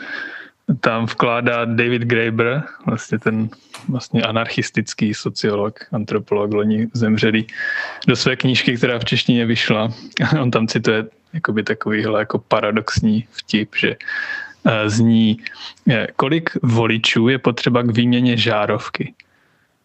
[0.80, 3.48] tam vkládá David Graeber, vlastně ten
[3.88, 7.46] vlastně anarchistický sociolog, antropolog, loni zemřelý,
[8.06, 9.92] do své knížky, která v češtině vyšla.
[10.40, 13.96] On tam cituje jakoby takovýhle jako paradoxní vtip, že
[14.62, 15.36] uh, zní,
[16.16, 19.14] kolik voličů je potřeba k výměně žárovky.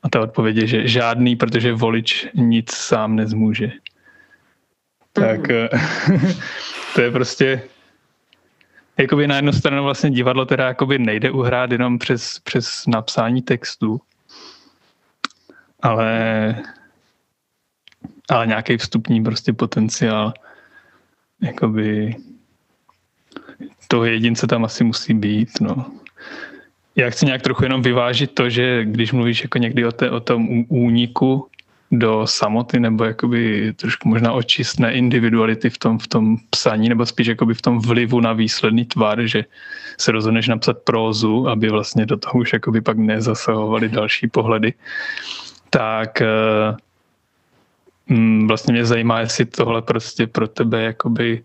[0.03, 3.71] A ta odpověď je, že žádný, protože volič nic sám nezmůže
[5.13, 6.33] tak mm.
[6.95, 7.61] to je prostě
[8.97, 14.01] jakoby na jednu stranu vlastně divadlo teda jakoby nejde uhrát jenom přes, přes napsání textu,
[15.81, 16.55] ale
[18.29, 20.33] ale nějaký vstupní prostě potenciál
[21.41, 22.15] jakoby
[23.87, 25.91] toho jedince tam asi musí být, no.
[26.95, 30.19] Já chci nějak trochu jenom vyvážit to, že když mluvíš jako někdy o, té, o
[30.19, 31.47] tom úniku
[31.91, 37.27] do samoty nebo jakoby trošku možná očistné individuality v tom, v tom psaní nebo spíš
[37.27, 39.45] jakoby v tom vlivu na výsledný tvar, že
[39.99, 44.73] se rozhodneš napsat prózu, aby vlastně do toho už jakoby pak nezasahovaly další pohledy,
[45.69, 46.75] tak eh,
[48.07, 51.43] mm, vlastně mě zajímá, jestli tohle prostě pro tebe jakoby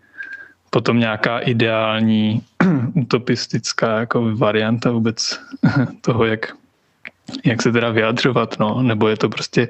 [0.71, 2.43] potom nějaká ideální
[2.95, 5.41] utopistická jako varianta vůbec
[6.01, 6.53] toho, jak,
[7.45, 9.69] jak se teda vyjadřovat, no, nebo je to prostě,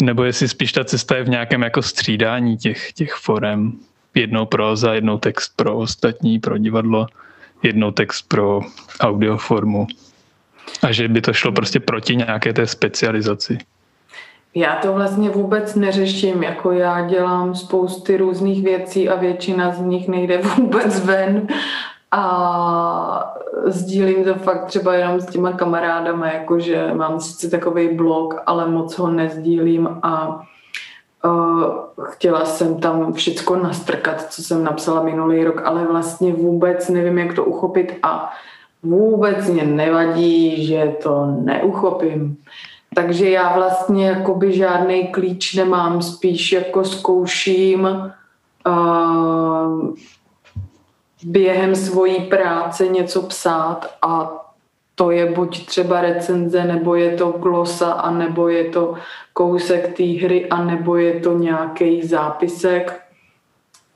[0.00, 3.72] nebo jestli spíš ta cesta je v nějakém jako střídání těch, těch forem,
[4.14, 7.06] jednou proza, jednou text pro ostatní, pro divadlo,
[7.62, 8.60] jednou text pro
[9.00, 9.86] audioformu.
[10.82, 13.58] A že by to šlo prostě proti nějaké té specializaci.
[14.54, 20.08] Já to vlastně vůbec neřeším, jako já dělám spousty různých věcí a většina z nich
[20.08, 21.46] nejde vůbec ven
[22.12, 23.34] a
[23.66, 28.98] sdílím to fakt třeba jenom s těma kamarádama, jakože mám sice takový blog, ale moc
[28.98, 30.42] ho nezdílím a
[31.24, 31.64] uh,
[32.02, 37.34] chtěla jsem tam všecko nastrkat, co jsem napsala minulý rok, ale vlastně vůbec nevím, jak
[37.34, 38.32] to uchopit a
[38.82, 42.36] vůbec mě nevadí, že to neuchopím.
[42.94, 47.88] Takže já vlastně jakoby žádný klíč nemám, spíš jako zkouším
[48.66, 49.94] uh,
[51.24, 54.42] během svojí práce něco psát a
[54.94, 58.94] to je buď třeba recenze, nebo je to glosa, a nebo je to
[59.32, 63.02] kousek té hry, a nebo je to nějaký zápisek.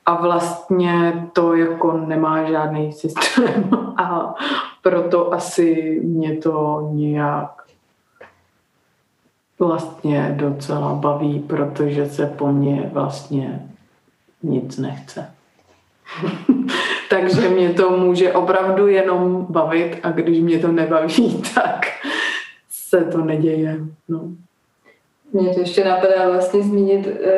[0.05, 4.35] A vlastně to jako nemá žádný systém a
[4.81, 7.63] proto asi mě to nějak
[9.59, 13.69] vlastně docela baví, protože se po mně vlastně
[14.43, 15.33] nic nechce.
[17.09, 21.85] Takže mě to může opravdu jenom bavit a když mě to nebaví, tak
[22.69, 23.77] se to neděje.
[24.09, 24.21] No.
[25.33, 27.29] Mě to ještě napadá vlastně zmínit, eh,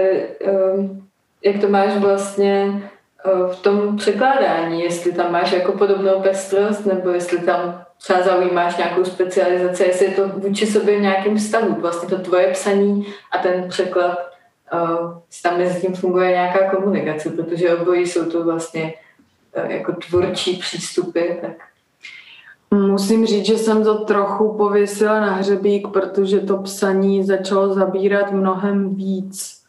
[0.45, 0.89] eh,
[1.43, 2.81] jak to máš vlastně
[3.25, 8.77] eh, v tom překládání, jestli tam máš jako podobnou pestrost, nebo jestli tam třeba zaujímáš
[8.77, 13.37] nějakou specializaci, jestli je to vůči sobě v nějakém vztahu, vlastně to tvoje psaní a
[13.37, 14.17] ten překlad,
[14.73, 18.93] uh, tam mezi tím funguje nějaká komunikace, protože obojí jsou to vlastně
[19.55, 21.51] jako tvůrčí přístupy, tak
[22.73, 28.95] Musím říct, že jsem to trochu pověsila na hřebík, protože to psaní začalo zabírat mnohem
[28.95, 29.63] víc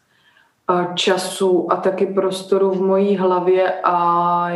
[0.95, 4.47] času a taky prostoru v mojí hlavě a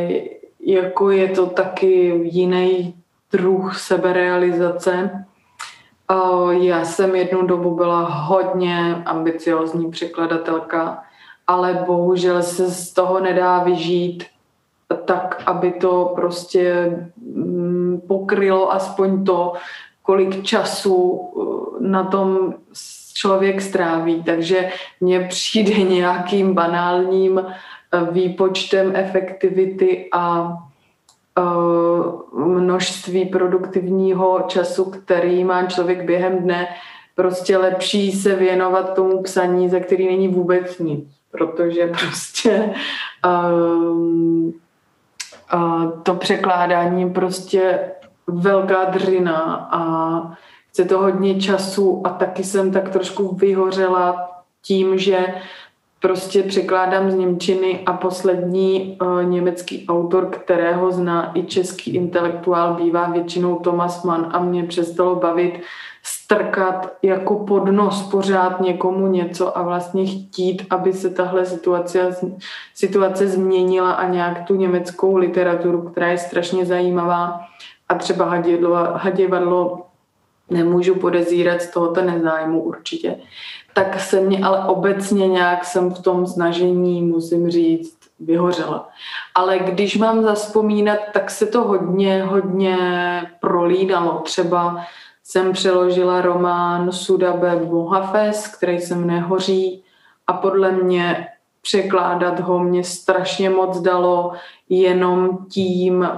[0.59, 2.95] jako je to taky jiný
[3.31, 5.25] druh seberealizace.
[6.59, 11.03] Já jsem jednu dobu byla hodně ambiciozní překladatelka,
[11.47, 14.23] ale bohužel se z toho nedá vyžít
[15.05, 19.53] tak, aby to prostě mm, pokrylo aspoň to,
[20.01, 22.53] kolik času uh, na tom
[23.13, 24.23] člověk stráví.
[24.23, 24.69] Takže
[25.01, 30.53] mně přijde nějakým banálním uh, výpočtem efektivity a
[31.39, 36.67] uh, množství produktivního času, který má člověk během dne,
[37.15, 42.73] prostě lepší se věnovat tomu psaní, za který není vůbec nic, protože prostě
[43.25, 44.53] um,
[46.03, 47.91] to překládání prostě
[48.27, 49.81] velká dřina a
[50.69, 54.29] chce to hodně času a taky jsem tak trošku vyhořela
[54.61, 55.35] tím, že
[55.99, 63.09] prostě překládám z Němčiny a poslední uh, německý autor, kterého zná i český intelektuál, bývá
[63.09, 65.61] většinou Thomas Mann a mě přestalo bavit
[66.35, 72.15] strkat jako pod nos pořád někomu něco a vlastně chtít, aby se tahle situace,
[72.73, 77.39] situace změnila a nějak tu německou literaturu, která je strašně zajímavá
[77.89, 79.85] a třeba haděvadlo, haděvadlo
[80.49, 83.15] nemůžu podezírat z tohoto nezájmu určitě,
[83.73, 88.89] tak se mě ale obecně nějak jsem v tom snažení, musím říct, vyhořela.
[89.35, 92.77] Ale když mám zaspomínat, tak se to hodně, hodně
[93.39, 94.19] prolídalo.
[94.19, 94.85] Třeba
[95.27, 99.83] jsem přeložila román Sudabe Mohafes, který se mne Hoří
[100.27, 101.27] a podle mě
[101.61, 104.31] překládat ho mě strašně moc dalo
[104.69, 106.09] jenom tím,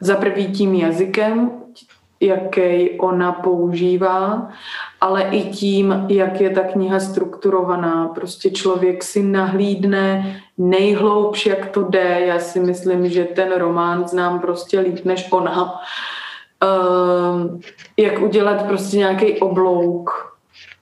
[0.00, 1.50] za prvý tím jazykem,
[2.20, 4.48] jaký ona používá,
[5.00, 8.08] ale i tím, jak je ta kniha strukturovaná.
[8.08, 12.20] Prostě člověk si nahlídne nejhloubš, jak to jde.
[12.20, 15.72] Já si myslím, že ten román znám prostě líp než ona.
[15.72, 15.78] Uh,
[17.96, 20.34] jak udělat prostě nějaký oblouk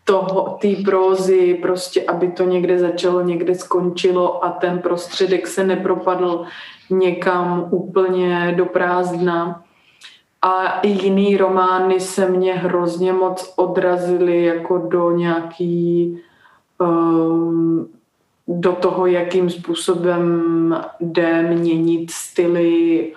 [0.04, 6.44] toho, té prózy, prostě aby to někde začalo, někde skončilo a ten prostředek se nepropadl
[6.90, 9.62] někam úplně do prázdna.
[10.42, 16.18] A jiný romány se mě hrozně moc odrazily jako do nějaký
[16.78, 17.88] um,
[18.48, 23.12] do toho, jakým způsobem jde měnit styly,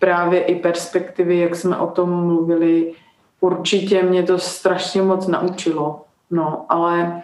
[0.00, 2.92] právě i perspektivy, jak jsme o tom mluvili.
[3.40, 6.02] Určitě mě to strašně moc naučilo.
[6.30, 7.22] No, ale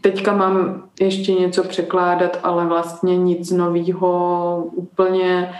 [0.00, 5.54] Teďka mám ještě něco překládat, ale vlastně nic novýho úplně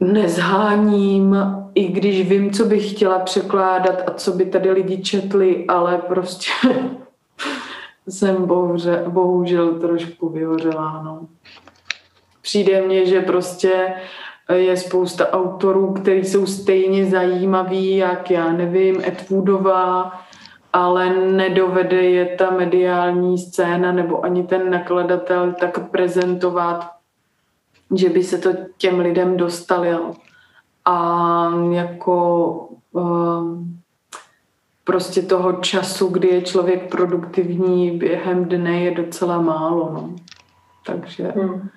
[0.00, 1.36] nezháním,
[1.74, 6.50] i když vím, co bych chtěla překládat a co by tady lidi četli, ale prostě
[8.08, 11.02] jsem bohužel, bohužel trošku vyhořela.
[11.02, 11.26] No.
[12.48, 13.94] Přijde mně, že prostě
[14.54, 20.20] je spousta autorů, kteří jsou stejně zajímaví, jak já nevím, Edwoodová,
[20.72, 26.90] ale nedovede je ta mediální scéna nebo ani ten nakladatel tak prezentovat,
[27.94, 30.14] že by se to těm lidem dostalo.
[30.84, 32.50] A jako
[32.92, 33.80] um,
[34.84, 39.90] prostě toho času, kdy je člověk produktivní během dne, je docela málo.
[39.92, 40.16] No.
[40.86, 41.32] Takže...
[41.36, 41.68] Hmm.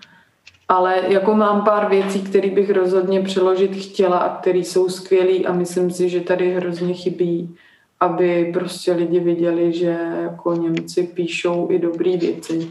[0.72, 5.53] Ale jako mám pár věcí, které bych rozhodně přeložit chtěla a které jsou skvělé a
[5.53, 7.56] myslím si, že tady hrozně chybí,
[7.99, 12.69] aby prostě lidi viděli, že jako Němci píšou i dobré věci.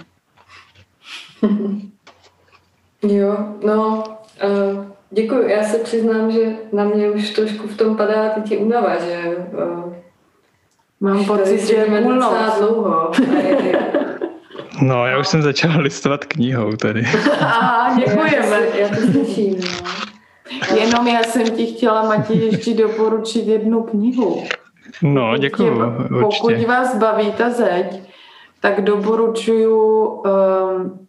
[3.03, 4.05] jo, no,
[4.45, 5.49] uh, děkuji.
[5.49, 9.95] Já se přiznám, že na mě už trošku v tom padá teď únava, že uh,
[11.01, 12.05] mám pocit, že je
[12.59, 13.11] dlouho.
[14.83, 17.05] No, já už jsem začal listovat knihou tady.
[17.41, 18.63] Aha, děkujeme.
[18.75, 19.61] Já to slyším.
[19.61, 20.77] No.
[20.77, 24.45] Jenom já jsem ti chtěla, Matěj, ještě doporučit jednu knihu.
[25.03, 25.71] No, děkuji.
[26.21, 28.03] Pokud vás baví ta zeď,
[28.61, 31.07] tak doporučuju, um,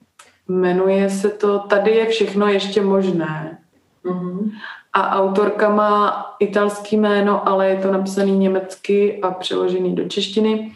[0.48, 3.58] jmenuje se to Tady je všechno ještě možné.
[4.06, 4.52] Mm-hmm.
[4.94, 10.72] A autorka má italský jméno, ale je to napsaný německy a přeložený do češtiny.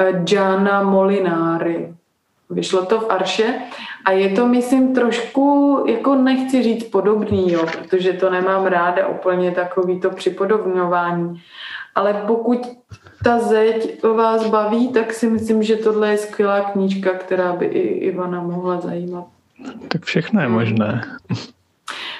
[0.00, 1.94] Eh, Gianna Molinari.
[2.50, 3.54] Vyšlo to v Arše
[4.04, 9.50] a je to, myslím, trošku, jako nechci říct podobný, jo, protože to nemám ráda úplně
[9.50, 11.42] takový to připodobňování.
[11.94, 12.58] Ale pokud
[13.24, 17.80] ta zeď vás baví, tak si myslím, že tohle je skvělá knížka, která by i
[17.80, 19.24] Ivana mohla zajímat.
[19.88, 21.02] Tak všechno je možné.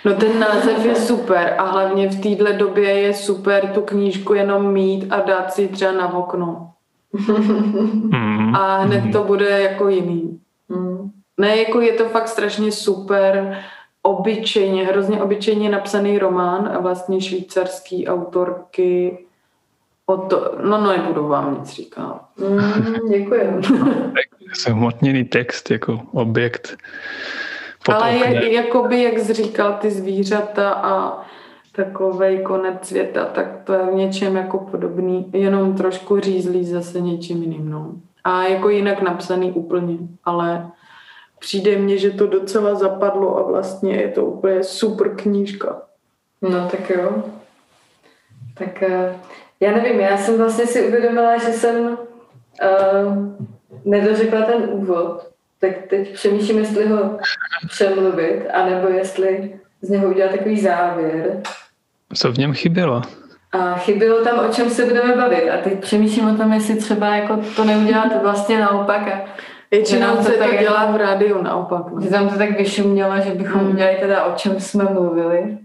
[0.04, 4.72] No ten název je super a hlavně v téhle době je super tu knížku jenom
[4.72, 6.72] mít a dát si třeba na okno.
[7.18, 8.54] Mm.
[8.54, 10.40] a hned to bude jako jiný.
[10.68, 11.10] Mm.
[11.38, 13.58] Ne, jako je to fakt strašně super,
[14.02, 19.18] obyčejně, hrozně obyčejně napsaný román a vlastně švýcarský autorky
[20.06, 22.20] o to, no, no nebudu vám nic říkat.
[22.36, 23.62] Mm, děkuji.
[24.68, 26.76] Hmotněný text jako objekt.
[27.88, 31.24] Ale je, jakoby, jak jsi říkal, ty zvířata a
[31.76, 37.42] takovej konec světa, tak to je v něčem jako podobný, jenom trošku řízlý zase něčím
[37.42, 37.70] jiným.
[37.70, 37.92] No.
[38.24, 40.70] A jako jinak napsaný úplně, ale
[41.38, 45.82] přijde mně, že to docela zapadlo a vlastně je to úplně super knížka.
[46.42, 47.22] No tak jo.
[48.58, 49.16] Tak uh,
[49.60, 51.96] já nevím, já jsem vlastně si uvědomila, že jsem uh,
[53.84, 55.28] nedořekla ten úvod,
[55.60, 57.18] tak teď přemýšlím, jestli ho
[57.68, 61.42] přemluvit, anebo jestli z něho udělat takový závěr.
[62.16, 63.02] Co v něm chybělo?
[63.52, 65.50] A chybělo tam, o čem se budeme bavit.
[65.50, 69.08] A teď přemýšlím o tom, jestli třeba jako to neudělat vlastně naopak.
[69.08, 69.24] A
[69.70, 71.82] Většinou se to tak dělá jako, v rádiu naopak.
[72.02, 73.70] Že tam to tak vyšumělo, že bychom hmm.
[73.70, 75.58] udělali teda, o čem jsme mluvili.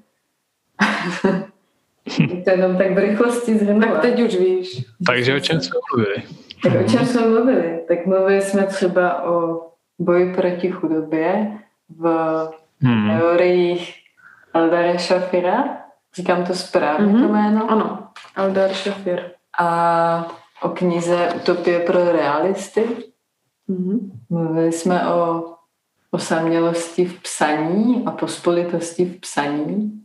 [2.44, 3.94] to jenom tak v rychlosti zhrnula.
[3.94, 4.86] Tak teď už víš.
[5.06, 6.24] Takže o čem jsme mluvili?
[6.64, 7.80] Tak o čem jsme mluvili?
[7.88, 9.62] Tak mluvili jsme třeba o
[10.00, 11.48] boji proti chudobě
[12.00, 12.06] v
[12.82, 13.10] hmm.
[13.10, 13.96] teoriích
[14.54, 15.81] Eldara Shafira.
[16.16, 17.28] Říkám to správně, mm-hmm.
[17.28, 17.72] to jméno?
[17.72, 19.32] Ano, Eldar Shafir.
[19.60, 20.28] A
[20.62, 22.84] o knize Utopie pro realisty.
[23.70, 24.12] Mm-hmm.
[24.30, 25.46] Mluvili jsme o
[26.12, 30.02] osamělosti v psaní a pospolitosti v psaní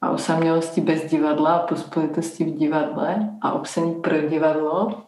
[0.00, 5.02] a osamělosti bez divadla a pospolitosti v divadle a obsaní pro divadlo.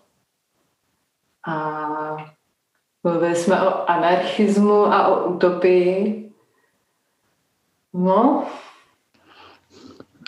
[1.48, 2.16] A
[3.04, 6.32] mluvili jsme o anarchismu a o utopii.
[7.92, 8.46] No.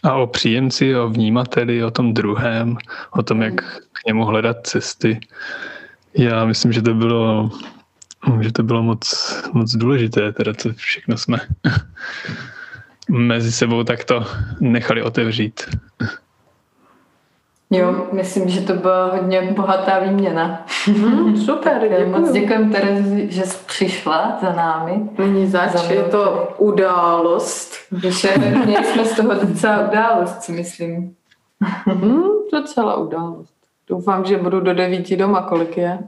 [0.05, 2.77] A o příjemci, o vnímateli, o tom druhém,
[3.11, 3.55] o tom, jak
[3.93, 5.21] k němu hledat cesty.
[6.15, 7.51] Já myslím, že to bylo,
[8.41, 11.41] že to bylo moc, moc důležité, teda co všechno jsme
[13.09, 14.27] mezi sebou takto
[14.61, 15.77] nechali otevřít.
[17.75, 20.67] Jo, myslím, že to byla hodně bohatá výměna.
[20.89, 22.07] Mm, super, děkuji.
[22.07, 25.09] Moc děkujeme Terezi, že jsi přišla za námi.
[25.19, 27.73] Není zač, je to událost.
[28.09, 28.35] Že
[28.65, 31.15] měli jsme z toho docela událost, si myslím.
[31.87, 32.23] Mm,
[32.53, 33.55] docela událost.
[33.89, 35.99] Doufám, že budu do devíti doma, kolik je.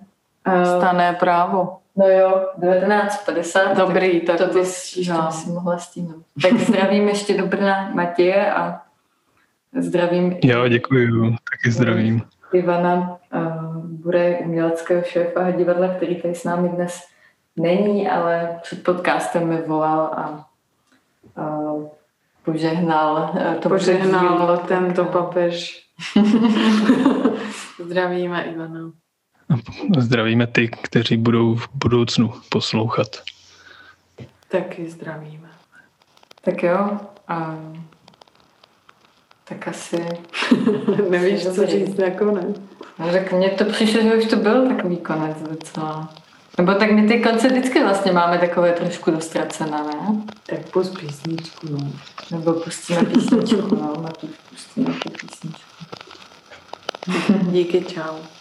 [0.48, 1.76] Uh, Stané právo.
[1.96, 3.76] No jo, 19.50.
[3.76, 6.22] Dobrý, tak, tak to bys ještě si mohla stihnout.
[6.42, 8.80] Tak zdravím ještě do Brna Matěje a
[9.78, 10.36] zdravím.
[10.44, 12.22] Jo, děkuji, taky zdravím.
[12.52, 17.08] Ivana uh, bude uměleckého šéfa divadla, který tady s námi dnes
[17.56, 20.46] není, ale před podcastem mi volal a
[21.38, 21.88] uh,
[22.44, 25.86] požehnal uh, to Požehnal tento papež.
[27.84, 28.90] Zdravíme Ivana.
[29.98, 33.06] Zdravíme ty, kteří budou v budoucnu poslouchat.
[34.48, 35.48] Taky zdravíme.
[36.40, 36.98] Tak jo.
[37.30, 37.88] Um,
[39.48, 40.06] tak asi...
[41.10, 42.56] Nevíš, co říct nakonec.
[42.98, 46.14] No, tak mně to přišlo, že už to byl takový konec docela.
[46.58, 50.22] Nebo tak my ty konce vždycky vlastně máme takové trošku dostracené, ne?
[50.46, 51.92] Tak pust písničku, no.
[52.30, 54.04] Nebo pustíme písničku, no.
[54.50, 55.60] Pustíme písničku.
[57.50, 58.35] Díky, čau.